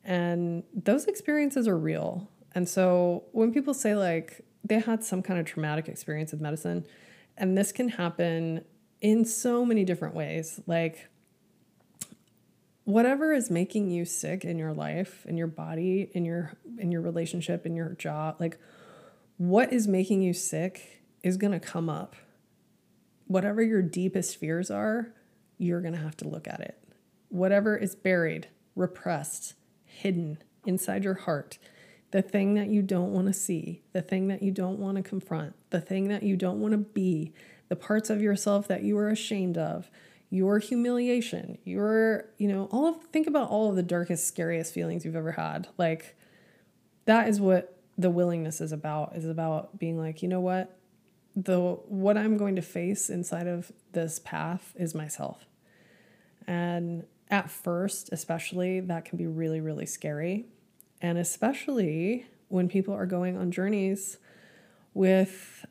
And 0.05 0.63
those 0.75 1.07
experiences 1.07 1.67
are 1.67 1.77
real. 1.77 2.29
And 2.55 2.69
so 2.69 3.25
when 3.33 3.53
people 3.53 3.75
say 3.75 3.97
like 3.97 4.43
they 4.63 4.79
had 4.79 5.03
some 5.03 5.23
kind 5.23 5.41
of 5.41 5.47
traumatic 5.47 5.89
experience 5.89 6.33
with 6.33 6.41
medicine, 6.41 6.87
and 7.37 7.57
this 7.57 7.73
can 7.73 7.89
happen 7.89 8.65
in 9.01 9.25
so 9.25 9.65
many 9.65 9.85
different 9.85 10.15
ways, 10.15 10.61
like 10.67 11.09
whatever 12.87 13.33
is 13.33 13.51
making 13.51 13.91
you 13.91 14.05
sick 14.05 14.45
in 14.45 14.59
your 14.59 14.73
life, 14.73 15.27
in 15.27 15.37
your 15.37 15.49
body, 15.49 16.09
in 16.15 16.25
your 16.25 16.53
in 16.79 16.91
your 16.91 17.03
relationship, 17.03 17.67
in 17.67 17.77
your 17.77 17.91
job, 17.91 18.37
like 18.41 18.59
what 19.37 19.73
is 19.73 19.87
making 19.87 20.23
you 20.23 20.33
sick 20.33 21.03
is 21.23 21.37
going 21.37 21.53
to 21.53 21.61
come 21.61 21.91
up. 21.91 22.17
Whatever 23.27 23.61
your 23.61 23.83
deepest 23.83 24.39
fears 24.39 24.71
are, 24.71 25.13
you're 25.59 25.81
going 25.81 25.95
to 25.95 26.01
have 26.01 26.17
to 26.19 26.29
look 26.29 26.47
at 26.49 26.61
it. 26.61 26.79
Whatever 27.29 27.77
is 27.77 27.97
buried, 27.97 28.49
repressed, 28.77 29.55
hidden 29.85 30.39
inside 30.65 31.03
your 31.03 31.15
heart, 31.15 31.59
the 32.13 32.23
thing 32.23 32.55
that 32.55 32.69
you 32.69 32.83
don't 32.83 33.13
want 33.13 33.27
to 33.27 33.33
see, 33.33 33.83
the 33.93 34.01
thing 34.01 34.29
that 34.29 34.45
you 34.45 34.53
don't 34.53 34.79
want 34.79 34.97
to 34.97 35.03
confront, 35.03 35.55
the 35.71 35.81
thing 35.81 36.07
that 36.09 36.23
you 36.23 36.37
don't 36.37 36.61
want 36.61 36.73
to 36.73 36.79
be, 36.79 37.33
the 37.69 37.77
parts 37.77 38.11
of 38.11 38.23
yourself 38.23 38.69
that 38.69 38.85
you 38.85 38.97
are 38.97 39.09
ashamed 39.09 39.59
of, 39.59 39.91
your 40.31 40.59
humiliation, 40.59 41.59
your, 41.65 42.27
you 42.39 42.49
know, 42.49 42.69
all 42.73 42.87
of, 42.87 43.03
think 43.13 43.27
about 43.27 43.49
all 43.49 43.71
of 43.71 43.77
the 43.77 43.83
darkest, 43.83 44.27
scariest 44.27 44.73
feelings 44.73 45.05
you've 45.05 45.17
ever 45.17 45.33
had. 45.33 45.69
Like, 45.79 46.17
that 47.05 47.29
is 47.29 47.41
what 47.41 47.79
the 47.97 48.11
willingness 48.11 48.61
is 48.61 48.73
about, 48.73 49.17
is 49.17 49.25
about 49.25 49.79
being 49.79 49.99
like, 49.99 50.23
you 50.23 50.29
know 50.29 50.41
what? 50.41 50.77
the 51.37 51.59
what 51.61 52.17
I'm 52.17 52.39
going 52.39 52.57
to 52.57 52.63
face 52.63 53.11
inside 53.11 53.47
of 53.47 53.71
this 53.93 54.19
path 54.19 54.73
is 54.77 54.95
myself. 54.95 55.47
And 56.47 57.05
at 57.29 57.51
first, 57.51 58.09
especially, 58.11 58.81
that 58.81 59.05
can 59.05 59.19
be 59.19 59.27
really, 59.27 59.61
really 59.61 59.87
scary. 59.87 60.47
And 61.03 61.19
especially 61.19 62.27
when 62.49 62.69
people 62.69 62.95
are 62.95 63.07
going 63.07 63.37
on 63.37 63.51
journeys 63.51 64.17
with 64.95 65.67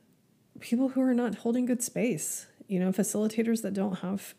people 0.59 0.89
who 0.89 1.01
are 1.01 1.13
not 1.13 1.35
holding 1.35 1.65
good 1.65 1.81
space, 1.81 2.45
you 2.67 2.79
know, 2.79 2.91
facilitators 2.91 3.61
that 3.61 3.73
don't 3.73 3.99
have 3.99 4.33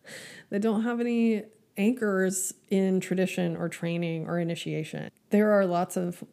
that 0.50 0.60
don't 0.60 0.82
have 0.82 1.00
any 1.00 1.44
anchors 1.76 2.52
in 2.68 3.00
tradition 3.00 3.56
or 3.56 3.68
training 3.68 4.26
or 4.26 4.38
initiation. 4.38 5.10
There 5.30 5.52
are 5.52 5.64
lots 5.64 5.96
of 5.96 6.24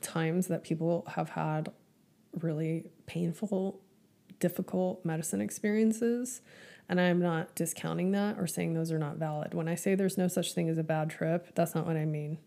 times 0.00 0.48
that 0.48 0.64
people 0.64 1.04
have 1.14 1.30
had 1.30 1.70
really 2.40 2.90
painful, 3.06 3.80
difficult 4.38 5.04
medicine 5.04 5.40
experiences. 5.40 6.40
And 6.88 7.00
I'm 7.00 7.20
not 7.20 7.54
discounting 7.54 8.10
that 8.12 8.38
or 8.38 8.46
saying 8.46 8.74
those 8.74 8.90
are 8.90 8.98
not 8.98 9.16
valid. 9.16 9.54
When 9.54 9.68
I 9.68 9.76
say 9.76 9.94
there's 9.94 10.18
no 10.18 10.26
such 10.26 10.52
thing 10.52 10.68
as 10.68 10.78
a 10.78 10.82
bad 10.82 11.10
trip, 11.10 11.54
that's 11.54 11.74
not 11.74 11.86
what 11.86 11.96
I 11.96 12.04
mean. 12.04 12.38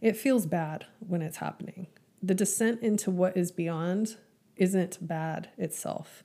It 0.00 0.16
feels 0.16 0.46
bad 0.46 0.86
when 0.98 1.22
it's 1.22 1.36
happening. 1.36 1.86
The 2.22 2.34
descent 2.34 2.82
into 2.82 3.10
what 3.10 3.36
is 3.36 3.52
beyond 3.52 4.16
isn't 4.56 5.06
bad 5.06 5.50
itself, 5.56 6.24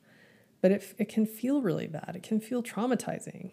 but 0.61 0.71
it, 0.71 0.95
it 0.97 1.09
can 1.09 1.25
feel 1.25 1.61
really 1.61 1.87
bad. 1.87 2.13
It 2.15 2.23
can 2.23 2.39
feel 2.39 2.61
traumatizing. 2.61 3.51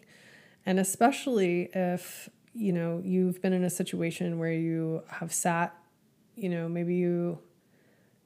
And 0.65 0.79
especially 0.79 1.69
if, 1.73 2.29
you 2.53 2.73
know, 2.73 3.01
you've 3.03 3.41
been 3.41 3.53
in 3.53 3.63
a 3.63 3.69
situation 3.69 4.39
where 4.39 4.51
you 4.51 5.03
have 5.09 5.33
sat, 5.33 5.75
you 6.35 6.49
know, 6.49 6.67
maybe 6.67 6.95
you 6.95 7.39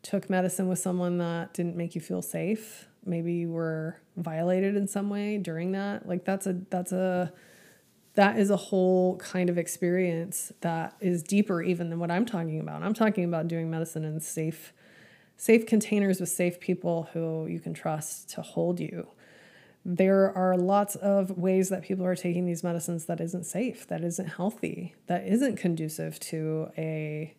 took 0.02 0.30
medicine 0.30 0.68
with 0.68 0.80
someone 0.80 1.20
that 1.20 1.54
didn't 1.54 1.76
make 1.76 1.94
you 1.94 2.02
feel 2.02 2.22
safe 2.22 2.88
maybe 3.06 3.34
you 3.34 3.50
were 3.50 3.98
violated 4.18 4.76
in 4.76 4.88
some 4.88 5.10
way 5.10 5.38
during 5.38 5.72
that 5.72 6.08
like 6.08 6.24
that's 6.24 6.46
a 6.46 6.54
that's 6.70 6.92
a 6.92 7.32
that 8.14 8.38
is 8.38 8.50
a 8.50 8.58
whole 8.58 9.18
kind 9.18 9.50
of 9.50 9.58
experience 9.58 10.52
that 10.62 10.96
is 11.00 11.24
deeper 11.24 11.62
even 11.62 11.90
than 11.90 11.98
what 11.98 12.12
I'm 12.12 12.26
talking 12.26 12.60
about. 12.60 12.84
I'm 12.84 12.94
talking 12.94 13.24
about 13.24 13.48
doing 13.48 13.72
medicine 13.72 14.04
in 14.04 14.20
safe 14.20 14.74
safe 15.42 15.66
containers 15.66 16.20
with 16.20 16.30
safe 16.30 16.60
people 16.60 17.10
who 17.14 17.48
you 17.48 17.60
can 17.60 17.74
trust 17.74 18.30
to 18.30 18.44
hold 18.44 18.80
you. 18.80 19.08
There 19.84 20.32
are 20.38 20.56
lots 20.56 20.96
of 20.96 21.32
ways 21.32 21.70
that 21.70 21.82
people 21.82 22.06
are 22.06 22.16
taking 22.16 22.46
these 22.46 22.64
medicines 22.64 23.06
that 23.06 23.20
isn't 23.20 23.48
safe, 23.48 23.88
that 23.88 24.04
isn't 24.04 24.28
healthy, 24.28 24.94
that 25.08 25.26
isn't 25.26 25.56
conducive 25.58 26.20
to 26.32 26.70
a 26.78 27.36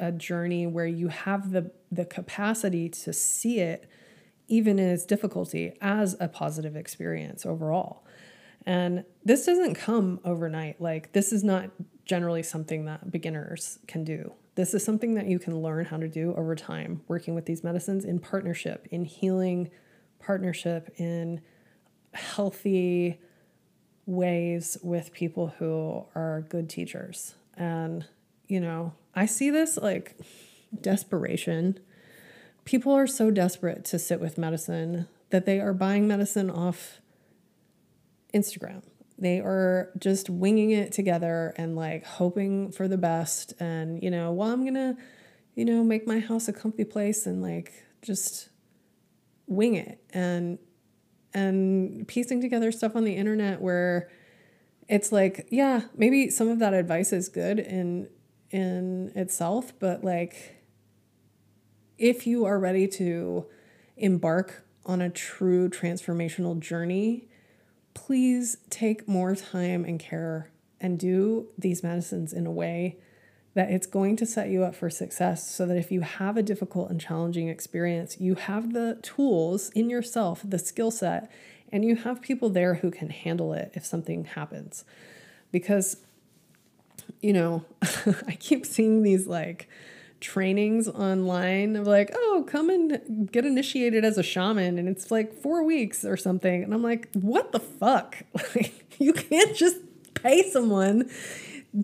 a 0.00 0.10
journey 0.10 0.66
where 0.66 0.86
you 0.86 1.06
have 1.08 1.52
the 1.52 1.70
the 1.92 2.04
capacity 2.04 2.88
to 2.88 3.12
see 3.12 3.60
it 3.60 3.88
even 4.48 4.80
in 4.80 4.88
its 4.88 5.04
difficulty 5.06 5.76
as 5.80 6.16
a 6.18 6.26
positive 6.26 6.74
experience 6.74 7.46
overall. 7.46 8.04
And 8.66 9.04
this 9.24 9.46
doesn't 9.46 9.74
come 9.76 10.18
overnight. 10.24 10.80
Like 10.80 11.12
this 11.12 11.32
is 11.32 11.44
not 11.44 11.70
generally 12.04 12.42
something 12.42 12.86
that 12.86 13.12
beginners 13.12 13.78
can 13.86 14.02
do. 14.02 14.32
This 14.60 14.74
is 14.74 14.84
something 14.84 15.14
that 15.14 15.24
you 15.24 15.38
can 15.38 15.62
learn 15.62 15.86
how 15.86 15.96
to 15.96 16.06
do 16.06 16.34
over 16.36 16.54
time, 16.54 17.00
working 17.08 17.34
with 17.34 17.46
these 17.46 17.64
medicines 17.64 18.04
in 18.04 18.18
partnership, 18.18 18.86
in 18.90 19.06
healing 19.06 19.70
partnership, 20.18 20.92
in 20.98 21.40
healthy 22.12 23.18
ways 24.04 24.76
with 24.82 25.14
people 25.14 25.54
who 25.58 26.04
are 26.14 26.44
good 26.50 26.68
teachers. 26.68 27.36
And, 27.56 28.04
you 28.48 28.60
know, 28.60 28.92
I 29.14 29.24
see 29.24 29.48
this 29.48 29.78
like 29.78 30.18
desperation. 30.78 31.80
People 32.66 32.92
are 32.92 33.06
so 33.06 33.30
desperate 33.30 33.86
to 33.86 33.98
sit 33.98 34.20
with 34.20 34.36
medicine 34.36 35.08
that 35.30 35.46
they 35.46 35.58
are 35.58 35.72
buying 35.72 36.06
medicine 36.06 36.50
off 36.50 37.00
Instagram. 38.34 38.82
They 39.20 39.40
are 39.40 39.90
just 39.98 40.30
winging 40.30 40.70
it 40.70 40.92
together 40.92 41.52
and 41.56 41.76
like 41.76 42.04
hoping 42.04 42.72
for 42.72 42.88
the 42.88 42.96
best. 42.96 43.52
And, 43.60 44.02
you 44.02 44.10
know, 44.10 44.32
well, 44.32 44.50
I'm 44.50 44.62
going 44.62 44.74
to, 44.74 44.96
you 45.54 45.64
know, 45.64 45.84
make 45.84 46.06
my 46.06 46.20
house 46.20 46.48
a 46.48 46.52
comfy 46.52 46.84
place 46.84 47.26
and 47.26 47.42
like 47.42 47.72
just 48.02 48.48
wing 49.46 49.74
it. 49.74 50.02
And 50.10 50.58
and 51.32 52.08
piecing 52.08 52.40
together 52.40 52.72
stuff 52.72 52.96
on 52.96 53.04
the 53.04 53.14
internet 53.14 53.60
where 53.60 54.10
it's 54.88 55.12
like, 55.12 55.46
yeah, 55.50 55.82
maybe 55.94 56.30
some 56.30 56.48
of 56.48 56.58
that 56.58 56.74
advice 56.74 57.12
is 57.12 57.28
good 57.28 57.60
in 57.60 58.08
in 58.50 59.12
itself, 59.14 59.72
but 59.78 60.02
like 60.02 60.56
if 61.98 62.26
you 62.26 62.46
are 62.46 62.58
ready 62.58 62.88
to 62.88 63.46
embark 63.96 64.64
on 64.86 65.00
a 65.00 65.10
true 65.10 65.68
transformational 65.68 66.58
journey, 66.58 67.29
please 68.06 68.56
take 68.70 69.06
more 69.06 69.36
time 69.36 69.84
and 69.84 70.00
care 70.00 70.50
and 70.80 70.98
do 70.98 71.48
these 71.58 71.82
medicines 71.82 72.32
in 72.32 72.46
a 72.46 72.50
way 72.50 72.96
that 73.54 73.70
it's 73.70 73.86
going 73.86 74.16
to 74.16 74.24
set 74.24 74.48
you 74.48 74.64
up 74.64 74.74
for 74.74 74.88
success 74.88 75.50
so 75.50 75.66
that 75.66 75.76
if 75.76 75.92
you 75.92 76.00
have 76.00 76.36
a 76.36 76.42
difficult 76.42 76.90
and 76.90 77.00
challenging 77.00 77.48
experience, 77.48 78.18
you 78.18 78.36
have 78.36 78.72
the 78.72 78.98
tools 79.02 79.70
in 79.70 79.90
yourself, 79.90 80.40
the 80.44 80.58
skill 80.58 80.90
set, 80.90 81.30
and 81.70 81.84
you 81.84 81.94
have 81.96 82.22
people 82.22 82.48
there 82.48 82.74
who 82.76 82.90
can 82.90 83.10
handle 83.10 83.52
it 83.52 83.70
if 83.74 83.84
something 83.84 84.24
happens. 84.24 84.84
Because, 85.52 85.98
you 87.20 87.32
know, 87.32 87.64
I 88.26 88.36
keep 88.38 88.64
seeing 88.64 89.02
these 89.02 89.26
like 89.26 89.68
trainings 90.20 90.88
online 90.88 91.76
of 91.76 91.86
like, 91.86 92.10
oh, 92.14 92.44
come 92.46 92.70
and 92.70 93.28
get 93.30 93.44
initiated 93.44 94.04
as 94.04 94.18
a 94.18 94.22
shaman. 94.22 94.78
And 94.78 94.88
it's 94.88 95.10
like 95.10 95.32
four 95.32 95.62
weeks 95.64 96.04
or 96.04 96.16
something. 96.16 96.62
And 96.62 96.74
I'm 96.74 96.82
like, 96.82 97.08
what 97.14 97.52
the 97.52 97.60
fuck? 97.60 98.18
You 99.00 99.14
can't 99.14 99.56
just 99.56 99.78
pay 100.12 100.50
someone 100.50 101.08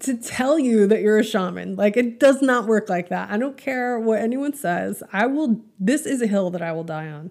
to 0.01 0.17
tell 0.17 0.59
you 0.59 0.87
that 0.87 1.01
you're 1.01 1.19
a 1.19 1.25
shaman. 1.25 1.77
Like 1.77 1.97
it 1.97 2.21
does 2.21 2.43
not 2.43 2.67
work 2.67 2.89
like 2.89 3.09
that. 3.09 3.31
I 3.31 3.39
don't 3.39 3.57
care 3.57 3.99
what 3.99 4.21
anyone 4.21 4.53
says. 4.53 5.03
I 5.13 5.27
will 5.27 5.61
this 5.79 6.07
is 6.07 6.21
a 6.21 6.27
hill 6.27 6.51
that 6.51 6.63
I 6.63 6.73
will 6.73 6.85
die 6.85 7.09
on. 7.09 7.31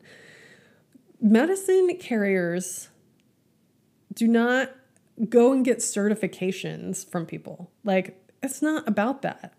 Medicine 1.22 1.98
carriers 2.00 2.90
do 4.14 4.28
not 4.28 4.72
go 5.30 5.52
and 5.52 5.64
get 5.64 5.80
certifications 5.80 7.08
from 7.10 7.26
people. 7.26 7.70
Like 7.84 8.20
it's 8.42 8.62
not 8.62 8.88
about 8.88 9.22
that. 9.22 9.54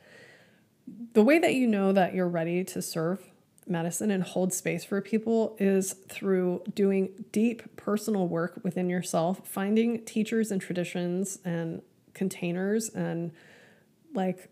The 1.12 1.22
way 1.22 1.38
that 1.38 1.54
you 1.54 1.66
know 1.66 1.92
that 1.92 2.14
you're 2.14 2.28
ready 2.28 2.64
to 2.64 2.82
serve 2.82 3.20
medicine 3.66 4.10
and 4.10 4.22
hold 4.22 4.52
space 4.52 4.84
for 4.84 5.00
people 5.00 5.56
is 5.58 5.92
through 6.08 6.62
doing 6.74 7.24
deep 7.32 7.76
personal 7.76 8.28
work 8.28 8.60
within 8.62 8.88
yourself, 8.88 9.46
finding 9.46 10.04
teachers 10.04 10.50
and 10.50 10.60
traditions 10.60 11.38
and 11.44 11.82
containers 12.14 12.88
and 12.90 13.32
like 14.14 14.48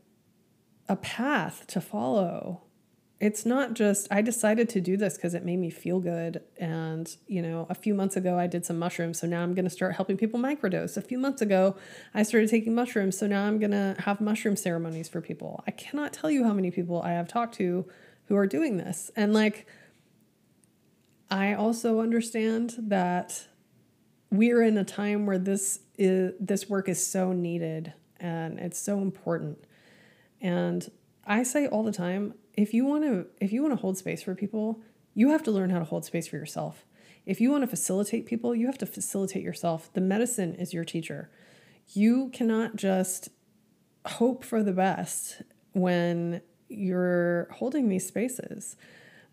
a 0.88 0.96
path 0.96 1.66
to 1.68 1.80
follow. 1.80 2.62
It's 3.20 3.46
not 3.46 3.74
just, 3.74 4.08
I 4.10 4.22
decided 4.22 4.68
to 4.70 4.80
do 4.80 4.96
this 4.96 5.16
because 5.16 5.34
it 5.34 5.44
made 5.44 5.58
me 5.58 5.70
feel 5.70 6.00
good. 6.00 6.42
And, 6.58 7.16
you 7.26 7.40
know, 7.40 7.66
a 7.70 7.74
few 7.74 7.94
months 7.94 8.16
ago, 8.16 8.38
I 8.38 8.46
did 8.46 8.66
some 8.66 8.78
mushrooms. 8.78 9.20
So 9.20 9.26
now 9.26 9.42
I'm 9.42 9.54
to 9.64 9.70
start 9.70 9.94
helping 9.94 10.16
people 10.16 10.40
microdose. 10.40 10.96
A 10.96 11.00
few 11.00 11.18
months 11.18 11.40
ago, 11.40 11.76
I 12.12 12.24
started 12.24 12.50
taking 12.50 12.74
mushrooms. 12.74 13.16
So 13.16 13.26
now 13.26 13.44
I'm 13.44 13.58
to 13.70 13.94
have 14.00 14.20
mushroom 14.20 14.56
ceremonies 14.56 15.08
for 15.08 15.20
people. 15.20 15.62
I 15.66 15.70
cannot 15.70 16.12
tell 16.12 16.30
you 16.30 16.44
how 16.44 16.52
many 16.52 16.70
people 16.70 17.00
I 17.02 17.12
have 17.12 17.28
talked 17.28 17.54
to 17.56 17.86
who 18.26 18.36
are 18.36 18.46
doing 18.46 18.78
this. 18.78 19.10
And 19.14 19.32
like, 19.32 19.66
I 21.30 21.54
also 21.54 22.00
understand 22.00 22.74
that 22.78 23.46
we're 24.30 24.62
in 24.62 24.76
a 24.76 24.84
time 24.84 25.26
where 25.26 25.38
this 25.38 25.80
is 25.96 26.32
this 26.40 26.68
work 26.68 26.88
is 26.88 27.04
so 27.04 27.32
needed 27.32 27.92
and 28.18 28.58
it's 28.58 28.78
so 28.78 29.00
important. 29.00 29.58
And 30.40 30.90
I 31.24 31.42
say 31.44 31.66
all 31.66 31.82
the 31.82 31.92
time, 31.92 32.34
if 32.56 32.72
you 32.74 32.84
want 32.84 33.04
to 33.04 33.26
if 33.40 33.52
you 33.52 33.62
want 33.62 33.72
to 33.72 33.80
hold 33.80 33.98
space 33.98 34.22
for 34.22 34.34
people, 34.34 34.80
you 35.14 35.30
have 35.30 35.42
to 35.44 35.50
learn 35.50 35.70
how 35.70 35.78
to 35.78 35.84
hold 35.84 36.04
space 36.04 36.26
for 36.26 36.36
yourself. 36.36 36.84
If 37.26 37.40
you 37.40 37.50
want 37.50 37.62
to 37.62 37.66
facilitate 37.66 38.26
people, 38.26 38.54
you 38.54 38.66
have 38.66 38.78
to 38.78 38.86
facilitate 38.86 39.42
yourself. 39.42 39.90
The 39.94 40.00
medicine 40.00 40.54
is 40.54 40.74
your 40.74 40.84
teacher. 40.84 41.30
You 41.94 42.30
cannot 42.30 42.76
just 42.76 43.30
hope 44.06 44.44
for 44.44 44.62
the 44.62 44.72
best 44.72 45.42
when 45.72 46.42
you're 46.68 47.48
holding 47.52 47.88
these 47.88 48.06
spaces 48.06 48.76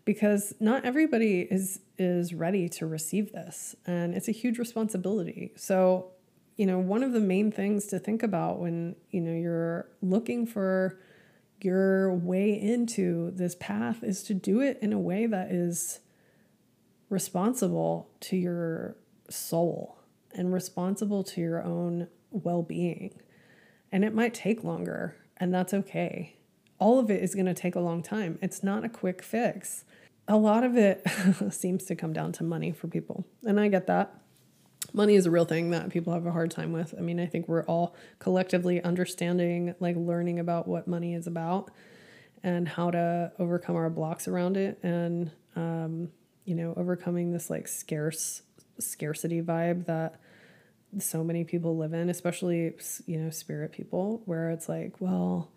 because 0.04 0.54
not 0.60 0.84
everybody 0.84 1.42
is 1.42 1.80
is 1.98 2.34
ready 2.34 2.68
to 2.68 2.86
receive 2.86 3.32
this 3.32 3.76
and 3.86 4.14
it's 4.14 4.28
a 4.28 4.32
huge 4.32 4.58
responsibility 4.58 5.52
so 5.56 6.10
you 6.56 6.66
know 6.66 6.78
one 6.78 7.02
of 7.02 7.12
the 7.12 7.20
main 7.20 7.50
things 7.50 7.86
to 7.86 7.98
think 7.98 8.22
about 8.22 8.58
when 8.58 8.96
you 9.10 9.20
know 9.20 9.32
you're 9.32 9.86
looking 10.00 10.46
for 10.46 10.98
your 11.64 12.14
way 12.14 12.52
into 12.52 13.30
this 13.32 13.54
path 13.54 14.02
is 14.02 14.22
to 14.24 14.34
do 14.34 14.60
it 14.60 14.78
in 14.82 14.92
a 14.92 14.98
way 14.98 15.26
that 15.26 15.50
is 15.50 16.00
responsible 17.08 18.10
to 18.20 18.36
your 18.36 18.96
soul 19.28 19.98
and 20.34 20.52
responsible 20.52 21.22
to 21.22 21.40
your 21.40 21.62
own 21.62 22.08
well-being 22.30 23.14
and 23.90 24.04
it 24.04 24.14
might 24.14 24.32
take 24.32 24.64
longer 24.64 25.16
and 25.36 25.52
that's 25.52 25.74
okay 25.74 26.36
all 26.78 26.98
of 26.98 27.10
it 27.10 27.22
is 27.22 27.34
going 27.34 27.46
to 27.46 27.54
take 27.54 27.74
a 27.74 27.80
long 27.80 28.02
time 28.02 28.38
it's 28.40 28.62
not 28.62 28.84
a 28.84 28.88
quick 28.88 29.22
fix 29.22 29.84
a 30.28 30.36
lot 30.36 30.64
of 30.64 30.76
it 30.76 31.06
seems 31.50 31.84
to 31.84 31.94
come 31.94 32.12
down 32.12 32.32
to 32.32 32.44
money 32.44 32.72
for 32.72 32.88
people. 32.88 33.26
And 33.42 33.58
I 33.58 33.68
get 33.68 33.86
that. 33.86 34.14
Money 34.92 35.14
is 35.14 35.26
a 35.26 35.30
real 35.30 35.44
thing 35.44 35.70
that 35.70 35.88
people 35.88 36.12
have 36.12 36.26
a 36.26 36.32
hard 36.32 36.50
time 36.50 36.72
with. 36.72 36.94
I 36.96 37.00
mean, 37.00 37.18
I 37.18 37.26
think 37.26 37.48
we're 37.48 37.64
all 37.64 37.94
collectively 38.18 38.82
understanding, 38.82 39.74
like 39.80 39.96
learning 39.96 40.38
about 40.38 40.68
what 40.68 40.86
money 40.86 41.14
is 41.14 41.26
about 41.26 41.70
and 42.42 42.68
how 42.68 42.90
to 42.90 43.32
overcome 43.38 43.76
our 43.76 43.88
blocks 43.88 44.28
around 44.28 44.56
it 44.56 44.78
and, 44.82 45.30
um, 45.56 46.10
you 46.44 46.54
know, 46.54 46.74
overcoming 46.76 47.32
this 47.32 47.48
like 47.48 47.68
scarce 47.68 48.42
scarcity 48.78 49.40
vibe 49.40 49.86
that 49.86 50.20
so 50.98 51.24
many 51.24 51.44
people 51.44 51.76
live 51.76 51.94
in, 51.94 52.10
especially, 52.10 52.74
you 53.06 53.18
know, 53.18 53.30
spirit 53.30 53.72
people, 53.72 54.22
where 54.26 54.50
it's 54.50 54.68
like, 54.68 55.00
well, 55.00 55.50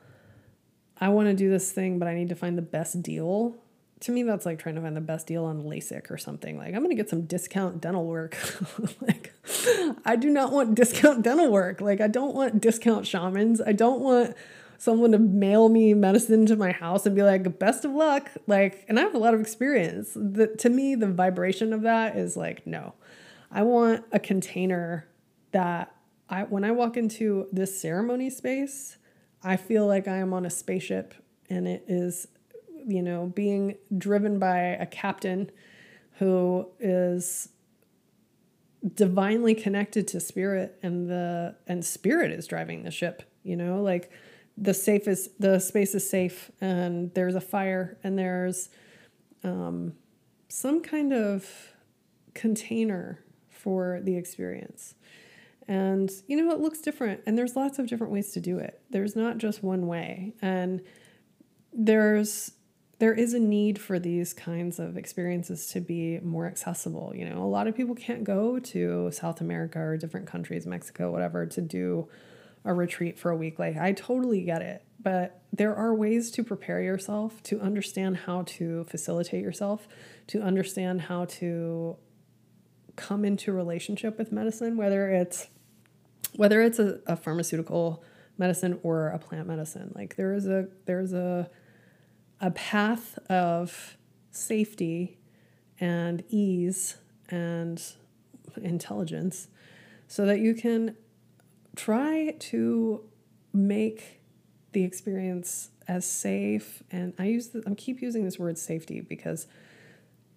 I 1.00 1.10
want 1.10 1.28
to 1.28 1.34
do 1.34 1.50
this 1.50 1.72
thing, 1.72 2.00
but 2.00 2.08
I 2.08 2.14
need 2.14 2.30
to 2.30 2.36
find 2.36 2.58
the 2.58 2.62
best 2.62 3.02
deal 3.02 3.58
to 4.02 4.12
me 4.12 4.24
that's 4.24 4.46
like 4.46 4.60
trying 4.60 4.76
to 4.76 4.82
find 4.82 4.96
the 4.96 5.02
best 5.02 5.28
deal 5.28 5.46
on 5.46 5.64
LASIK 5.64 6.12
or 6.12 6.18
something. 6.18 6.58
Like 6.58 6.74
I'm 6.74 6.82
gonna 6.82 6.96
get 6.96 7.10
some 7.10 7.26
discount 7.26 7.82
dental 7.82 8.06
work. 8.06 8.38
like 9.02 9.34
I 10.06 10.16
do 10.16 10.30
not 10.30 10.52
want 10.52 10.76
discount 10.76 11.24
dental 11.24 11.52
work. 11.52 11.82
Like 11.82 12.02
I 12.02 12.08
don't 12.08 12.36
want 12.36 12.62
discount 12.62 13.08
shamans. 13.08 13.62
I 13.62 13.72
don't 13.72 14.02
want 14.02 14.36
someone 14.78 15.12
to 15.12 15.20
mail 15.20 15.70
me 15.70 15.94
medicine 15.94 16.46
to 16.46 16.56
my 16.56 16.72
house 16.72 17.06
and 17.06 17.16
be 17.16 17.24
like, 17.24 17.60
best 17.60 17.86
of 17.86 17.92
luck. 17.92 18.30
Like, 18.48 18.86
and 18.88 19.00
I 19.00 19.04
have 19.04 19.16
a 19.16 19.18
lot 19.18 19.34
of 19.34 19.40
experience. 19.40 20.12
The, 20.16 20.48
to 20.60 20.70
me, 20.70 20.96
the 20.96 21.08
vibration 21.08 21.74
of 21.74 21.82
that 21.84 22.18
is 22.18 22.36
like, 22.36 22.68
no. 22.68 22.94
I 23.52 23.64
want 23.64 24.04
a 24.12 24.20
container 24.20 25.08
that 25.52 25.96
I 26.28 26.44
when 26.44 26.64
I 26.64 26.72
walk 26.72 26.98
into 26.98 27.48
this 27.52 27.80
ceremony 27.80 28.30
space, 28.30 28.98
I 29.44 29.58
feel 29.58 29.88
like 29.88 30.08
I 30.08 30.18
am 30.18 30.34
on 30.34 30.46
a 30.46 30.50
spaceship 30.50 31.14
and 31.50 31.68
it 31.68 31.86
is 31.88 32.28
you 32.88 33.02
know, 33.02 33.32
being 33.36 33.76
driven 33.98 34.40
by 34.40 34.60
a 34.60 34.86
captain 34.86 35.52
who 36.20 36.68
is 36.80 37.50
divinely 38.94 39.56
connected 39.56 40.08
to 40.08 40.20
spirit 40.20 40.78
and 40.84 41.10
the 41.10 41.56
and 41.68 41.84
spirit 41.84 42.32
is 42.32 42.48
driving 42.48 42.84
the 42.84 42.92
ship, 42.92 43.24
you 43.44 43.56
know, 43.56 43.82
like 43.82 44.12
the 44.58 44.74
safe 44.74 45.08
is 45.08 45.30
the 45.40 45.60
space 45.60 45.96
is 45.96 46.10
safe 46.10 46.52
and 46.62 47.14
there's 47.14 47.36
a 47.36 47.42
fire 47.42 47.98
and 48.04 48.18
there's 48.18 48.70
um, 49.44 49.94
some 50.48 50.82
kind 50.82 51.14
of 51.14 51.74
container 52.34 53.24
for 53.50 54.00
the 54.04 54.16
experience. 54.16 54.96
And 55.68 56.12
you 56.28 56.38
know, 56.38 56.54
it 56.54 56.60
looks 56.60 56.80
different 56.80 57.22
and 57.26 57.38
there's 57.38 57.56
lots 57.56 57.80
of 57.80 57.88
different 57.88 58.14
ways 58.14 58.32
to 58.34 58.40
do 58.40 58.60
it. 58.60 58.82
There's 58.92 59.16
not 59.16 59.40
just 59.40 59.64
one 59.64 59.88
way. 59.88 60.34
And 60.42 60.82
there's 61.74 62.52
there 63.00 63.14
is 63.14 63.34
a 63.34 63.40
need 63.40 63.80
for 63.80 64.00
these 64.00 64.34
kinds 64.34 64.80
of 64.80 64.96
experiences 64.96 65.68
to 65.68 65.82
be 65.82 66.20
more 66.20 66.46
accessible. 66.46 67.12
You 67.16 67.30
know, 67.30 67.44
a 67.44 67.46
lot 67.46 67.68
of 67.68 67.76
people 67.76 67.96
can't 67.96 68.24
go 68.24 68.60
to 68.60 69.12
South 69.12 69.42
America 69.42 69.80
or 69.80 69.98
different 69.98 70.28
countries, 70.28 70.66
Mexico, 70.66 71.12
whatever, 71.12 71.46
to 71.46 71.62
do 71.62 72.08
a 72.64 72.74
retreat 72.74 73.20
for 73.20 73.32
a 73.32 73.36
week. 73.36 73.60
Like, 73.60 73.78
I 73.78 73.92
totally 73.92 74.42
get 74.44 74.62
it. 74.62 74.84
But 75.02 75.42
there 75.54 75.76
are 75.76 75.94
ways 75.94 76.32
to 76.32 76.44
prepare 76.44 76.82
yourself, 76.82 77.44
to 77.44 77.60
understand 77.60 78.18
how 78.18 78.44
to 78.44 78.86
facilitate 78.86 79.44
yourself, 79.44 79.88
to 80.28 80.42
understand 80.42 81.02
how 81.02 81.26
to 81.26 81.98
come 82.96 83.26
into 83.26 83.52
relationship 83.52 84.18
with 84.18 84.32
medicine, 84.32 84.78
whether 84.78 85.10
it's 85.10 85.50
whether 86.36 86.62
it's 86.62 86.80
a, 86.80 87.00
a 87.08 87.16
pharmaceutical 87.16 88.04
medicine 88.38 88.80
or 88.84 89.10
a 89.10 89.20
plant 89.20 89.48
medicine. 89.48 89.92
Like 89.96 90.16
there 90.16 90.34
is 90.34 90.48
a 90.48 90.68
there's 90.86 91.14
a 91.14 91.50
a 92.46 92.52
path 92.52 93.18
of 93.28 93.98
safety 94.30 95.18
and 95.80 96.24
ease 96.30 96.98
and 97.30 97.82
intelligence 98.62 99.48
so 100.08 100.28
that 100.28 100.40
you 100.40 100.54
can 100.54 100.96
try 101.76 102.36
to 102.38 103.04
make 103.52 104.22
the 104.74 104.84
experience 104.84 105.72
as 105.88 106.06
safe. 106.06 106.84
And 106.92 107.16
I 107.18 107.26
use 107.26 107.48
the, 107.48 107.64
I 107.66 107.74
keep 107.74 108.00
using 108.00 108.24
this 108.24 108.38
word 108.38 108.60
safety 108.60 109.02
because 109.02 109.48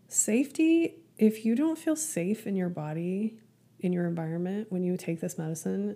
safety 0.08 0.94
if 1.18 1.44
you 1.44 1.54
don't 1.54 1.76
feel 1.76 1.96
safe 1.96 2.46
in 2.46 2.56
your 2.56 2.70
body 2.70 3.34
in 3.80 3.92
your 3.92 4.06
environment 4.06 4.66
when 4.70 4.82
you 4.82 4.96
take 4.96 5.20
this 5.20 5.36
medicine 5.36 5.94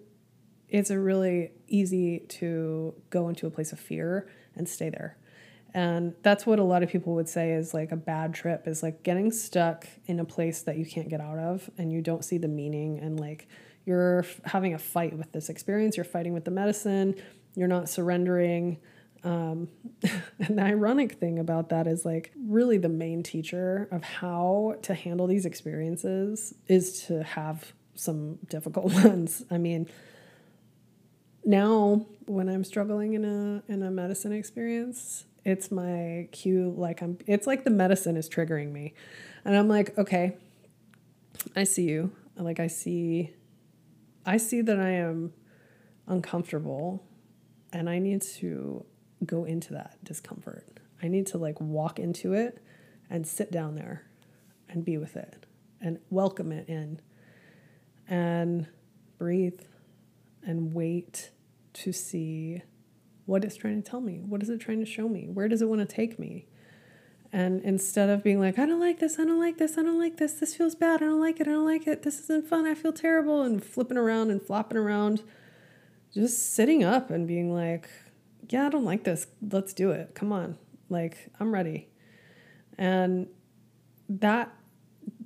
it's 0.68 0.90
a 0.90 0.98
really 0.98 1.52
easy 1.66 2.18
to 2.28 2.92
go 3.08 3.30
into 3.30 3.46
a 3.46 3.50
place 3.50 3.72
of 3.72 3.80
fear 3.80 4.28
and 4.54 4.68
stay 4.68 4.90
there 4.90 5.16
and 5.74 6.14
that's 6.22 6.44
what 6.44 6.58
a 6.58 6.62
lot 6.62 6.82
of 6.82 6.90
people 6.90 7.14
would 7.14 7.28
say 7.28 7.52
is 7.52 7.72
like 7.72 7.92
a 7.92 7.96
bad 7.96 8.34
trip 8.34 8.68
is 8.68 8.82
like 8.82 9.02
getting 9.02 9.30
stuck 9.32 9.86
in 10.06 10.20
a 10.20 10.24
place 10.24 10.62
that 10.62 10.76
you 10.76 10.84
can't 10.84 11.08
get 11.08 11.20
out 11.20 11.38
of 11.38 11.70
and 11.78 11.90
you 11.90 12.02
don't 12.02 12.24
see 12.24 12.36
the 12.36 12.48
meaning 12.48 12.98
and 12.98 13.18
like 13.18 13.48
you're 13.84 14.24
having 14.44 14.74
a 14.74 14.78
fight 14.78 15.16
with 15.16 15.32
this 15.32 15.48
experience, 15.48 15.96
you're 15.96 16.04
fighting 16.04 16.34
with 16.34 16.44
the 16.44 16.50
medicine, 16.50 17.14
you're 17.54 17.68
not 17.68 17.88
surrendering. 17.88 18.78
Um, 19.24 19.68
and 20.38 20.58
the 20.58 20.62
ironic 20.62 21.12
thing 21.12 21.38
about 21.38 21.70
that 21.70 21.86
is 21.86 22.04
like 22.04 22.32
really 22.46 22.76
the 22.76 22.88
main 22.88 23.22
teacher 23.22 23.88
of 23.90 24.04
how 24.04 24.76
to 24.82 24.94
handle 24.94 25.26
these 25.26 25.46
experiences 25.46 26.54
is 26.68 27.02
to 27.04 27.22
have 27.22 27.72
some 27.94 28.36
difficult 28.48 28.92
ones. 29.04 29.44
I 29.50 29.58
mean, 29.58 29.88
now 31.44 32.06
when 32.26 32.48
I'm 32.48 32.62
struggling 32.62 33.14
in 33.14 33.24
a 33.24 33.72
in 33.72 33.82
a 33.82 33.90
medicine 33.90 34.32
experience, 34.32 35.24
it's 35.44 35.70
my 35.70 36.28
cue 36.30 36.72
like 36.76 37.02
i'm 37.02 37.18
it's 37.26 37.46
like 37.46 37.64
the 37.64 37.70
medicine 37.70 38.16
is 38.16 38.28
triggering 38.28 38.72
me. 38.72 38.94
And 39.44 39.56
i'm 39.56 39.68
like 39.68 39.96
okay 39.98 40.36
i 41.56 41.64
see 41.64 41.88
you. 41.88 42.12
Like 42.36 42.60
i 42.60 42.66
see 42.66 43.30
i 44.24 44.36
see 44.36 44.62
that 44.62 44.78
i 44.78 44.90
am 44.90 45.32
uncomfortable 46.06 47.04
and 47.72 47.88
i 47.88 47.98
need 47.98 48.22
to 48.22 48.84
go 49.24 49.44
into 49.44 49.72
that 49.74 49.96
discomfort. 50.02 50.80
I 51.02 51.08
need 51.08 51.26
to 51.28 51.38
like 51.38 51.60
walk 51.60 51.98
into 51.98 52.32
it 52.32 52.62
and 53.10 53.26
sit 53.26 53.50
down 53.50 53.74
there 53.74 54.04
and 54.68 54.84
be 54.84 54.96
with 54.96 55.16
it 55.16 55.46
and 55.80 55.98
welcome 56.10 56.52
it 56.52 56.68
in 56.68 57.00
and 58.08 58.66
breathe 59.18 59.60
and 60.44 60.72
wait 60.72 61.30
to 61.72 61.92
see 61.92 62.62
what 63.32 63.46
it's 63.46 63.56
trying 63.56 63.82
to 63.82 63.90
tell 63.90 64.02
me. 64.02 64.20
What 64.20 64.42
is 64.42 64.50
it 64.50 64.60
trying 64.60 64.80
to 64.80 64.84
show 64.84 65.08
me? 65.08 65.26
Where 65.26 65.48
does 65.48 65.62
it 65.62 65.68
want 65.68 65.80
to 65.80 65.86
take 65.86 66.18
me? 66.18 66.44
And 67.32 67.62
instead 67.62 68.10
of 68.10 68.22
being 68.22 68.38
like, 68.38 68.58
I 68.58 68.66
don't 68.66 68.78
like 68.78 68.98
this, 68.98 69.18
I 69.18 69.24
don't 69.24 69.40
like 69.40 69.56
this, 69.56 69.78
I 69.78 69.82
don't 69.82 69.98
like 69.98 70.18
this, 70.18 70.34
this 70.34 70.54
feels 70.54 70.74
bad, 70.74 70.96
I 71.00 71.06
don't 71.06 71.18
like 71.18 71.40
it, 71.40 71.48
I 71.48 71.52
don't 71.52 71.64
like 71.64 71.86
it, 71.86 72.02
this 72.02 72.20
isn't 72.20 72.46
fun, 72.46 72.66
I 72.66 72.74
feel 72.74 72.92
terrible, 72.92 73.40
and 73.40 73.64
flipping 73.64 73.96
around 73.96 74.30
and 74.30 74.42
flopping 74.42 74.76
around, 74.76 75.22
just 76.12 76.52
sitting 76.52 76.84
up 76.84 77.08
and 77.08 77.26
being 77.26 77.54
like, 77.54 77.88
yeah, 78.50 78.66
I 78.66 78.68
don't 78.68 78.84
like 78.84 79.04
this, 79.04 79.26
let's 79.50 79.72
do 79.72 79.92
it, 79.92 80.14
come 80.14 80.30
on, 80.30 80.58
like, 80.90 81.30
I'm 81.40 81.54
ready. 81.54 81.88
And 82.76 83.28
that, 84.10 84.52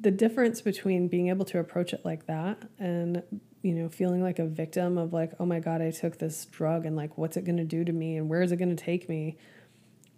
the 0.00 0.12
difference 0.12 0.60
between 0.60 1.08
being 1.08 1.28
able 1.28 1.44
to 1.46 1.58
approach 1.58 1.92
it 1.92 2.04
like 2.04 2.26
that 2.26 2.68
and 2.78 3.24
you 3.62 3.74
know, 3.74 3.88
feeling 3.88 4.22
like 4.22 4.38
a 4.38 4.46
victim 4.46 4.98
of 4.98 5.12
like, 5.12 5.32
oh 5.40 5.46
my 5.46 5.60
God, 5.60 5.82
I 5.82 5.90
took 5.90 6.18
this 6.18 6.44
drug 6.46 6.86
and 6.86 6.96
like, 6.96 7.18
what's 7.18 7.36
it 7.36 7.44
going 7.44 7.56
to 7.56 7.64
do 7.64 7.84
to 7.84 7.92
me 7.92 8.16
and 8.16 8.28
where 8.28 8.42
is 8.42 8.52
it 8.52 8.56
going 8.56 8.74
to 8.74 8.82
take 8.82 9.08
me? 9.08 9.36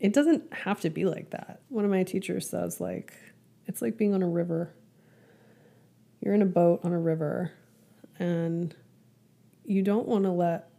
It 0.01 0.13
doesn't 0.13 0.53
have 0.53 0.81
to 0.83 0.91
be 0.91 1.05
like 1.05 1.31
that. 1.31 1.61
One 1.69 1.85
of 1.85 1.91
my 1.91 2.03
teachers 2.03 2.49
says, 2.49 2.81
like, 2.81 3.15
it's 3.67 3.83
like 3.83 3.97
being 3.97 4.15
on 4.15 4.23
a 4.23 4.29
river. 4.29 4.75
You're 6.21 6.35
in 6.35 6.43
a 6.43 6.47
boat 6.47 6.81
on 6.85 6.93
a 6.93 6.99
river 6.99 7.53
and 8.19 8.75
you 9.65 9.83
don't 9.83 10.09
want 10.09 10.25
to 10.25 10.31
let 10.31 10.71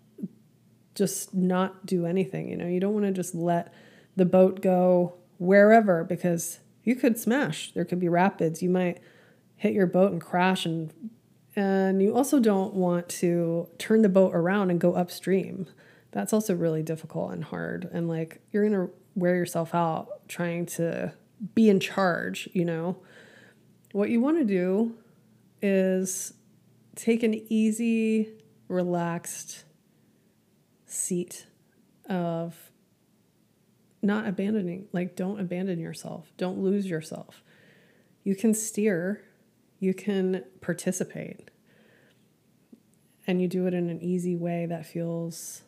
just 0.96 1.34
not 1.34 1.86
do 1.86 2.06
anything. 2.06 2.50
You 2.50 2.58
know, 2.58 2.68
you 2.68 2.80
don't 2.80 2.94
want 2.94 3.06
to 3.06 3.12
just 3.12 3.34
let 3.34 3.74
the 4.16 4.26
boat 4.26 4.62
go 4.62 5.16
wherever 5.38 6.04
because 6.04 6.60
you 6.84 6.96
could 6.96 7.18
smash. 7.18 7.72
There 7.74 7.86
could 7.86 8.00
be 8.00 8.10
rapids. 8.10 8.62
You 8.62 8.70
might 8.70 9.00
hit 9.56 9.74
your 9.74 9.88
boat 9.88 10.12
and 10.12 10.22
crash 10.22 10.66
and 10.66 10.94
and 11.56 12.02
you 12.02 12.16
also 12.16 12.40
don't 12.40 12.74
want 12.74 13.10
to 13.10 13.68
turn 13.78 14.02
the 14.02 14.10
boat 14.10 14.34
around 14.34 14.70
and 14.70 14.80
go 14.80 14.94
upstream. 14.94 15.68
That's 16.12 16.34
also 16.34 16.56
really 16.56 16.84
difficult 16.84 17.34
and 17.34 17.44
hard. 17.44 17.90
And 17.92 18.08
like 18.08 18.42
you're 18.52 18.68
going 18.68 18.88
to 18.88 18.94
wear 19.16 19.36
yourself 19.36 19.76
out 19.76 20.28
trying 20.28 20.66
to 20.66 21.14
be 21.56 21.70
in 21.70 21.80
charge, 21.80 22.50
you 22.54 22.66
know. 22.66 22.98
What 23.92 24.10
you 24.10 24.22
want 24.22 24.38
to 24.38 24.46
do 24.46 24.96
is 25.62 26.34
take 26.96 27.24
an 27.24 27.34
easy, 27.50 28.30
relaxed 28.68 29.64
seat 30.86 31.46
of 32.08 32.72
not 34.02 34.28
abandoning, 34.28 34.88
like, 34.94 35.16
don't 35.16 35.40
abandon 35.40 35.80
yourself, 35.80 36.32
don't 36.38 36.60
lose 36.60 36.86
yourself. 36.88 37.44
You 38.24 38.36
can 38.36 38.54
steer 38.54 39.24
you 39.80 39.94
can 39.94 40.44
participate 40.62 41.50
and 43.26 43.42
you 43.42 43.48
do 43.48 43.68
it 43.68 43.74
in 43.74 43.90
an 43.90 44.02
easy 44.02 44.36
way 44.36 44.66
that 44.66 44.86
feels 44.86 45.64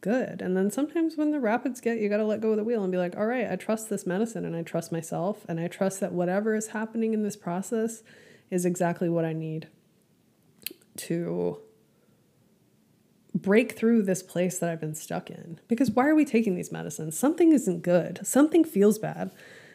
good. 0.00 0.42
And 0.42 0.56
then 0.56 0.70
sometimes 0.70 1.16
when 1.16 1.30
the 1.30 1.40
rapids 1.40 1.80
get, 1.80 1.98
you 1.98 2.08
got 2.08 2.18
to 2.18 2.24
let 2.24 2.40
go 2.40 2.50
of 2.50 2.56
the 2.56 2.64
wheel 2.64 2.82
and 2.82 2.92
be 2.92 2.98
like, 2.98 3.16
all 3.16 3.26
right, 3.26 3.50
I 3.50 3.56
trust 3.56 3.88
this 3.88 4.06
medicine 4.06 4.44
and 4.44 4.54
I 4.54 4.62
trust 4.62 4.92
myself 4.92 5.44
and 5.48 5.58
I 5.58 5.68
trust 5.68 6.00
that 6.00 6.12
whatever 6.12 6.54
is 6.54 6.68
happening 6.68 7.14
in 7.14 7.22
this 7.22 7.36
process 7.36 8.02
is 8.50 8.64
exactly 8.64 9.08
what 9.08 9.24
I 9.24 9.32
need 9.32 9.68
to 10.96 11.60
break 13.34 13.72
through 13.76 14.02
this 14.02 14.22
place 14.22 14.58
that 14.58 14.70
I've 14.70 14.80
been 14.80 14.94
stuck 14.94 15.30
in. 15.30 15.60
Because 15.68 15.90
why 15.90 16.06
are 16.06 16.14
we 16.14 16.24
taking 16.24 16.54
these 16.54 16.72
medicines? 16.72 17.18
Something 17.18 17.52
isn't 17.52 17.82
good. 17.82 18.20
Something 18.26 18.64
feels 18.64 18.98
bad. 18.98 19.30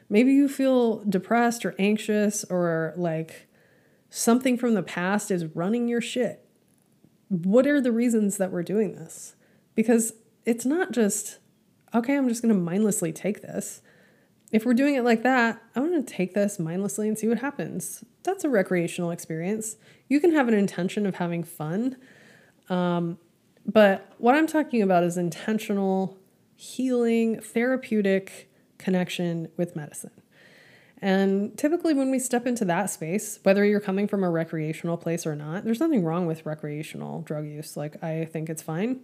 Maybe 0.09 0.33
you 0.33 0.49
feel 0.49 1.03
depressed 1.05 1.65
or 1.65 1.75
anxious 1.79 2.43
or 2.45 2.93
like 2.97 3.47
something 4.11 4.57
from 4.57 4.75
the 4.75 4.83
past 4.83 5.31
is 5.31 5.45
running 5.55 5.87
your 5.87 6.01
shit. 6.01 6.45
What 7.29 7.65
are 7.65 7.81
the 7.81 7.93
reasons 7.93 8.37
that 8.37 8.51
we're 8.51 8.61
doing 8.61 8.93
this? 8.93 9.35
Because 9.73 10.13
it's 10.45 10.65
not 10.65 10.91
just, 10.91 11.39
okay, 11.95 12.17
I'm 12.17 12.27
just 12.27 12.43
going 12.43 12.53
to 12.53 12.59
mindlessly 12.59 13.13
take 13.13 13.41
this. 13.41 13.81
If 14.51 14.65
we're 14.65 14.73
doing 14.73 14.95
it 14.95 15.03
like 15.03 15.23
that, 15.23 15.61
I'm 15.75 15.87
going 15.87 16.03
to 16.03 16.13
take 16.13 16.33
this 16.33 16.59
mindlessly 16.59 17.07
and 17.07 17.17
see 17.17 17.29
what 17.29 17.39
happens. 17.39 18.03
That's 18.23 18.43
a 18.43 18.49
recreational 18.49 19.11
experience. 19.11 19.77
You 20.09 20.19
can 20.19 20.33
have 20.33 20.49
an 20.49 20.53
intention 20.53 21.05
of 21.05 21.15
having 21.15 21.45
fun. 21.45 21.95
Um, 22.69 23.17
but 23.65 24.11
what 24.17 24.35
I'm 24.35 24.47
talking 24.47 24.81
about 24.81 25.03
is 25.03 25.15
intentional, 25.15 26.17
healing, 26.57 27.39
therapeutic 27.39 28.51
connection 28.77 29.47
with 29.55 29.73
medicine. 29.73 30.20
And 31.01 31.57
typically, 31.57 31.93
when 31.93 32.11
we 32.11 32.19
step 32.19 32.45
into 32.45 32.63
that 32.65 32.91
space, 32.91 33.39
whether 33.43 33.65
you're 33.65 33.79
coming 33.79 34.07
from 34.07 34.23
a 34.23 34.29
recreational 34.29 34.97
place 34.97 35.25
or 35.25 35.35
not, 35.35 35.63
there's 35.63 35.79
nothing 35.79 36.03
wrong 36.03 36.27
with 36.27 36.45
recreational 36.45 37.23
drug 37.23 37.47
use. 37.47 37.75
Like, 37.75 38.03
I 38.03 38.25
think 38.25 38.49
it's 38.49 38.61
fine. 38.61 39.01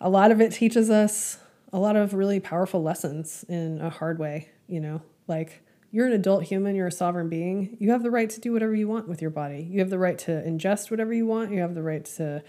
A 0.00 0.10
lot 0.10 0.32
of 0.32 0.40
it 0.40 0.52
teaches 0.52 0.90
us 0.90 1.38
a 1.72 1.78
lot 1.78 1.96
of 1.96 2.14
really 2.14 2.40
powerful 2.40 2.82
lessons 2.82 3.44
in 3.48 3.80
a 3.80 3.90
hard 3.90 4.18
way, 4.18 4.50
you 4.68 4.80
know, 4.80 5.02
like 5.26 5.62
you're 5.90 6.06
an 6.06 6.12
adult 6.12 6.44
human, 6.44 6.74
you're 6.74 6.88
a 6.88 6.92
sovereign 6.92 7.28
being. 7.28 7.76
You 7.78 7.92
have 7.92 8.02
the 8.02 8.10
right 8.10 8.28
to 8.30 8.40
do 8.40 8.52
whatever 8.52 8.74
you 8.74 8.88
want 8.88 9.08
with 9.08 9.22
your 9.22 9.30
body. 9.30 9.66
You 9.70 9.78
have 9.80 9.90
the 9.90 9.98
right 9.98 10.18
to 10.20 10.30
ingest 10.30 10.90
whatever 10.90 11.12
you 11.12 11.26
want. 11.26 11.52
You 11.52 11.60
have 11.60 11.74
the 11.74 11.82
right 11.82 12.04
to 12.16 12.42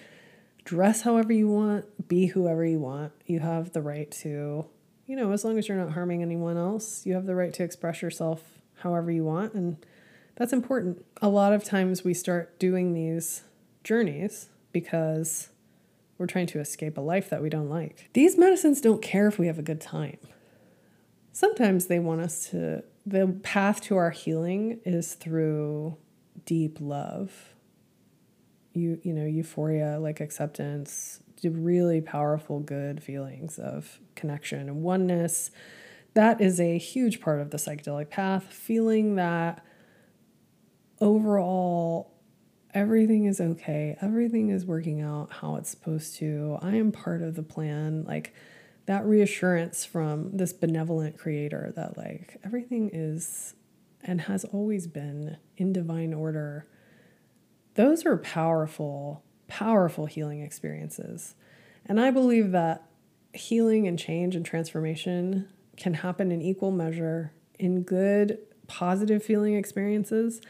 dress 0.64 1.02
however 1.02 1.32
you 1.32 1.48
want, 1.48 2.08
be 2.08 2.26
whoever 2.26 2.66
you 2.66 2.80
want. 2.80 3.14
You 3.28 3.40
have 3.40 3.72
the 3.74 3.82
right 3.82 4.10
to, 4.12 4.66
you 5.06 5.16
know, 5.16 5.32
as 5.32 5.46
long 5.46 5.60
as 5.60 5.68
you're 5.68 5.78
not 5.78 5.94
harming 5.94 6.24
anyone 6.24 6.58
else, 6.58 7.06
you 7.06 7.14
have 7.14 7.28
the 7.28 7.36
right 7.36 7.54
to 7.54 7.64
express 7.64 8.02
yourself 8.02 8.42
however 8.86 9.12
you 9.12 9.26
want. 9.26 9.54
And 9.54 9.84
that's 10.36 10.54
important. 10.54 11.04
A 11.22 11.28
lot 11.28 11.52
of 11.52 11.64
times 11.64 12.04
we 12.04 12.14
start 12.14 12.58
doing 12.60 12.94
these 12.94 13.44
journeys 13.84 14.50
because 14.72 15.50
we're 16.18 16.28
trying 16.28 16.48
to 16.48 16.60
escape 16.60 16.98
a 16.98 17.02
life 17.02 17.30
that 17.32 17.42
we 17.42 17.50
don't 17.50 17.68
like. 17.70 18.10
These 18.14 18.38
medicines 18.38 18.80
don't 18.80 19.02
care 19.02 19.28
if 19.28 19.40
we 19.40 19.48
have 19.48 19.60
a 19.60 19.64
good 19.64 19.82
time. 19.82 20.20
sometimes 21.32 21.88
they 21.88 22.00
want 22.00 22.22
us 22.22 22.50
to, 22.50 22.82
the 23.06 23.28
path 23.44 23.82
to 23.82 23.98
our 23.98 24.12
healing 24.12 24.80
is 24.86 25.16
through 25.16 25.98
deep 26.46 26.78
love. 26.80 27.54
You, 28.74 29.00
you 29.04 29.14
know, 29.14 29.26
euphoria, 29.26 30.00
like 30.00 30.22
acceptance, 30.22 31.20
really 31.44 32.00
powerful, 32.02 32.60
good 32.62 33.04
feelings 33.04 33.60
of 33.60 34.00
connection 34.16 34.70
and 34.70 34.82
oneness. 34.82 35.52
That 36.16 36.42
is 36.42 36.60
a 36.60 36.78
huge 36.78 37.22
part 37.22 37.42
of 37.42 37.52
the 37.52 37.58
psychedelic 37.58 38.10
path, 38.10 38.46
feeling 38.46 39.16
that 39.16 39.64
overall 41.00 42.14
everything 42.74 43.26
is 43.26 43.40
okay, 43.40 43.98
everything 44.02 44.50
is 44.50 44.66
working 44.66 45.02
out 45.02 45.32
how 45.32 45.58
it's 45.58 45.70
supposed 45.70 46.16
to. 46.16 46.58
I 46.62 46.76
am 46.76 46.92
part 46.92 47.22
of 47.22 47.36
the 47.36 47.44
plan. 47.44 48.06
Like 48.06 48.34
that 48.86 49.06
reassurance 49.06 49.84
from 49.84 50.38
this 50.38 50.54
benevolent 50.54 51.18
creator 51.18 51.74
that, 51.76 51.98
like, 51.98 52.38
everything 52.44 52.92
is 52.94 53.56
and 54.02 54.22
has 54.22 54.46
always 54.46 54.88
been 54.88 55.38
in 55.58 55.74
divine 55.74 56.14
order. 56.14 56.68
Those 57.74 58.06
are 58.06 58.18
powerful, 58.18 59.24
powerful 59.48 60.06
healing 60.06 60.42
experiences. 60.42 61.36
And 61.86 62.00
I 62.00 62.12
believe 62.12 62.52
that 62.52 62.88
healing 63.34 63.86
and 63.88 64.00
change 64.00 64.36
and 64.36 64.46
transformation 64.46 65.50
can 65.78 65.96
happen 65.96 66.32
in 66.32 66.42
equal 66.42 66.72
measure 66.72 67.34
in 67.60 67.84
good, 67.84 68.38
positive 68.68 69.24
feeling 69.24 69.56
experiences 69.56 70.42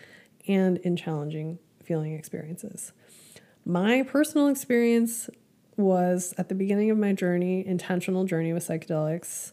and 0.47 0.77
in 0.79 0.95
challenging 0.95 1.59
feeling 1.83 2.13
experiences. 2.13 2.91
My 3.65 4.03
personal 4.03 4.47
experience 4.47 5.29
was 5.77 6.33
at 6.37 6.49
the 6.49 6.55
beginning 6.55 6.91
of 6.91 6.97
my 6.97 7.13
journey, 7.13 7.65
intentional 7.65 8.25
journey 8.25 8.53
with 8.53 8.67
psychedelics. 8.67 9.51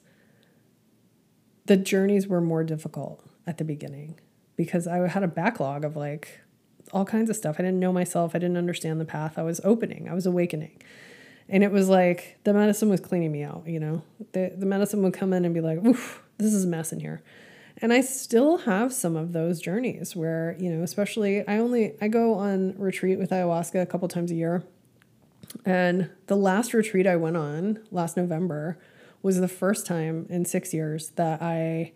The 1.67 1.77
journeys 1.77 2.27
were 2.27 2.41
more 2.41 2.65
difficult 2.65 3.25
at 3.47 3.59
the 3.59 3.65
beginning 3.65 4.19
because 4.57 4.87
I 4.87 5.07
had 5.09 5.23
a 5.23 5.29
backlog 5.29 5.85
of 5.85 5.97
like 5.97 6.41
all 6.93 7.05
kinds 7.05 7.31
of 7.31 7.37
stuff. 7.37 7.57
I 7.59 7.63
didn't 7.63 7.81
know 7.81 7.93
myself, 7.93 8.35
I 8.35 8.39
didn't 8.39 8.57
understand 8.57 9.01
the 9.01 9.05
path. 9.05 9.39
I 9.39 9.43
was 9.43 9.61
opening, 9.65 10.09
I 10.09 10.15
was 10.15 10.27
awakening. 10.27 10.81
And 11.53 11.63
it 11.63 11.71
was 11.71 11.91
like 11.91 12.39
the 12.45 12.55
medicine 12.55 12.89
was 12.89 13.01
cleaning 13.01 13.31
me 13.31 13.43
out, 13.43 13.65
you 13.67 13.79
know. 13.79 14.03
The 14.33 14.55
the 14.57 14.65
medicine 14.65 15.03
would 15.03 15.13
come 15.13 15.35
in 15.35 15.45
and 15.45 15.53
be 15.53 15.61
like, 15.61 15.85
"Oof, 15.85 16.23
this 16.39 16.55
is 16.55 16.65
a 16.65 16.67
mess 16.67 16.93
in 16.93 17.01
here." 17.01 17.23
And 17.77 17.93
I 17.93 18.01
still 18.01 18.59
have 18.59 18.93
some 18.93 19.17
of 19.17 19.33
those 19.35 19.61
journeys 19.61 20.17
where, 20.17 20.57
you 20.59 20.71
know, 20.71 20.83
especially 20.83 21.47
I 21.47 21.59
only 21.59 21.95
I 22.01 22.09
go 22.09 22.35
on 22.35 22.75
retreat 22.79 23.19
with 23.19 23.31
ayahuasca 23.31 23.83
a 23.83 23.87
couple 23.87 24.09
times 24.09 24.31
a 24.31 24.35
year. 24.35 24.65
And 25.67 26.09
the 26.27 26.37
last 26.37 26.73
retreat 26.73 27.07
I 27.07 27.17
went 27.17 27.37
on 27.37 27.81
last 27.91 28.17
November 28.17 28.79
was 29.21 29.39
the 29.39 29.49
first 29.49 29.87
time 29.87 30.27
in 30.31 30.47
6 30.47 30.73
years 30.73 31.11
that 31.17 31.43
I 31.43 31.93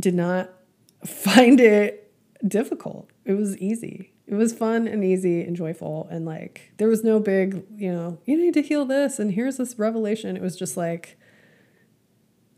did 0.00 0.14
not 0.14 0.50
find 1.06 1.60
it 1.60 2.10
difficult. 2.46 3.10
It 3.26 3.34
was 3.34 3.58
easy. 3.58 4.13
It 4.26 4.34
was 4.34 4.52
fun 4.52 4.88
and 4.88 5.04
easy 5.04 5.42
and 5.42 5.54
joyful 5.54 6.08
and 6.10 6.24
like 6.24 6.72
there 6.78 6.88
was 6.88 7.04
no 7.04 7.20
big, 7.20 7.64
you 7.76 7.92
know, 7.92 8.18
you 8.24 8.38
need 8.38 8.54
to 8.54 8.62
heal 8.62 8.84
this 8.84 9.18
and 9.18 9.32
here's 9.32 9.58
this 9.58 9.78
revelation. 9.78 10.36
It 10.36 10.42
was 10.42 10.56
just 10.56 10.76
like 10.76 11.18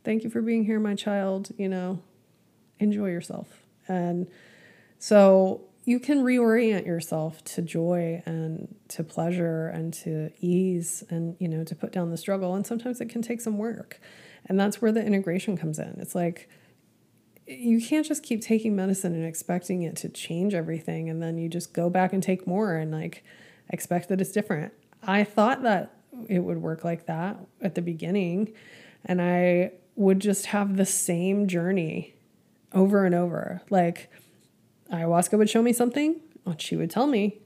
thank 0.05 0.23
you 0.23 0.31
for 0.31 0.41
being 0.41 0.65
here, 0.65 0.79
my 0.79 0.95
child. 0.95 1.51
You 1.59 1.69
know, 1.69 2.01
enjoy 2.79 3.11
yourself. 3.11 3.67
And 3.89 4.29
so 4.99 5.65
you 5.85 6.01
can 6.01 6.25
reorient 6.25 6.87
yourself 6.87 7.43
to 7.45 7.63
joy 7.63 8.23
and 8.27 8.75
to 8.89 9.05
pleasure 9.05 9.69
and 9.69 9.95
to 9.95 10.31
ease 10.41 11.05
and, 11.11 11.37
you 11.39 11.49
know, 11.49 11.63
to 11.65 11.75
put 11.75 11.93
down 11.93 12.11
the 12.11 12.17
struggle. 12.17 12.55
And 12.55 12.67
sometimes 12.67 13.01
it 13.01 13.09
can 13.09 13.23
take 13.23 13.41
some 13.41 13.57
work. 13.57 14.01
And 14.47 14.59
that's 14.59 14.83
where 14.83 14.91
the 14.91 15.05
integration 15.05 15.57
comes 15.57 15.79
in. 15.79 15.97
It's 16.01 16.15
like, 16.15 16.49
you 17.47 17.81
can't 17.81 18.07
just 18.07 18.23
keep 18.23 18.43
taking 18.43 18.75
medicine 18.75 19.15
and 19.15 19.25
expecting 19.25 19.83
it 19.83 19.97
to 19.97 20.09
change 20.09 20.55
everything 20.55 21.09
and 21.09 21.23
then 21.23 21.39
you 21.39 21.49
just 21.49 21.73
go 21.73 21.89
back 21.89 22.13
and 22.13 22.23
take 22.23 22.47
more 22.47 22.75
and 22.75 22.91
like 22.91 23.25
expect 23.71 24.09
that 24.09 24.21
it's 24.21 24.33
different. 24.33 24.73
I 25.03 25.25
thought 25.25 25.63
that 25.63 25.95
it 26.29 26.41
would 26.41 26.59
work 26.59 26.85
like 26.85 27.07
that 27.07 27.39
at 27.61 27.75
the 27.75 27.83
beginning 27.83 28.53
and 29.05 29.23
I 29.23 29.73
would 29.95 30.21
just 30.21 30.47
have 30.47 30.77
the 30.77 30.87
same 30.87 31.47
journey 31.47 32.15
over 32.73 33.05
and 33.05 33.15
over. 33.15 33.63
Like 33.71 34.11
ayahuasca 34.93 35.39
would 35.39 35.51
show 35.51 35.63
me 35.63 35.73
something, 35.73 36.21
and 36.45 36.61
she 36.61 36.77
would 36.77 36.91
tell 36.91 37.07
me, 37.07 37.39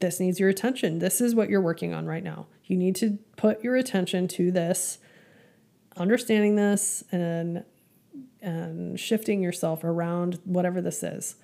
This 0.00 0.20
needs 0.20 0.40
your 0.40 0.48
attention. 0.48 0.98
This 0.98 1.20
is 1.20 1.34
what 1.34 1.48
you're 1.48 1.60
working 1.60 1.94
on 1.94 2.06
right 2.06 2.22
now. 2.22 2.46
You 2.64 2.76
need 2.76 2.96
to 2.96 3.18
put 3.36 3.62
your 3.62 3.76
attention 3.76 4.28
to 4.28 4.50
this, 4.50 4.98
understanding 5.96 6.56
this, 6.56 7.04
and 7.10 7.64
and 8.40 8.98
shifting 8.98 9.42
yourself 9.42 9.84
around 9.84 10.38
whatever 10.44 10.80
this 10.80 11.02
is. 11.02 11.36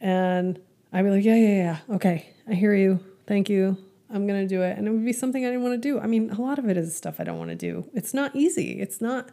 And 0.00 0.60
I'd 0.92 1.02
be 1.02 1.10
like, 1.10 1.24
yeah, 1.24 1.36
yeah, 1.36 1.56
yeah. 1.88 1.94
Okay. 1.96 2.28
I 2.48 2.54
hear 2.54 2.74
you. 2.74 3.00
Thank 3.26 3.48
you. 3.48 3.76
I'm 4.10 4.26
going 4.26 4.40
to 4.40 4.46
do 4.46 4.62
it. 4.62 4.76
And 4.76 4.86
it 4.86 4.90
would 4.90 5.04
be 5.04 5.12
something 5.12 5.44
I 5.44 5.48
didn't 5.48 5.62
want 5.62 5.74
to 5.74 5.88
do. 5.88 5.98
I 5.98 6.06
mean, 6.06 6.30
a 6.30 6.40
lot 6.40 6.58
of 6.58 6.68
it 6.68 6.76
is 6.76 6.96
stuff 6.96 7.16
I 7.18 7.24
don't 7.24 7.38
want 7.38 7.50
to 7.50 7.56
do. 7.56 7.88
It's 7.94 8.14
not 8.14 8.34
easy. 8.36 8.80
It's 8.80 9.00
not, 9.00 9.30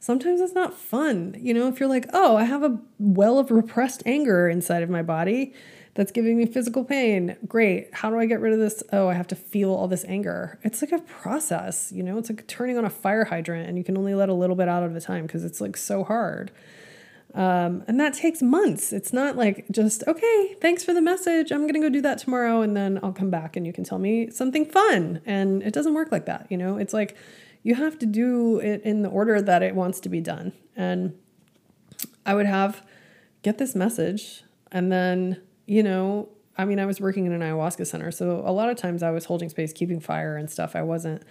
sometimes 0.00 0.40
it's 0.40 0.54
not 0.54 0.74
fun. 0.74 1.36
You 1.38 1.54
know, 1.54 1.68
if 1.68 1.78
you're 1.78 1.88
like, 1.88 2.06
oh, 2.12 2.36
I 2.36 2.44
have 2.44 2.62
a 2.62 2.78
well 2.98 3.38
of 3.38 3.50
repressed 3.50 4.02
anger 4.06 4.48
inside 4.48 4.82
of 4.82 4.90
my 4.90 5.02
body 5.02 5.52
that's 5.94 6.10
giving 6.10 6.36
me 6.36 6.46
physical 6.46 6.84
pain. 6.84 7.36
Great. 7.46 7.94
How 7.94 8.10
do 8.10 8.18
I 8.18 8.26
get 8.26 8.40
rid 8.40 8.52
of 8.52 8.58
this? 8.58 8.82
Oh, 8.92 9.08
I 9.08 9.14
have 9.14 9.28
to 9.28 9.36
feel 9.36 9.72
all 9.72 9.86
this 9.86 10.04
anger. 10.06 10.58
It's 10.62 10.82
like 10.82 10.92
a 10.92 10.98
process, 10.98 11.92
you 11.92 12.02
know, 12.02 12.18
it's 12.18 12.28
like 12.28 12.46
turning 12.48 12.76
on 12.76 12.84
a 12.84 12.90
fire 12.90 13.24
hydrant 13.24 13.68
and 13.68 13.78
you 13.78 13.84
can 13.84 13.96
only 13.96 14.14
let 14.14 14.28
a 14.28 14.34
little 14.34 14.56
bit 14.56 14.68
out 14.68 14.82
at 14.82 14.94
a 14.94 15.00
time 15.00 15.26
because 15.26 15.44
it's 15.44 15.60
like 15.60 15.76
so 15.76 16.02
hard. 16.02 16.50
Um, 17.32 17.82
and 17.88 17.98
that 17.98 18.14
takes 18.14 18.42
months. 18.42 18.92
It's 18.92 19.12
not 19.12 19.36
like 19.36 19.66
just, 19.70 20.04
okay, 20.06 20.54
thanks 20.60 20.84
for 20.84 20.94
the 20.94 21.00
message. 21.00 21.50
I'm 21.50 21.62
going 21.62 21.74
to 21.74 21.80
go 21.80 21.88
do 21.88 22.00
that 22.02 22.18
tomorrow 22.18 22.60
and 22.60 22.76
then 22.76 23.00
I'll 23.02 23.12
come 23.12 23.30
back 23.30 23.56
and 23.56 23.66
you 23.66 23.72
can 23.72 23.84
tell 23.84 23.98
me 23.98 24.30
something 24.30 24.64
fun. 24.64 25.20
And 25.26 25.62
it 25.62 25.72
doesn't 25.72 25.94
work 25.94 26.10
like 26.12 26.26
that. 26.26 26.46
You 26.50 26.56
know, 26.56 26.76
it's 26.76 26.92
like 26.92 27.16
you 27.62 27.76
have 27.76 27.98
to 28.00 28.06
do 28.06 28.58
it 28.58 28.82
in 28.82 29.02
the 29.02 29.08
order 29.08 29.40
that 29.40 29.62
it 29.62 29.74
wants 29.74 30.00
to 30.00 30.08
be 30.08 30.20
done. 30.20 30.52
And 30.76 31.16
I 32.26 32.34
would 32.34 32.46
have 32.46 32.82
get 33.42 33.58
this 33.58 33.74
message 33.74 34.42
and 34.72 34.90
then, 34.90 35.40
you 35.66 35.82
know, 35.82 36.28
I 36.56 36.64
mean, 36.64 36.78
I 36.78 36.86
was 36.86 37.00
working 37.00 37.26
in 37.26 37.32
an 37.32 37.40
ayahuasca 37.40 37.86
center. 37.86 38.10
So 38.10 38.42
a 38.44 38.52
lot 38.52 38.68
of 38.68 38.76
times 38.76 39.02
I 39.02 39.10
was 39.10 39.24
holding 39.24 39.48
space, 39.48 39.72
keeping 39.72 40.00
fire 40.00 40.36
and 40.36 40.50
stuff. 40.50 40.76
I 40.76 40.82
wasn't 40.82 41.22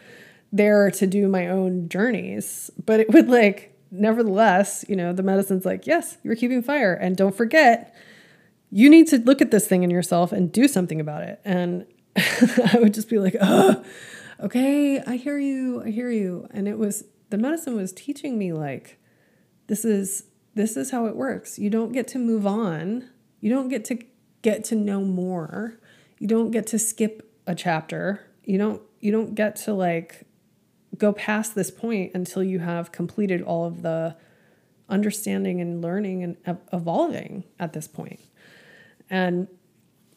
there 0.52 0.92
to 0.92 1.08
do 1.08 1.28
my 1.28 1.48
own 1.48 1.90
journeys, 1.90 2.70
but 2.86 3.00
it 3.00 3.12
would 3.12 3.30
like, 3.30 3.78
nevertheless, 3.92 4.84
you 4.90 4.96
know, 4.96 5.14
the 5.14 5.24
medicine's 5.24 5.66
like, 5.66 5.88
yes, 5.88 6.18
you're 6.24 6.36
keeping 6.36 6.62
fire. 6.62 6.94
And 6.94 7.16
don't 7.16 7.36
forget, 7.36 7.96
you 8.70 8.90
need 8.90 9.08
to 9.08 9.20
look 9.20 9.42
at 9.42 9.52
this 9.52 9.68
thing 9.68 9.84
in 9.84 9.90
yourself 9.90 10.32
and 10.32 10.52
do 10.52 10.68
something 10.68 11.00
about 11.00 11.24
it. 11.24 11.40
And 11.46 11.86
I 12.16 12.78
would 12.80 12.94
just 12.94 13.10
be 13.10 13.20
like, 13.20 13.36
oh, 13.40 13.84
okay, 14.40 15.00
I 15.02 15.16
hear 15.16 15.38
you, 15.38 15.84
I 15.84 15.90
hear 15.90 16.10
you. 16.10 16.48
And 16.52 16.68
it 16.68 16.78
was 16.78 17.06
the 17.30 17.38
medicine 17.38 17.76
was 17.76 17.94
teaching 17.94 18.38
me 18.38 18.52
like, 18.52 19.00
this 19.68 19.86
is 19.86 20.26
this 20.56 20.78
is 20.78 20.92
how 20.92 21.06
it 21.06 21.16
works. 21.16 21.58
You 21.58 21.70
don't 21.70 21.92
get 21.92 22.08
to 22.10 22.20
move 22.20 22.46
on. 22.46 23.10
You 23.42 23.50
don't 23.50 23.70
get 23.70 23.86
to 23.86 23.98
get 24.44 24.64
to 24.66 24.76
know 24.76 25.02
more. 25.02 25.80
You 26.20 26.28
don't 26.28 26.52
get 26.52 26.68
to 26.68 26.80
skip 26.80 27.28
a 27.48 27.56
chapter. 27.56 28.28
You 28.44 28.60
don't 28.60 28.82
you 29.00 29.12
don't 29.12 29.34
get 29.34 29.56
to 29.58 29.74
like 29.74 30.26
go 30.98 31.12
past 31.12 31.56
this 31.56 31.72
point 31.72 32.12
until 32.14 32.44
you 32.44 32.60
have 32.60 32.92
completed 32.92 33.42
all 33.42 33.66
of 33.66 33.82
the 33.82 34.16
understanding 34.90 35.60
and 35.60 35.82
learning 35.82 36.24
and 36.24 36.38
evolving 36.72 37.44
at 37.60 37.74
this 37.74 37.88
point. 37.88 38.20
And, 39.10 39.48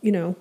you 0.00 0.12
know, 0.12 0.36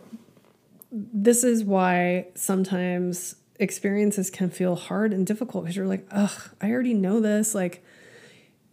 this 0.91 1.43
is 1.43 1.63
why 1.63 2.27
sometimes 2.35 3.35
experiences 3.59 4.29
can 4.29 4.49
feel 4.49 4.75
hard 4.75 5.13
and 5.13 5.25
difficult 5.25 5.63
because 5.63 5.75
you're 5.77 5.87
like, 5.87 6.05
ugh, 6.11 6.49
I 6.61 6.71
already 6.71 6.93
know 6.93 7.19
this. 7.19 7.55
Like, 7.55 7.83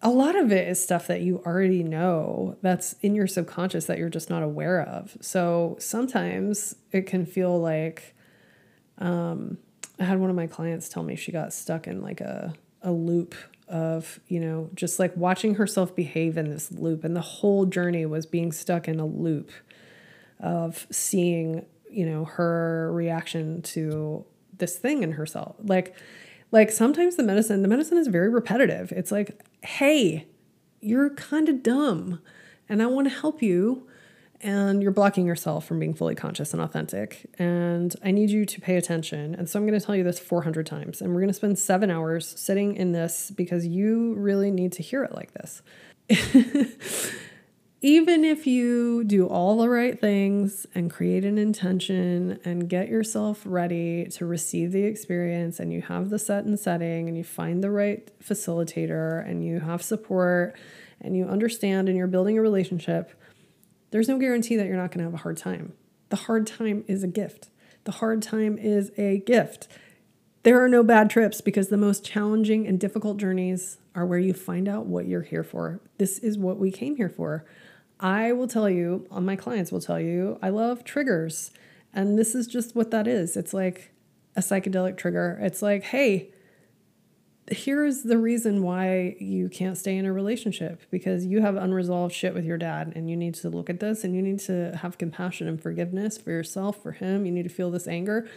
a 0.03 0.11
lot 0.11 0.37
of 0.37 0.51
it 0.51 0.67
is 0.67 0.83
stuff 0.83 1.07
that 1.07 1.21
you 1.21 1.41
already 1.47 1.85
know 1.85 2.57
that's 2.61 2.95
in 3.03 3.15
your 3.15 3.29
subconscious 3.29 3.85
that 3.87 3.99
you're 3.99 4.09
just 4.09 4.29
not 4.29 4.43
aware 4.43 4.81
of. 4.81 5.17
So 5.21 5.77
sometimes 5.79 6.75
it 6.91 7.07
can 7.07 7.25
feel 7.25 7.61
like, 7.61 8.15
um, 8.99 9.59
I 10.01 10.05
had 10.05 10.19
one 10.19 10.31
of 10.31 10.37
my 10.37 10.49
clients 10.49 10.89
tell 10.89 11.05
me 11.05 11.15
she 11.15 11.31
got 11.31 11.53
stuck 11.53 11.87
in 11.87 12.03
like 12.03 12.21
a, 12.21 12.53
a 12.83 12.91
loop 12.91 13.37
of, 13.69 14.19
you 14.27 14.41
know, 14.41 14.71
just 14.75 14.99
like 14.99 15.17
watching 15.17 15.55
herself 15.55 15.95
behave 15.95 16.37
in 16.37 16.51
this 16.51 16.73
loop. 16.73 17.05
And 17.05 17.15
the 17.15 17.21
whole 17.21 17.65
journey 17.65 18.05
was 18.05 18.27
being 18.27 18.51
stuck 18.51 18.89
in 18.89 18.99
a 18.99 19.07
loop 19.07 19.51
of 20.41 20.89
seeing, 20.91 21.65
you 21.89 22.07
know, 22.07 22.25
her 22.25 22.91
reaction 22.93 23.63
to 23.63 24.25
this 24.59 24.77
thing 24.77 25.05
in 25.05 25.13
herself. 25.13 25.55
Like, 25.63 25.95
like 26.53 26.71
sometimes 26.71 27.17
the 27.17 27.23
medicine, 27.23 27.63
the 27.63 27.69
medicine 27.69 27.99
is 27.99 28.07
very 28.07 28.29
repetitive. 28.29 28.93
It's 28.93 29.11
like, 29.11 29.43
hey, 29.63 30.29
you're 30.81 31.11
kind 31.11 31.49
of 31.49 31.63
dumb 31.63 32.21
and 32.69 32.83
I 32.83 32.87
want 32.87 33.09
to 33.09 33.15
help 33.15 33.43
you 33.43 33.89
and 34.43 34.83
you're 34.83 34.93
blocking 34.93 35.25
yourself 35.25 35.65
from 35.65 35.79
being 35.79 35.95
fully 35.95 36.15
conscious 36.15 36.53
and 36.53 36.61
authentic. 36.61 37.27
And 37.39 37.95
I 38.05 38.11
need 38.11 38.31
you 38.31 38.45
to 38.45 38.61
pay 38.61 38.77
attention. 38.77 39.35
And 39.35 39.49
so 39.49 39.59
I'm 39.59 39.67
going 39.67 39.79
to 39.79 39.85
tell 39.85 39.95
you 39.95 40.03
this 40.03 40.19
400 40.19 40.67
times. 40.67 41.01
And 41.01 41.13
we're 41.13 41.21
going 41.21 41.29
to 41.29 41.35
spend 41.35 41.59
seven 41.59 41.91
hours 41.91 42.29
sitting 42.39 42.75
in 42.75 42.93
this 42.93 43.31
because 43.31 43.67
you 43.67 44.15
really 44.15 44.51
need 44.51 44.73
to 44.73 44.83
hear 44.83 45.05
it 45.05 45.15
like 45.15 45.33
this. 45.33 45.63
Even 47.85 48.24
if 48.24 48.47
you 48.47 49.03
do 49.03 49.26
all 49.26 49.59
the 49.59 49.68
right 49.68 50.01
things 50.01 50.66
and 50.72 50.89
create 50.89 51.24
an 51.24 51.37
intention 51.37 52.39
and 52.45 52.68
get 52.68 52.89
yourself 52.89 53.43
ready 53.45 54.07
to 54.07 54.24
receive 54.24 54.70
the 54.70 54.85
experience, 54.85 55.59
and 55.59 55.72
you 55.72 55.83
have 55.83 56.09
the 56.09 56.18
set 56.18 56.45
and 56.45 56.59
setting, 56.59 57.09
and 57.09 57.18
you 57.18 57.24
find 57.24 57.62
the 57.62 57.70
right 57.70 58.11
facilitator, 58.22 59.28
and 59.28 59.45
you 59.45 59.59
have 59.59 59.83
support, 59.83 60.57
and 61.01 61.16
you 61.16 61.26
understand, 61.26 61.89
and 61.89 61.99
you're 61.99 62.07
building 62.07 62.39
a 62.39 62.43
relationship 62.43 63.12
there's 63.93 64.09
no 64.09 64.18
guarantee 64.18 64.57
that 64.57 64.66
you're 64.66 64.76
not 64.76 64.91
going 64.91 64.99
to 65.01 65.05
have 65.05 65.14
a 65.14 65.18
hard 65.18 65.37
time. 65.37 65.74
The 66.09 66.16
hard 66.16 66.47
time 66.47 66.83
is 66.89 67.05
a 67.05 67.07
gift. 67.07 67.51
The 67.85 67.93
hard 67.93 68.22
time 68.22 68.59
is 68.59 68.91
a 68.97 69.18
gift. 69.18 69.68
There 70.45 70.62
are 70.64 70.68
no 70.68 70.83
bad 70.83 71.11
trips 71.11 71.41
because 71.43 71.68
the 71.68 71.76
most 71.76 72.05
challenging 72.05 72.66
and 72.66 72.80
difficult 72.80 73.18
journeys 73.18 73.76
are 73.95 74.07
where 74.07 74.18
you 74.18 74.33
find 74.33 74.66
out 74.66 74.87
what 74.87 75.07
you're 75.07 75.22
here 75.22 75.45
for. 75.45 75.80
This 75.99 76.18
is 76.18 76.39
what 76.39 76.59
we 76.59 76.70
came 76.70 76.97
here 76.97 77.11
for. 77.11 77.45
I 78.03 78.33
will 78.33 78.49
tell 78.49 78.69
you, 78.69 79.07
my 79.11 79.37
clients 79.37 79.71
will 79.71 79.81
tell 79.81 80.01
you, 80.01 80.39
I 80.43 80.49
love 80.49 80.83
triggers. 80.83 81.53
And 81.95 82.19
this 82.19 82.35
is 82.35 82.49
just 82.49 82.75
what 82.75 82.91
that 82.91 83.07
is. 83.07 83.37
It's 83.37 83.55
like 83.55 83.93
a 84.35 84.41
psychedelic 84.41 84.97
trigger. 84.97 85.39
It's 85.41 85.63
like, 85.63 85.85
hey, 85.85 86.33
here's 87.51 88.03
the 88.03 88.19
reason 88.19 88.63
why 88.63 89.17
you 89.21 89.49
can't 89.49 89.77
stay 89.77 89.97
in 89.97 90.05
a 90.05 90.13
relationship 90.13 90.83
because 90.91 91.27
you 91.27 91.41
have 91.43 91.55
unresolved 91.57 92.15
shit 92.15 92.35
with 92.35 92.45
your 92.45 92.59
dad 92.59 92.93
and 92.97 93.09
you 93.09 93.17
need 93.17 93.35
to 93.35 93.49
look 93.49 93.71
at 93.71 93.81
this 93.81 94.05
and 94.05 94.15
you 94.17 94.23
need 94.23 94.39
to 94.39 94.77
have 94.77 94.99
compassion 94.99 95.47
and 95.49 95.61
forgiveness 95.61 96.17
for 96.17 96.31
yourself 96.31 96.81
for 96.83 96.93
him 96.93 97.27
you 97.27 97.33
need 97.33 97.43
to 97.43 97.49
feel 97.49 97.71
this 97.71 97.89
anger 97.89 98.29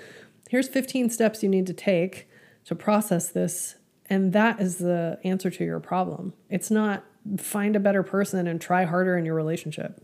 here's 0.50 0.68
15 0.68 1.12
steps 1.12 1.44
you 1.44 1.50
need 1.50 1.68
to 1.68 1.74
take 1.74 2.28
to 2.66 2.74
process 2.74 3.30
this 3.30 3.76
and 4.08 4.34
that 4.34 4.60
is 4.60 4.80
the 4.80 5.20
answer 5.24 5.52
to 5.52 5.64
your 5.64 5.80
problem 5.80 6.34
it's 6.50 6.72
not 6.72 7.04
find 7.38 7.76
a 7.76 7.80
better 7.80 8.04
person 8.04 8.48
and 8.48 8.62
try 8.62 8.86
harder 8.86 9.18
in 9.18 9.26
your 9.26 9.36
relationship 9.36 10.04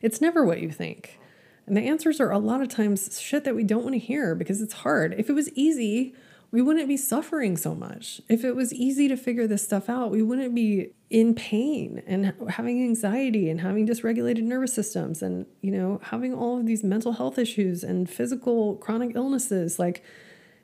it's 0.00 0.20
never 0.20 0.44
what 0.44 0.60
you 0.60 0.70
think 0.70 1.18
and 1.66 1.76
the 1.76 1.82
answers 1.82 2.20
are 2.20 2.30
a 2.30 2.38
lot 2.38 2.60
of 2.60 2.68
times 2.68 3.20
shit 3.20 3.44
that 3.44 3.54
we 3.54 3.64
don't 3.64 3.82
want 3.82 3.94
to 3.94 3.98
hear 3.98 4.34
because 4.34 4.60
it's 4.60 4.74
hard 4.74 5.14
if 5.18 5.28
it 5.28 5.32
was 5.32 5.50
easy 5.54 6.14
we 6.50 6.62
wouldn't 6.62 6.88
be 6.88 6.96
suffering 6.96 7.56
so 7.56 7.74
much. 7.74 8.20
If 8.28 8.44
it 8.44 8.54
was 8.54 8.72
easy 8.72 9.08
to 9.08 9.16
figure 9.16 9.46
this 9.46 9.62
stuff 9.62 9.88
out, 9.88 10.10
we 10.10 10.22
wouldn't 10.22 10.54
be 10.54 10.90
in 11.10 11.34
pain 11.34 12.02
and 12.06 12.32
having 12.48 12.82
anxiety 12.82 13.50
and 13.50 13.60
having 13.60 13.86
dysregulated 13.86 14.42
nervous 14.42 14.72
systems 14.72 15.22
and, 15.22 15.46
you 15.60 15.70
know, 15.70 16.00
having 16.04 16.32
all 16.32 16.58
of 16.58 16.66
these 16.66 16.84
mental 16.84 17.12
health 17.12 17.38
issues 17.38 17.82
and 17.82 18.08
physical 18.08 18.76
chronic 18.76 19.14
illnesses. 19.14 19.78
Like, 19.78 20.02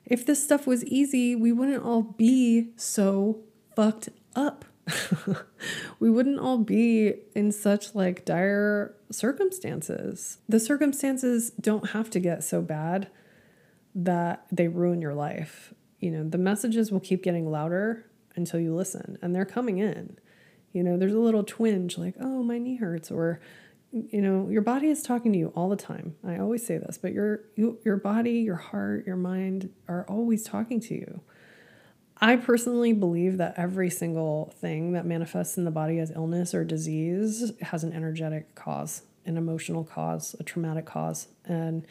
if 0.05 0.25
this 0.25 0.43
stuff 0.43 0.65
was 0.65 0.83
easy, 0.85 1.35
we 1.35 1.51
wouldn't 1.51 1.83
all 1.83 2.01
be 2.01 2.69
so 2.75 3.41
fucked 3.75 4.09
up. 4.35 4.65
we 5.99 6.09
wouldn't 6.09 6.39
all 6.39 6.57
be 6.57 7.13
in 7.35 7.51
such 7.51 7.95
like 7.95 8.25
dire 8.25 8.95
circumstances. 9.11 10.39
The 10.49 10.59
circumstances 10.59 11.51
don't 11.51 11.91
have 11.91 12.09
to 12.11 12.19
get 12.19 12.43
so 12.43 12.61
bad 12.61 13.09
that 13.95 14.45
they 14.51 14.67
ruin 14.67 15.01
your 15.01 15.13
life. 15.13 15.73
You 15.99 16.11
know, 16.11 16.27
the 16.27 16.37
messages 16.37 16.91
will 16.91 16.99
keep 16.99 17.23
getting 17.23 17.49
louder 17.49 18.05
until 18.35 18.59
you 18.59 18.75
listen, 18.75 19.17
and 19.21 19.33
they're 19.33 19.45
coming 19.45 19.77
in. 19.77 20.17
You 20.73 20.83
know, 20.83 20.97
there's 20.97 21.13
a 21.13 21.19
little 21.19 21.43
twinge 21.43 21.97
like, 21.97 22.15
oh, 22.19 22.43
my 22.43 22.57
knee 22.57 22.77
hurts, 22.77 23.11
or, 23.11 23.39
you 23.91 24.21
know, 24.21 24.49
your 24.49 24.63
body 24.63 24.87
is 24.87 25.03
talking 25.03 25.31
to 25.33 25.39
you 25.39 25.53
all 25.55 25.69
the 25.69 25.75
time. 25.75 26.15
I 26.25 26.39
always 26.39 26.65
say 26.65 26.77
this, 26.79 26.97
but 26.97 27.13
your 27.13 27.41
you, 27.55 27.79
your 27.85 27.97
body, 27.97 28.39
your 28.39 28.55
heart, 28.55 29.05
your 29.05 29.15
mind 29.15 29.71
are 29.87 30.05
always 30.09 30.43
talking 30.43 30.79
to 30.81 30.95
you. 30.95 31.21
I 32.17 32.35
personally 32.35 32.93
believe 32.93 33.37
that 33.37 33.55
every 33.57 33.89
single 33.89 34.53
thing 34.59 34.93
that 34.93 35.05
manifests 35.05 35.57
in 35.57 35.65
the 35.65 35.71
body 35.71 35.99
as 35.99 36.11
illness 36.11 36.53
or 36.53 36.63
disease 36.63 37.51
has 37.61 37.83
an 37.83 37.91
energetic 37.93 38.55
cause, 38.55 39.03
an 39.25 39.37
emotional 39.37 39.83
cause, 39.83 40.35
a 40.39 40.43
traumatic 40.43 40.85
cause, 40.85 41.27
and 41.45 41.85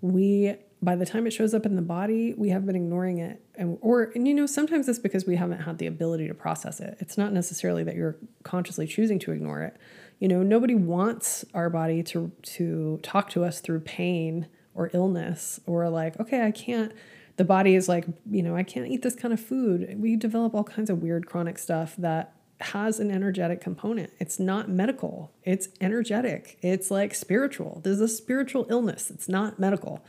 we 0.00 0.56
by 0.80 0.94
the 0.94 1.04
time 1.04 1.26
it 1.26 1.32
shows 1.32 1.54
up 1.54 1.66
in 1.66 1.74
the 1.74 1.82
body, 1.82 2.34
we 2.34 2.50
have 2.50 2.64
been 2.64 2.76
ignoring 2.76 3.18
it. 3.18 3.42
And, 3.56 3.78
or, 3.80 4.12
and 4.14 4.28
you 4.28 4.34
know, 4.34 4.46
sometimes 4.46 4.88
it's 4.88 4.98
because 4.98 5.26
we 5.26 5.36
haven't 5.36 5.62
had 5.62 5.78
the 5.78 5.86
ability 5.86 6.28
to 6.28 6.34
process 6.34 6.78
it. 6.78 6.96
It's 7.00 7.18
not 7.18 7.32
necessarily 7.32 7.82
that 7.84 7.96
you're 7.96 8.16
consciously 8.44 8.86
choosing 8.86 9.18
to 9.20 9.32
ignore 9.32 9.62
it. 9.62 9.76
You 10.20 10.28
know, 10.28 10.42
nobody 10.42 10.74
wants 10.74 11.44
our 11.52 11.68
body 11.68 12.02
to, 12.04 12.30
to 12.42 13.00
talk 13.02 13.28
to 13.30 13.44
us 13.44 13.60
through 13.60 13.80
pain 13.80 14.46
or 14.74 14.90
illness 14.92 15.58
or 15.66 15.88
like, 15.88 16.18
okay, 16.20 16.44
I 16.44 16.52
can't, 16.52 16.92
the 17.38 17.44
body 17.44 17.74
is 17.74 17.88
like, 17.88 18.04
you 18.30 18.42
know, 18.42 18.54
I 18.54 18.62
can't 18.62 18.86
eat 18.86 19.02
this 19.02 19.14
kind 19.14 19.32
of 19.32 19.40
food. 19.40 19.96
We 19.98 20.14
develop 20.14 20.54
all 20.54 20.64
kinds 20.64 20.90
of 20.90 21.02
weird 21.02 21.26
chronic 21.26 21.58
stuff 21.58 21.96
that 21.96 22.34
has 22.60 23.00
an 23.00 23.10
energetic 23.10 23.60
component. 23.60 24.12
It's 24.18 24.38
not 24.38 24.68
medical, 24.68 25.32
it's 25.44 25.68
energetic. 25.80 26.58
It's 26.60 26.90
like 26.90 27.14
spiritual. 27.14 27.80
There's 27.84 28.00
a 28.00 28.08
spiritual 28.08 28.66
illness, 28.68 29.10
it's 29.10 29.28
not 29.28 29.58
medical 29.58 30.04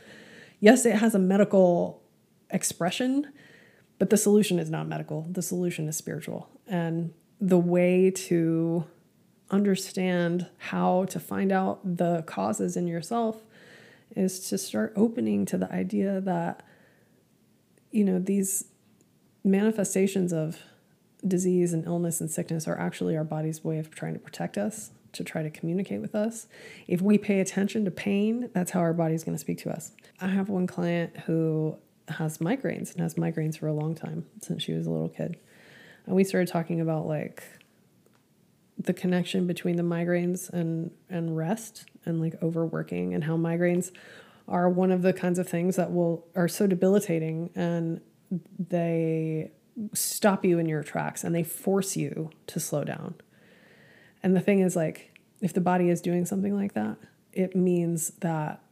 yes, 0.60 0.86
it 0.86 0.96
has 0.96 1.14
a 1.14 1.18
medical 1.18 2.02
expression, 2.50 3.32
but 3.98 4.10
the 4.10 4.16
solution 4.16 4.58
is 4.58 4.70
not 4.70 4.86
medical. 4.86 5.26
The 5.30 5.42
solution 5.42 5.88
is 5.88 5.96
spiritual. 5.96 6.48
And 6.66 7.12
the 7.40 7.58
way 7.58 8.10
to 8.10 8.84
understand 9.50 10.46
how 10.58 11.06
to 11.06 11.18
find 11.18 11.50
out 11.50 11.80
the 11.96 12.22
causes 12.22 12.76
in 12.76 12.86
yourself 12.86 13.42
is 14.14 14.48
to 14.48 14.58
start 14.58 14.92
opening 14.94 15.44
to 15.46 15.58
the 15.58 15.70
idea 15.72 16.20
that, 16.20 16.62
you 17.90 18.04
know, 18.04 18.18
these 18.18 18.66
manifestations 19.44 20.32
of 20.32 20.58
disease 21.26 21.72
and 21.72 21.84
illness 21.84 22.20
and 22.20 22.30
sickness 22.30 22.66
are 22.66 22.78
actually 22.78 23.16
our 23.16 23.24
body's 23.24 23.64
way 23.64 23.78
of 23.78 23.90
trying 23.90 24.14
to 24.14 24.20
protect 24.20 24.56
us, 24.56 24.90
to 25.12 25.24
try 25.24 25.42
to 25.42 25.50
communicate 25.50 26.00
with 26.00 26.14
us. 26.14 26.46
If 26.86 27.02
we 27.02 27.18
pay 27.18 27.40
attention 27.40 27.84
to 27.84 27.90
pain, 27.90 28.50
that's 28.52 28.70
how 28.70 28.80
our 28.80 28.92
body's 28.92 29.24
going 29.24 29.36
to 29.36 29.40
speak 29.40 29.58
to 29.58 29.70
us. 29.70 29.92
I 30.20 30.28
have 30.28 30.48
one 30.48 30.66
client 30.66 31.16
who 31.26 31.76
has 32.08 32.38
migraines 32.38 32.92
and 32.92 33.00
has 33.00 33.14
migraines 33.14 33.58
for 33.58 33.66
a 33.66 33.72
long 33.72 33.94
time 33.94 34.26
since 34.40 34.62
she 34.62 34.72
was 34.72 34.86
a 34.86 34.90
little 34.90 35.08
kid. 35.08 35.36
And 36.06 36.16
we 36.16 36.24
started 36.24 36.48
talking 36.48 36.80
about 36.80 37.06
like 37.06 37.42
the 38.78 38.92
connection 38.92 39.46
between 39.46 39.76
the 39.76 39.82
migraines 39.82 40.48
and 40.50 40.90
and 41.08 41.36
rest 41.36 41.84
and 42.06 42.20
like 42.20 42.42
overworking 42.42 43.14
and 43.14 43.24
how 43.24 43.36
migraines 43.36 43.92
are 44.50 44.68
one 44.68 44.90
of 44.90 45.02
the 45.02 45.12
kinds 45.12 45.38
of 45.38 45.48
things 45.48 45.76
that 45.76 45.92
will 45.92 46.26
are 46.34 46.48
so 46.48 46.66
debilitating 46.66 47.50
and 47.54 48.00
they 48.58 49.50
stop 49.94 50.44
you 50.44 50.58
in 50.58 50.66
your 50.66 50.82
tracks 50.82 51.24
and 51.24 51.34
they 51.34 51.44
force 51.44 51.96
you 51.96 52.30
to 52.48 52.60
slow 52.60 52.84
down. 52.84 53.14
And 54.22 54.36
the 54.36 54.40
thing 54.40 54.60
is 54.60 54.76
like 54.76 55.16
if 55.40 55.54
the 55.54 55.60
body 55.60 55.88
is 55.88 56.02
doing 56.02 56.26
something 56.26 56.54
like 56.54 56.74
that, 56.74 56.98
it 57.32 57.56
means 57.56 58.10
that 58.20 58.62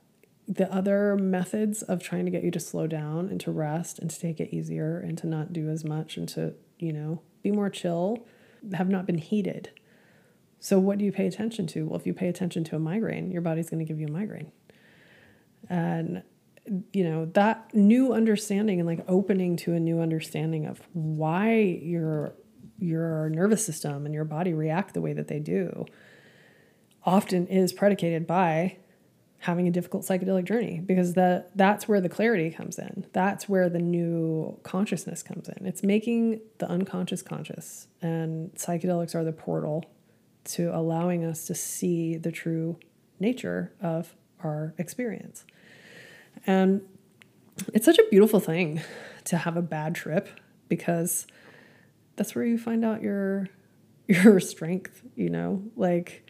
the 0.46 0.72
other 0.72 1.16
methods 1.16 1.82
of 1.82 2.02
trying 2.02 2.24
to 2.24 2.30
get 2.30 2.42
you 2.42 2.50
to 2.50 2.60
slow 2.60 2.86
down 2.86 3.28
and 3.28 3.40
to 3.40 3.50
rest 3.50 3.98
and 3.98 4.10
to 4.10 4.18
take 4.18 4.40
it 4.40 4.54
easier 4.54 4.98
and 4.98 5.16
to 5.18 5.26
not 5.26 5.52
do 5.52 5.68
as 5.68 5.84
much 5.84 6.16
and 6.16 6.28
to, 6.30 6.54
you 6.78 6.92
know, 6.92 7.20
be 7.42 7.50
more 7.50 7.70
chill 7.70 8.26
have 8.74 8.88
not 8.88 9.06
been 9.06 9.18
heeded. 9.18 9.70
So, 10.58 10.78
what 10.78 10.98
do 10.98 11.04
you 11.04 11.12
pay 11.12 11.26
attention 11.26 11.66
to? 11.68 11.86
Well, 11.86 12.00
if 12.00 12.06
you 12.06 12.14
pay 12.14 12.28
attention 12.28 12.64
to 12.64 12.76
a 12.76 12.78
migraine, 12.80 13.30
your 13.30 13.42
body's 13.42 13.70
going 13.70 13.78
to 13.78 13.84
give 13.84 14.00
you 14.00 14.08
a 14.08 14.10
migraine. 14.10 14.50
And, 15.68 16.22
you 16.92 17.04
know, 17.04 17.26
that 17.34 17.74
new 17.74 18.12
understanding 18.12 18.80
and 18.80 18.86
like 18.86 19.04
opening 19.08 19.56
to 19.58 19.74
a 19.74 19.80
new 19.80 20.00
understanding 20.00 20.66
of 20.66 20.80
why 20.92 21.58
your 21.60 22.34
your 22.80 23.28
nervous 23.30 23.64
system 23.66 24.04
and 24.06 24.14
your 24.14 24.24
body 24.24 24.54
react 24.54 24.94
the 24.94 25.00
way 25.00 25.12
that 25.12 25.26
they 25.26 25.40
do 25.40 25.84
often 27.04 27.46
is 27.48 27.72
predicated 27.72 28.26
by 28.26 28.76
having 29.40 29.68
a 29.68 29.70
difficult 29.70 30.04
psychedelic 30.04 30.44
journey 30.44 30.80
because 30.84 31.14
that 31.14 31.56
that's 31.56 31.86
where 31.86 32.00
the 32.00 32.08
clarity 32.08 32.50
comes 32.50 32.78
in. 32.78 33.06
That's 33.12 33.48
where 33.48 33.68
the 33.68 33.78
new 33.78 34.58
consciousness 34.64 35.22
comes 35.22 35.48
in. 35.48 35.64
It's 35.64 35.82
making 35.82 36.40
the 36.58 36.68
unconscious 36.68 37.22
conscious 37.22 37.86
and 38.02 38.52
psychedelics 38.54 39.14
are 39.14 39.24
the 39.24 39.32
portal 39.32 39.84
to 40.44 40.74
allowing 40.74 41.24
us 41.24 41.46
to 41.46 41.54
see 41.54 42.16
the 42.16 42.32
true 42.32 42.78
nature 43.20 43.72
of 43.80 44.14
our 44.42 44.74
experience. 44.78 45.44
And 46.46 46.82
it's 47.74 47.84
such 47.84 47.98
a 47.98 48.04
beautiful 48.10 48.40
thing 48.40 48.80
to 49.24 49.36
have 49.36 49.56
a 49.56 49.62
bad 49.62 49.94
trip 49.94 50.28
because 50.68 51.26
that's 52.16 52.34
where 52.34 52.44
you 52.44 52.58
find 52.58 52.84
out 52.84 53.02
your 53.02 53.48
your 54.08 54.40
strength, 54.40 55.02
you 55.14 55.28
know? 55.28 55.62
Like 55.76 56.28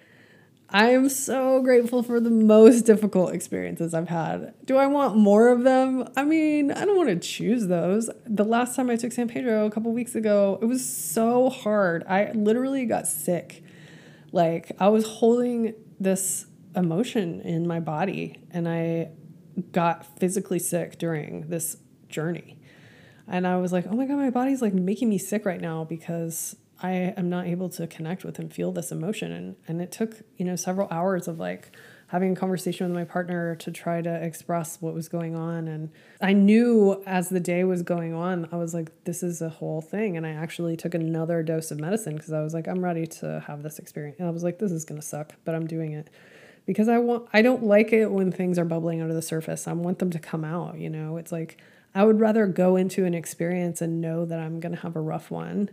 I 0.71 0.91
am 0.91 1.09
so 1.09 1.63
grateful 1.63 2.03
for 2.03 2.21
the 2.21 2.31
most 2.31 2.83
difficult 2.83 3.33
experiences 3.33 3.95
I've 3.95 4.11
had. 4.11 4.53
Do 4.67 4.77
I 4.77 4.87
want 4.87 5.17
more 5.17 5.49
of 5.49 5.65
them? 5.65 6.07
I 6.15 6.25
mean, 6.25 6.71
I 6.71 6.85
don't 6.85 6.97
want 6.97 7.09
to 7.09 7.17
choose 7.17 7.69
those. 7.69 8.11
The 8.27 8.45
last 8.45 8.77
time 8.77 8.91
I 8.91 8.97
took 8.97 9.13
San 9.13 9.29
Pedro 9.29 9.65
a 9.65 9.71
couple 9.71 9.93
weeks 9.93 10.15
ago, 10.15 10.59
it 10.61 10.67
was 10.67 10.87
so 10.87 11.49
hard. 11.49 12.05
I 12.07 12.33
literally 12.33 12.85
got 12.85 13.07
sick. 13.07 13.65
Like, 14.31 14.73
I 14.79 14.89
was 14.89 15.07
holding 15.07 15.73
this 15.99 16.45
emotion 16.77 17.41
in 17.41 17.67
my 17.67 17.81
body 17.81 18.39
and 18.51 18.69
I 18.69 19.09
got 19.73 20.05
physically 20.19 20.59
sick 20.59 20.99
during 20.99 21.49
this 21.49 21.77
journey. 22.09 22.59
And 23.27 23.47
I 23.47 23.59
was 23.59 23.73
like, 23.73 23.87
oh 23.87 23.95
my 23.95 24.07
God, 24.07 24.17
my 24.17 24.31
body's 24.31 24.63
like 24.63 24.73
making 24.73 25.09
me 25.09 25.19
sick 25.19 25.45
right 25.45 25.61
now 25.61 25.85
because 25.85 26.57
I 26.81 26.93
am 27.17 27.29
not 27.29 27.47
able 27.47 27.69
to 27.71 27.87
connect 27.87 28.25
with 28.25 28.39
and 28.39 28.53
feel 28.53 28.73
this 28.73 28.91
emotion. 28.91 29.33
And, 29.33 29.57
and 29.67 29.83
it 29.83 29.93
took, 29.93 30.23
you 30.37 30.45
know, 30.45 30.57
several 30.57 30.89
hours 30.91 31.29
of 31.29 31.39
like 31.39 31.77
having 32.09 32.33
a 32.33 32.37
conversation 32.37 32.87
with 32.87 32.95
my 32.95 33.05
partner 33.05 33.55
to 33.57 33.71
try 33.71 34.01
to 34.01 34.25
express 34.25 34.81
what 34.81 34.95
was 34.95 35.09
going 35.09 35.37
on. 35.37 35.69
And 35.69 35.91
I 36.23 36.33
knew 36.33 37.03
as 37.07 37.29
the 37.29 37.41
day 37.41 37.65
was 37.65 37.83
going 37.83 38.15
on, 38.15 38.49
I 38.51 38.57
was 38.57 38.73
like, 38.73 39.05
this 39.05 39.23
is 39.23 39.43
a 39.43 39.51
whole 39.51 39.83
thing. 39.83 40.17
And 40.17 40.27
I 40.27 40.31
actually 40.31 40.77
took 40.77 40.95
another 40.95 41.43
dose 41.43 41.71
of 41.71 41.79
medicine 41.79 42.17
because 42.17 42.33
I 42.33 42.41
was 42.41 42.55
like, 42.55 42.67
I'm 42.67 42.83
ready 42.83 43.07
to 43.07 43.45
have 43.47 43.63
this 43.63 43.79
experience. 43.79 44.19
And 44.21 44.29
I 44.29 44.31
was 44.31 44.43
like, 44.43 44.59
this 44.59 44.73
is 44.73 44.87
going 44.87 45.01
to 45.01 45.07
suck, 45.07 45.35
but 45.45 45.55
I'm 45.55 45.67
doing 45.67 45.93
it 45.93 46.09
because 46.69 46.87
I 46.87 46.99
want, 46.99 47.27
I 47.33 47.41
don't 47.41 47.65
like 47.65 47.95
it 47.95 48.11
when 48.11 48.31
things 48.31 48.59
are 48.59 48.65
bubbling 48.67 49.01
under 49.01 49.15
the 49.15 49.23
surface. 49.23 49.67
I 49.67 49.73
want 49.73 50.01
them 50.01 50.11
to 50.11 50.19
come 50.19 50.45
out, 50.45 50.79
you 50.79 50.91
know, 50.91 51.17
it's 51.17 51.33
like, 51.33 51.57
I 51.95 52.05
would 52.05 52.21
rather 52.21 52.47
go 52.47 52.77
into 52.77 53.07
an 53.07 53.15
experience 53.15 53.81
and 53.81 54.03
know 54.03 54.27
that 54.27 54.39
I'm 54.39 54.61
going 54.61 54.75
to 54.75 54.83
have 54.83 54.95
a 54.95 55.01
rough 55.01 55.31
one, 55.31 55.71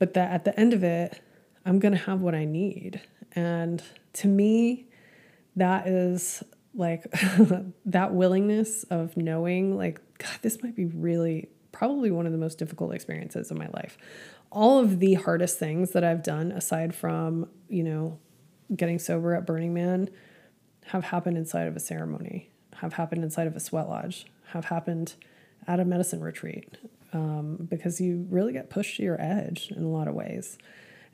but 0.00 0.14
that 0.14 0.32
at 0.32 0.44
the 0.44 0.58
end 0.58 0.72
of 0.72 0.82
it, 0.82 1.22
I'm 1.64 1.78
going 1.78 1.92
to 1.92 2.00
have 2.00 2.22
what 2.22 2.34
I 2.34 2.44
need. 2.44 3.00
And 3.36 3.80
to 4.14 4.26
me, 4.26 4.88
that 5.54 5.86
is 5.86 6.42
like 6.74 7.04
that 7.84 8.12
willingness 8.12 8.82
of 8.90 9.16
knowing, 9.16 9.76
like, 9.76 10.00
God, 10.18 10.38
this 10.42 10.60
might 10.60 10.74
be 10.74 10.86
really 10.86 11.50
probably 11.70 12.10
one 12.10 12.26
of 12.26 12.32
the 12.32 12.38
most 12.38 12.58
difficult 12.58 12.92
experiences 12.92 13.52
of 13.52 13.58
my 13.58 13.68
life. 13.74 13.96
All 14.50 14.80
of 14.80 14.98
the 14.98 15.14
hardest 15.14 15.60
things 15.60 15.92
that 15.92 16.02
I've 16.02 16.24
done, 16.24 16.50
aside 16.50 16.96
from, 16.96 17.48
you 17.68 17.84
know, 17.84 18.18
getting 18.74 18.98
sober 18.98 19.34
at 19.34 19.46
Burning 19.46 19.74
Man, 19.74 20.10
have 20.86 21.04
happened 21.04 21.36
inside 21.36 21.66
of 21.66 21.76
a 21.76 21.80
ceremony, 21.80 22.50
have 22.76 22.94
happened 22.94 23.22
inside 23.22 23.46
of 23.46 23.56
a 23.56 23.60
sweat 23.60 23.88
lodge, 23.88 24.26
have 24.48 24.66
happened 24.66 25.14
at 25.66 25.80
a 25.80 25.84
medicine 25.84 26.20
retreat 26.20 26.76
um, 27.12 27.66
because 27.68 28.00
you 28.00 28.26
really 28.30 28.52
get 28.52 28.70
pushed 28.70 28.96
to 28.96 29.02
your 29.02 29.20
edge 29.20 29.72
in 29.74 29.82
a 29.82 29.88
lot 29.88 30.08
of 30.08 30.14
ways. 30.14 30.58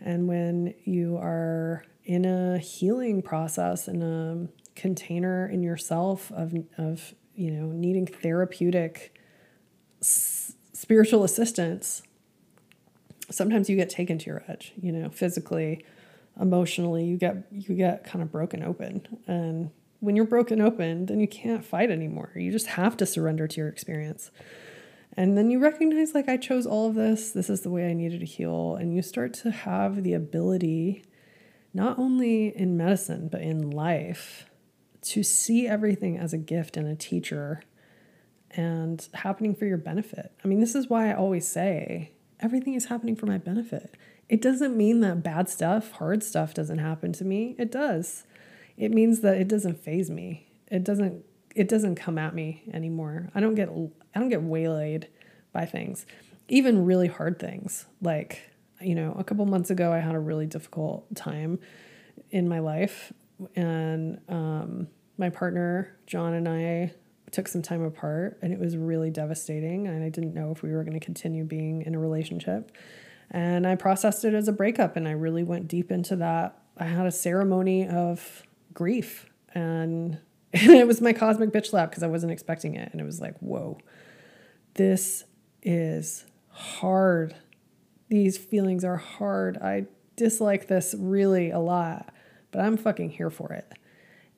And 0.00 0.28
when 0.28 0.74
you 0.84 1.16
are 1.16 1.84
in 2.04 2.24
a 2.24 2.58
healing 2.58 3.22
process, 3.22 3.88
in 3.88 4.02
a 4.02 4.48
container 4.74 5.46
in 5.46 5.62
yourself 5.62 6.32
of, 6.32 6.54
of 6.76 7.14
you 7.34 7.50
know, 7.50 7.66
needing 7.66 8.06
therapeutic 8.06 9.14
s- 10.00 10.54
spiritual 10.72 11.24
assistance, 11.24 12.02
sometimes 13.30 13.70
you 13.70 13.76
get 13.76 13.88
taken 13.88 14.18
to 14.18 14.26
your 14.26 14.42
edge, 14.48 14.72
you 14.80 14.92
know, 14.92 15.08
physically, 15.08 15.84
emotionally, 16.40 17.04
you 17.04 17.16
get 17.16 17.46
you 17.50 17.74
get 17.74 18.04
kind 18.04 18.22
of 18.22 18.30
broken 18.30 18.62
open. 18.62 19.06
And 19.26 19.70
when 20.00 20.16
you're 20.16 20.24
broken 20.26 20.60
open, 20.60 21.06
then 21.06 21.20
you 21.20 21.28
can't 21.28 21.64
fight 21.64 21.90
anymore. 21.90 22.32
You 22.34 22.50
just 22.50 22.68
have 22.68 22.96
to 22.98 23.06
surrender 23.06 23.46
to 23.46 23.56
your 23.60 23.68
experience. 23.68 24.30
And 25.16 25.36
then 25.36 25.50
you 25.50 25.58
recognize, 25.58 26.14
like, 26.14 26.28
I 26.28 26.38
chose 26.38 26.66
all 26.66 26.88
of 26.88 26.94
this. 26.94 27.32
This 27.32 27.50
is 27.50 27.60
the 27.60 27.70
way 27.70 27.88
I 27.88 27.92
needed 27.92 28.20
to 28.20 28.26
heal. 28.26 28.76
And 28.76 28.94
you 28.94 29.02
start 29.02 29.34
to 29.34 29.50
have 29.50 30.02
the 30.02 30.14
ability, 30.14 31.04
not 31.74 31.98
only 31.98 32.48
in 32.56 32.76
medicine, 32.76 33.28
but 33.28 33.42
in 33.42 33.70
life, 33.70 34.46
to 35.02 35.22
see 35.22 35.68
everything 35.68 36.16
as 36.16 36.32
a 36.32 36.38
gift 36.38 36.76
and 36.76 36.88
a 36.88 36.94
teacher 36.94 37.62
and 38.52 39.06
happening 39.14 39.54
for 39.54 39.66
your 39.66 39.78
benefit. 39.78 40.32
I 40.44 40.48
mean, 40.48 40.60
this 40.60 40.74
is 40.74 40.88
why 40.88 41.10
I 41.10 41.14
always 41.14 41.46
say 41.46 42.12
everything 42.40 42.74
is 42.74 42.86
happening 42.86 43.16
for 43.16 43.26
my 43.26 43.38
benefit. 43.38 43.94
It 44.32 44.40
doesn't 44.40 44.76
mean 44.76 45.00
that 45.00 45.22
bad 45.22 45.48
stuff, 45.48 45.92
hard 45.92 46.22
stuff 46.24 46.54
doesn't 46.54 46.78
happen 46.78 47.12
to 47.12 47.24
me. 47.24 47.54
It 47.58 47.70
does 47.70 48.24
it 48.76 48.90
means 48.90 49.20
that 49.20 49.36
it 49.36 49.48
doesn't 49.48 49.82
faze 49.82 50.10
me. 50.10 50.48
It 50.70 50.84
doesn't 50.84 51.24
it 51.54 51.68
doesn't 51.68 51.96
come 51.96 52.18
at 52.18 52.34
me 52.34 52.62
anymore. 52.72 53.30
I 53.34 53.40
don't 53.40 53.54
get 53.54 53.68
I 53.68 54.18
don't 54.18 54.28
get 54.28 54.42
waylaid 54.42 55.08
by 55.52 55.66
things. 55.66 56.06
Even 56.48 56.84
really 56.84 57.08
hard 57.08 57.38
things. 57.38 57.86
Like, 58.00 58.50
you 58.80 58.94
know, 58.94 59.14
a 59.18 59.24
couple 59.24 59.44
months 59.46 59.70
ago 59.70 59.92
I 59.92 59.98
had 59.98 60.14
a 60.14 60.18
really 60.18 60.46
difficult 60.46 61.14
time 61.14 61.58
in 62.30 62.48
my 62.48 62.58
life 62.58 63.12
and 63.54 64.20
um, 64.28 64.88
my 65.18 65.30
partner 65.30 65.96
John 66.06 66.34
and 66.34 66.48
I 66.48 66.92
took 67.30 67.48
some 67.48 67.62
time 67.62 67.82
apart 67.82 68.38
and 68.42 68.52
it 68.52 68.58
was 68.58 68.76
really 68.76 69.10
devastating 69.10 69.86
and 69.86 70.02
I 70.02 70.08
didn't 70.08 70.34
know 70.34 70.50
if 70.50 70.62
we 70.62 70.72
were 70.72 70.84
going 70.84 70.98
to 70.98 71.04
continue 71.04 71.44
being 71.44 71.82
in 71.82 71.94
a 71.94 71.98
relationship. 71.98 72.72
And 73.32 73.66
I 73.66 73.74
processed 73.74 74.24
it 74.24 74.34
as 74.34 74.46
a 74.46 74.52
breakup 74.52 74.94
and 74.94 75.08
I 75.08 75.12
really 75.12 75.42
went 75.42 75.66
deep 75.66 75.90
into 75.90 76.14
that. 76.16 76.58
I 76.76 76.84
had 76.84 77.06
a 77.06 77.10
ceremony 77.10 77.88
of 77.88 78.44
grief. 78.72 79.26
And, 79.54 80.18
it 80.52 80.86
was 80.86 81.00
my 81.00 81.14
cosmic 81.14 81.50
bitch 81.50 81.68
slap 81.68 81.90
because 81.90 82.02
I 82.02 82.08
wasn't 82.08 82.32
expecting 82.32 82.74
it. 82.74 82.90
And 82.92 83.00
it 83.00 83.04
was 83.04 83.20
like, 83.20 83.38
whoa, 83.38 83.78
this 84.74 85.24
is 85.62 86.26
hard. 86.48 87.34
These 88.08 88.36
feelings 88.36 88.84
are 88.84 88.98
hard. 88.98 89.56
I 89.56 89.86
dislike 90.16 90.68
this 90.68 90.94
really 90.98 91.50
a 91.50 91.58
lot, 91.58 92.12
but 92.50 92.60
I'm 92.60 92.76
fucking 92.76 93.10
here 93.10 93.30
for 93.30 93.52
it. 93.54 93.72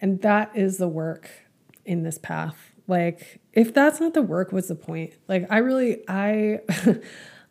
And 0.01 0.22
that 0.22 0.53
is 0.55 0.78
the 0.78 0.86
work 0.86 1.28
in 1.84 2.05
this 2.05 2.18
path. 2.18 2.72
Like, 2.86 3.40
if 3.53 3.74
that's 3.74 3.99
not 3.99 4.14
the 4.14 4.22
work, 4.22 4.53
what's 4.53 4.68
the 4.68 4.76
point? 4.76 5.14
Like, 5.26 5.47
I 5.51 5.59
really, 5.59 6.05
I, 6.07 6.61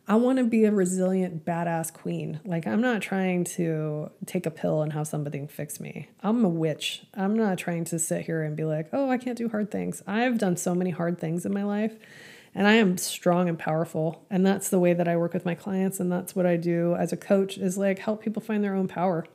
I 0.06 0.16
want 0.16 0.36
to 0.36 0.44
be 0.44 0.64
a 0.64 0.70
resilient, 0.70 1.46
badass 1.46 1.90
queen. 1.90 2.40
Like, 2.44 2.66
I'm 2.66 2.82
not 2.82 3.00
trying 3.00 3.44
to 3.44 4.10
take 4.26 4.44
a 4.44 4.50
pill 4.50 4.82
and 4.82 4.92
have 4.92 5.08
somebody 5.08 5.46
fix 5.46 5.80
me. 5.80 6.08
I'm 6.22 6.44
a 6.44 6.48
witch. 6.48 7.06
I'm 7.14 7.34
not 7.34 7.56
trying 7.56 7.84
to 7.86 7.98
sit 7.98 8.26
here 8.26 8.42
and 8.42 8.54
be 8.54 8.64
like, 8.64 8.90
oh, 8.92 9.10
I 9.10 9.16
can't 9.16 9.38
do 9.38 9.48
hard 9.48 9.70
things. 9.70 10.02
I've 10.06 10.36
done 10.36 10.58
so 10.58 10.74
many 10.74 10.90
hard 10.90 11.18
things 11.18 11.46
in 11.46 11.54
my 11.54 11.64
life, 11.64 11.94
and 12.54 12.66
I 12.66 12.74
am 12.74 12.98
strong 12.98 13.48
and 13.48 13.58
powerful. 13.58 14.26
And 14.28 14.46
that's 14.46 14.68
the 14.68 14.78
way 14.78 14.92
that 14.92 15.08
I 15.08 15.16
work 15.16 15.32
with 15.32 15.46
my 15.46 15.54
clients. 15.54 15.98
And 16.00 16.12
that's 16.12 16.36
what 16.36 16.44
I 16.44 16.58
do 16.58 16.94
as 16.96 17.10
a 17.10 17.16
coach 17.16 17.56
is 17.56 17.78
like 17.78 18.00
help 18.00 18.22
people 18.22 18.42
find 18.42 18.62
their 18.62 18.74
own 18.74 18.88
power. 18.88 19.26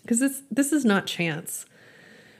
Because 0.00 0.20
this, 0.20 0.42
this 0.50 0.72
is 0.72 0.86
not 0.86 1.06
chance. 1.06 1.66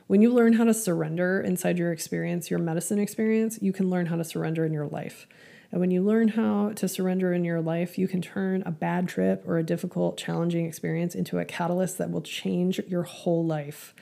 When 0.06 0.22
you 0.22 0.32
learn 0.32 0.54
how 0.54 0.64
to 0.64 0.74
surrender 0.74 1.40
inside 1.40 1.78
your 1.78 1.92
experience, 1.92 2.50
your 2.50 2.58
medicine 2.58 2.98
experience, 2.98 3.58
you 3.60 3.72
can 3.72 3.90
learn 3.90 4.06
how 4.06 4.16
to 4.16 4.24
surrender 4.24 4.64
in 4.64 4.72
your 4.72 4.86
life. 4.86 5.26
And 5.72 5.80
when 5.80 5.90
you 5.90 6.02
learn 6.02 6.28
how 6.28 6.72
to 6.76 6.86
surrender 6.86 7.32
in 7.32 7.44
your 7.44 7.62
life, 7.62 7.98
you 7.98 8.06
can 8.06 8.20
turn 8.20 8.62
a 8.66 8.70
bad 8.70 9.08
trip 9.08 9.42
or 9.46 9.58
a 9.58 9.64
difficult, 9.64 10.18
challenging 10.18 10.66
experience 10.66 11.14
into 11.14 11.38
a 11.38 11.46
catalyst 11.46 11.96
that 11.98 12.10
will 12.10 12.20
change 12.20 12.78
your 12.86 13.02
whole 13.02 13.44
life. 13.44 13.94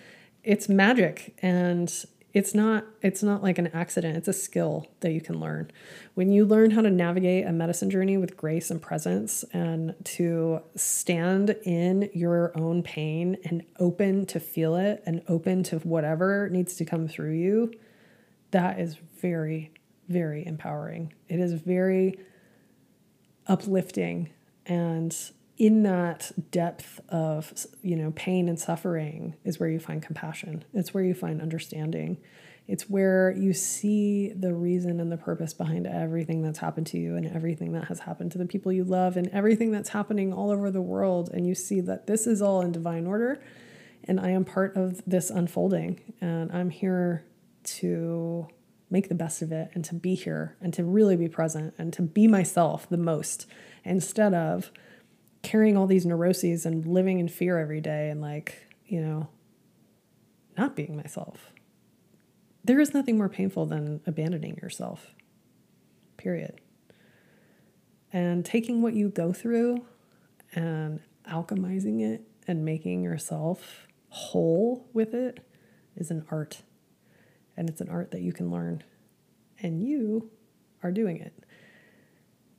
It's 0.43 0.69
magic 0.69 1.37
and 1.41 1.93
it's 2.33 2.55
not 2.55 2.85
it's 3.03 3.23
not 3.23 3.43
like 3.43 3.59
an 3.59 3.67
accident 3.69 4.17
it's 4.17 4.29
a 4.29 4.33
skill 4.33 4.87
that 5.01 5.11
you 5.11 5.21
can 5.21 5.41
learn 5.41 5.69
when 6.15 6.31
you 6.31 6.45
learn 6.45 6.71
how 6.71 6.81
to 6.81 6.91
navigate 6.91 7.45
a 7.45 7.53
medicine 7.53 7.91
journey 7.91 8.17
with 8.17 8.37
grace 8.37 8.71
and 8.71 8.81
presence 8.81 9.45
and 9.53 9.95
to 10.05 10.61
stand 10.77 11.51
in 11.65 12.09
your 12.15 12.57
own 12.57 12.83
pain 12.83 13.37
and 13.45 13.65
open 13.81 14.25
to 14.25 14.39
feel 14.39 14.77
it 14.77 15.03
and 15.07 15.23
open 15.27 15.63
to 15.63 15.79
whatever 15.79 16.49
needs 16.51 16.77
to 16.77 16.85
come 16.85 17.09
through 17.09 17.33
you 17.33 17.73
that 18.53 18.79
is 18.79 18.97
very 19.21 19.73
very 20.11 20.47
empowering. 20.47 21.15
It 21.29 21.41
is 21.41 21.55
very 21.55 22.19
uplifting 23.47 24.31
and 24.67 25.17
in 25.57 25.83
that 25.83 26.33
depth 26.51 27.01
of 27.11 27.53
you 27.83 27.95
know 27.95 28.13
pain 28.17 28.49
and 28.49 28.59
suffering 28.59 29.35
is 29.45 29.61
where 29.61 29.69
you 29.69 29.79
find 29.79 30.03
compassion. 30.03 30.65
It's 30.73 30.95
where 30.95 31.05
you 31.05 31.15
find 31.15 31.41
understanding. 31.43 32.19
It's 32.67 32.89
where 32.89 33.33
you 33.33 33.53
see 33.53 34.33
the 34.33 34.55
reason 34.55 35.01
and 35.01 35.11
the 35.11 35.17
purpose 35.17 35.53
behind 35.53 35.87
everything 35.87 36.43
that's 36.43 36.61
happened 36.61 36.87
to 36.89 36.99
you 36.99 37.17
and 37.17 37.27
everything 37.27 37.73
that 37.73 37.85
has 37.85 38.01
happened 38.01 38.33
to 38.33 38.39
the 38.39 38.47
people 38.47 38.73
you 38.73 38.85
love 38.85 39.17
and 39.17 39.29
everything 39.31 39.73
that's 39.73 39.89
happening 39.89 40.33
all 40.33 40.51
over 40.51 40.71
the 40.71 40.81
world. 40.81 41.31
And 41.33 41.47
you 41.47 41.55
see 41.55 41.81
that 41.81 42.07
this 42.07 42.27
is 42.27 42.41
all 42.41 42.61
in 42.63 42.73
divine 42.73 43.07
order 43.07 43.43
and 44.05 44.19
i 44.19 44.31
am 44.31 44.45
part 44.45 44.77
of 44.77 45.03
this 45.07 45.31
unfolding. 45.31 46.01
And 46.21 46.51
i'm 46.53 46.71
here 46.71 47.25
to 47.65 48.49
make 48.91 49.09
the 49.09 49.15
best 49.15 49.41
of 49.41 49.53
it 49.53 49.71
and 49.73 49.85
to 49.85 49.95
be 49.95 50.15
here 50.15 50.57
and 50.61 50.75
to 50.75 50.85
really 50.85 51.17
be 51.17 51.29
present 51.29 51.75
and 51.79 51.93
to 51.93 52.03
be 52.03 52.27
myself 52.27 52.89
the 52.89 52.97
most 52.97 53.47
instead 53.85 54.35
of 54.35 54.73
carrying 55.43 55.77
all 55.77 55.87
these 55.87 56.05
neuroses 56.05 56.67
and 56.67 56.87
living 56.87 57.19
in 57.21 57.29
fear 57.29 57.59
every 57.59 57.81
day 57.81 58.11
and 58.11 58.21
like, 58.21 58.67
you 58.85 59.01
know, 59.01 59.29
not 60.59 60.75
being 60.77 60.97
myself. 60.97 61.53
There 62.65 62.81
is 62.81 62.93
nothing 62.93 63.17
more 63.17 63.29
painful 63.29 63.67
than 63.67 64.01
abandoning 64.07 64.59
yourself. 64.61 65.15
Period. 66.17 66.61
And 68.13 68.45
taking 68.45 68.83
what 68.83 68.95
you 68.95 69.09
go 69.09 69.33
through 69.33 69.87
and 70.55 71.01
alchemizing 71.31 72.03
it 72.03 72.23
and 72.47 72.65
making 72.65 73.03
yourself 73.03 73.87
whole 74.09 74.89
with 74.93 75.15
it 75.15 75.47
is 75.97 76.11
an 76.11 76.27
art 76.31 76.63
and 77.61 77.69
it's 77.69 77.83
an 77.83 77.91
art 77.91 78.11
that 78.11 78.23
you 78.23 78.33
can 78.33 78.51
learn, 78.51 78.83
and 79.61 79.87
you 79.87 80.31
are 80.83 80.91
doing 80.91 81.19
it. 81.19 81.45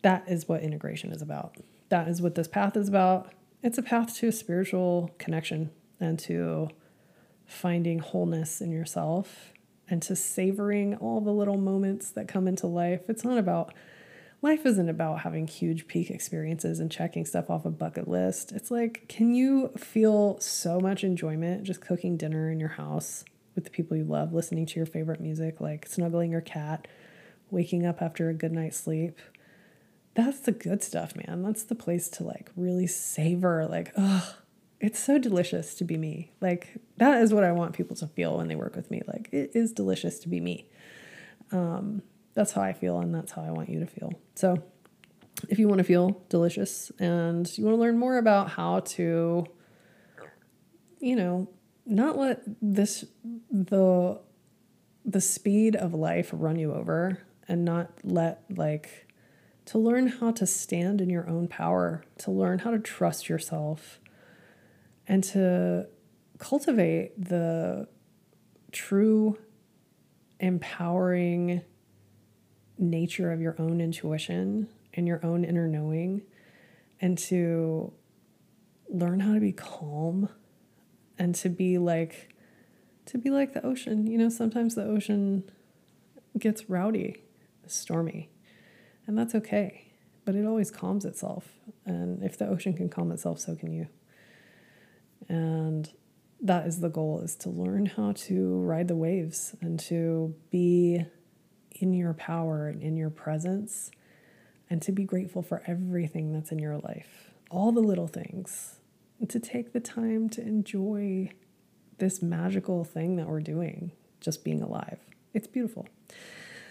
That 0.03 0.25
is 0.27 0.47
what 0.47 0.61
integration 0.61 1.11
is 1.11 1.23
about. 1.23 1.57
That 1.89 2.07
is 2.07 2.21
what 2.21 2.35
this 2.35 2.47
path 2.47 2.77
is 2.77 2.87
about. 2.87 3.33
It's 3.63 3.79
a 3.79 3.81
path 3.81 4.15
to 4.17 4.27
a 4.27 4.31
spiritual 4.31 5.09
connection 5.17 5.71
and 5.99 6.19
to 6.19 6.69
finding 7.47 7.97
wholeness 7.97 8.61
in 8.61 8.71
yourself 8.71 9.53
and 9.89 10.03
to 10.03 10.15
savoring 10.15 10.95
all 10.97 11.19
the 11.19 11.33
little 11.33 11.57
moments 11.57 12.11
that 12.11 12.27
come 12.27 12.47
into 12.47 12.67
life. 12.67 13.01
It's 13.09 13.23
not 13.23 13.39
about 13.39 13.73
life 14.43 14.67
isn't 14.67 14.87
about 14.87 15.21
having 15.21 15.47
huge 15.47 15.87
peak 15.87 16.11
experiences 16.11 16.79
and 16.79 16.91
checking 16.91 17.25
stuff 17.25 17.49
off 17.49 17.65
a 17.65 17.71
bucket 17.71 18.07
list. 18.07 18.51
It's 18.51 18.69
like, 18.69 19.07
can 19.07 19.33
you 19.33 19.69
feel 19.69 20.39
so 20.39 20.79
much 20.79 21.03
enjoyment 21.03 21.63
just 21.63 21.81
cooking 21.81 22.17
dinner 22.17 22.51
in 22.51 22.59
your 22.59 22.69
house 22.69 23.25
with 23.55 23.63
the 23.65 23.69
people 23.69 23.97
you 23.97 24.03
love, 24.03 24.33
listening 24.33 24.65
to 24.65 24.79
your 24.79 24.85
favorite 24.85 25.19
music, 25.19 25.59
like 25.61 25.87
snuggling 25.87 26.31
your 26.31 26.41
cat, 26.41 26.87
waking 27.49 27.85
up 27.85 28.01
after 28.01 28.29
a 28.29 28.33
good 28.33 28.51
night's 28.51 28.79
sleep? 28.79 29.19
That's 30.13 30.39
the 30.41 30.51
good 30.51 30.83
stuff, 30.83 31.15
man. 31.15 31.43
That's 31.43 31.63
the 31.63 31.75
place 31.75 32.09
to 32.09 32.23
like 32.23 32.49
really 32.55 32.87
savor, 32.87 33.65
like, 33.67 33.91
oh, 33.97 34.35
it's 34.81 34.99
so 34.99 35.17
delicious 35.17 35.75
to 35.75 35.83
be 35.83 35.95
me. 35.95 36.31
Like, 36.41 36.73
that 36.97 37.21
is 37.21 37.33
what 37.33 37.43
I 37.43 37.51
want 37.51 37.73
people 37.73 37.95
to 37.97 38.07
feel 38.07 38.37
when 38.37 38.47
they 38.47 38.55
work 38.55 38.75
with 38.75 38.89
me. 38.89 39.01
Like, 39.07 39.29
it 39.31 39.51
is 39.53 39.71
delicious 39.71 40.19
to 40.19 40.27
be 40.27 40.41
me. 40.41 40.67
Um, 41.51 42.01
that's 42.33 42.51
how 42.51 42.61
I 42.61 42.73
feel, 42.73 42.99
and 42.99 43.13
that's 43.13 43.31
how 43.31 43.43
I 43.43 43.51
want 43.51 43.69
you 43.69 43.79
to 43.79 43.85
feel. 43.85 44.11
So, 44.35 44.63
if 45.49 45.59
you 45.59 45.67
want 45.67 45.79
to 45.79 45.83
feel 45.83 46.23
delicious 46.29 46.91
and 46.99 47.49
you 47.57 47.63
want 47.63 47.75
to 47.75 47.81
learn 47.81 47.97
more 47.97 48.17
about 48.17 48.49
how 48.49 48.81
to, 48.81 49.45
you 50.99 51.15
know, 51.15 51.47
not 51.85 52.17
let 52.17 52.41
this 52.61 53.05
the 53.49 54.19
the 55.03 55.21
speed 55.21 55.75
of 55.75 55.93
life 55.93 56.29
run 56.31 56.57
you 56.57 56.73
over 56.73 57.19
and 57.47 57.65
not 57.65 57.91
let 58.03 58.43
like 58.55 59.07
to 59.65 59.77
learn 59.77 60.07
how 60.07 60.31
to 60.31 60.45
stand 60.45 61.01
in 61.01 61.09
your 61.09 61.29
own 61.29 61.47
power, 61.47 62.03
to 62.17 62.31
learn 62.31 62.59
how 62.59 62.71
to 62.71 62.79
trust 62.79 63.29
yourself 63.29 63.99
and 65.07 65.23
to 65.23 65.87
cultivate 66.37 67.11
the 67.17 67.87
true 68.71 69.37
empowering 70.39 71.61
nature 72.77 73.31
of 73.31 73.41
your 73.41 73.55
own 73.59 73.79
intuition 73.79 74.67
and 74.93 75.07
your 75.07 75.23
own 75.25 75.43
inner 75.43 75.67
knowing, 75.67 76.21
and 76.99 77.17
to 77.17 77.93
learn 78.89 79.19
how 79.19 79.33
to 79.33 79.39
be 79.39 79.51
calm 79.51 80.27
and 81.21 81.35
to 81.35 81.49
be 81.49 81.77
like 81.77 82.33
to 83.05 83.19
be 83.19 83.29
like 83.29 83.53
the 83.53 83.63
ocean. 83.63 84.07
You 84.07 84.17
know, 84.17 84.29
sometimes 84.29 84.73
the 84.73 84.83
ocean 84.83 85.43
gets 86.39 86.67
rowdy, 86.67 87.23
stormy, 87.67 88.31
and 89.05 89.15
that's 89.15 89.35
okay. 89.35 89.91
But 90.25 90.35
it 90.35 90.45
always 90.45 90.71
calms 90.71 91.05
itself. 91.05 91.49
And 91.85 92.23
if 92.23 92.37
the 92.39 92.47
ocean 92.47 92.73
can 92.73 92.89
calm 92.89 93.11
itself, 93.11 93.39
so 93.39 93.55
can 93.55 93.71
you. 93.71 93.87
And 95.29 95.91
that 96.41 96.65
is 96.65 96.79
the 96.79 96.89
goal 96.89 97.21
is 97.21 97.35
to 97.37 97.49
learn 97.49 97.85
how 97.85 98.13
to 98.13 98.59
ride 98.61 98.87
the 98.87 98.95
waves 98.95 99.55
and 99.61 99.79
to 99.81 100.33
be 100.49 101.05
in 101.71 101.93
your 101.93 102.13
power 102.13 102.67
and 102.67 102.81
in 102.81 102.97
your 102.97 103.11
presence 103.11 103.91
and 104.71 104.81
to 104.81 104.91
be 104.91 105.03
grateful 105.03 105.43
for 105.43 105.61
everything 105.67 106.33
that's 106.33 106.51
in 106.51 106.57
your 106.57 106.77
life, 106.77 107.31
all 107.51 107.71
the 107.71 107.79
little 107.79 108.07
things, 108.07 108.80
to 109.29 109.39
take 109.39 109.73
the 109.73 109.79
time 109.79 110.29
to 110.29 110.41
enjoy 110.41 111.31
this 111.97 112.21
magical 112.21 112.83
thing 112.83 113.15
that 113.17 113.27
we're 113.27 113.41
doing, 113.41 113.91
just 114.19 114.43
being 114.43 114.61
alive. 114.61 114.99
It's 115.33 115.47
beautiful. 115.47 115.87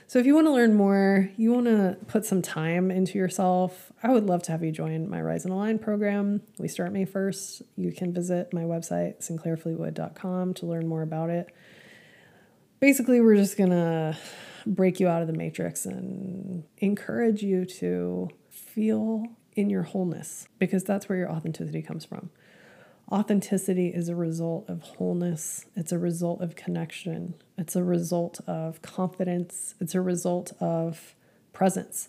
So, 0.07 0.19
if 0.19 0.27
you 0.27 0.35
want 0.35 0.49
to 0.49 0.53
learn 0.53 0.75
more, 0.75 1.31
you 1.37 1.53
want 1.53 1.67
to 1.67 1.97
put 2.09 2.25
some 2.25 2.43
time 2.43 2.91
into 2.91 3.17
yourself, 3.17 3.93
I 4.03 4.11
would 4.11 4.27
love 4.27 4.43
to 4.45 4.53
have 4.53 4.65
you 4.65 4.73
join 4.73 5.09
my 5.09 5.23
Rise 5.23 5.45
and 5.45 5.55
Align 5.55 5.79
program. 5.79 6.43
We 6.59 6.67
start 6.67 6.93
May 6.93 7.07
1st. 7.07 7.63
You 7.77 7.93
can 7.93 8.13
visit 8.13 8.53
my 8.53 8.63
website, 8.63 9.21
sinclairfleetwood.com, 9.21 10.55
to 10.55 10.67
learn 10.67 10.89
more 10.89 11.03
about 11.03 11.31
it. 11.31 11.55
Basically, 12.81 13.21
we're 13.21 13.37
just 13.37 13.57
going 13.57 13.71
to 13.71 14.19
break 14.67 14.99
you 14.99 15.07
out 15.07 15.23
of 15.23 15.29
the 15.29 15.35
matrix 15.35 15.87
and 15.87 16.65
encourage 16.79 17.45
you 17.45 17.65
to 17.65 18.31
feel 18.51 19.25
in 19.55 19.71
your 19.71 19.83
wholeness 19.83 20.49
because 20.59 20.83
that's 20.83 21.09
where 21.09 21.19
your 21.19 21.31
authenticity 21.31 21.83
comes 21.83 22.05
from. 22.05 22.31
Authenticity 23.13 23.89
is 23.89 24.09
a 24.09 24.15
result 24.15 24.69
of 24.69 24.83
wholeness, 24.83 25.67
it's 25.75 25.91
a 25.91 25.99
result 25.99 26.41
of 26.41 26.55
connection, 26.55 27.35
it's 27.59 27.75
a 27.75 27.83
result 27.83 28.41
of 28.47 28.83
confidence, 28.83 29.75
it's 29.81 29.97
a 29.97 30.01
result 30.01 30.53
of 30.61 31.17
presence. 31.53 32.09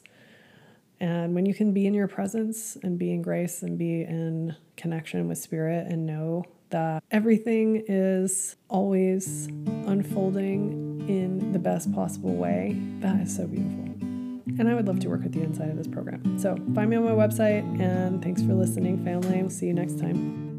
And 0.99 1.33
when 1.33 1.47
you 1.47 1.55
can 1.55 1.73
be 1.73 1.87
in 1.87 1.95
your 1.95 2.07
presence 2.07 2.77
and 2.83 2.99
be 2.99 3.11
in 3.11 3.23
grace 3.23 3.63
and 3.63 3.79
be 3.79 4.03
in 4.03 4.55
connection 4.77 5.27
with 5.27 5.39
spirit 5.39 5.87
and 5.87 6.05
know 6.05 6.45
that 6.69 7.03
everything 7.09 7.83
is 7.87 8.55
always 8.69 9.47
unfolding 9.87 11.03
in 11.09 11.51
the 11.51 11.59
best 11.59 11.91
possible 11.91 12.35
way. 12.35 12.79
That 12.99 13.19
is 13.21 13.35
so 13.35 13.47
beautiful. 13.47 13.85
And 14.59 14.69
I 14.69 14.75
would 14.75 14.87
love 14.87 14.99
to 14.99 15.09
work 15.09 15.23
with 15.23 15.35
you 15.35 15.41
inside 15.41 15.69
of 15.71 15.77
this 15.77 15.87
program. 15.87 16.37
So 16.37 16.55
find 16.75 16.91
me 16.91 16.97
on 16.97 17.05
my 17.05 17.11
website 17.11 17.63
and 17.81 18.21
thanks 18.21 18.43
for 18.43 18.53
listening, 18.53 19.03
family. 19.03 19.41
We'll 19.41 19.49
see 19.49 19.65
you 19.65 19.73
next 19.73 19.97
time. 19.99 20.50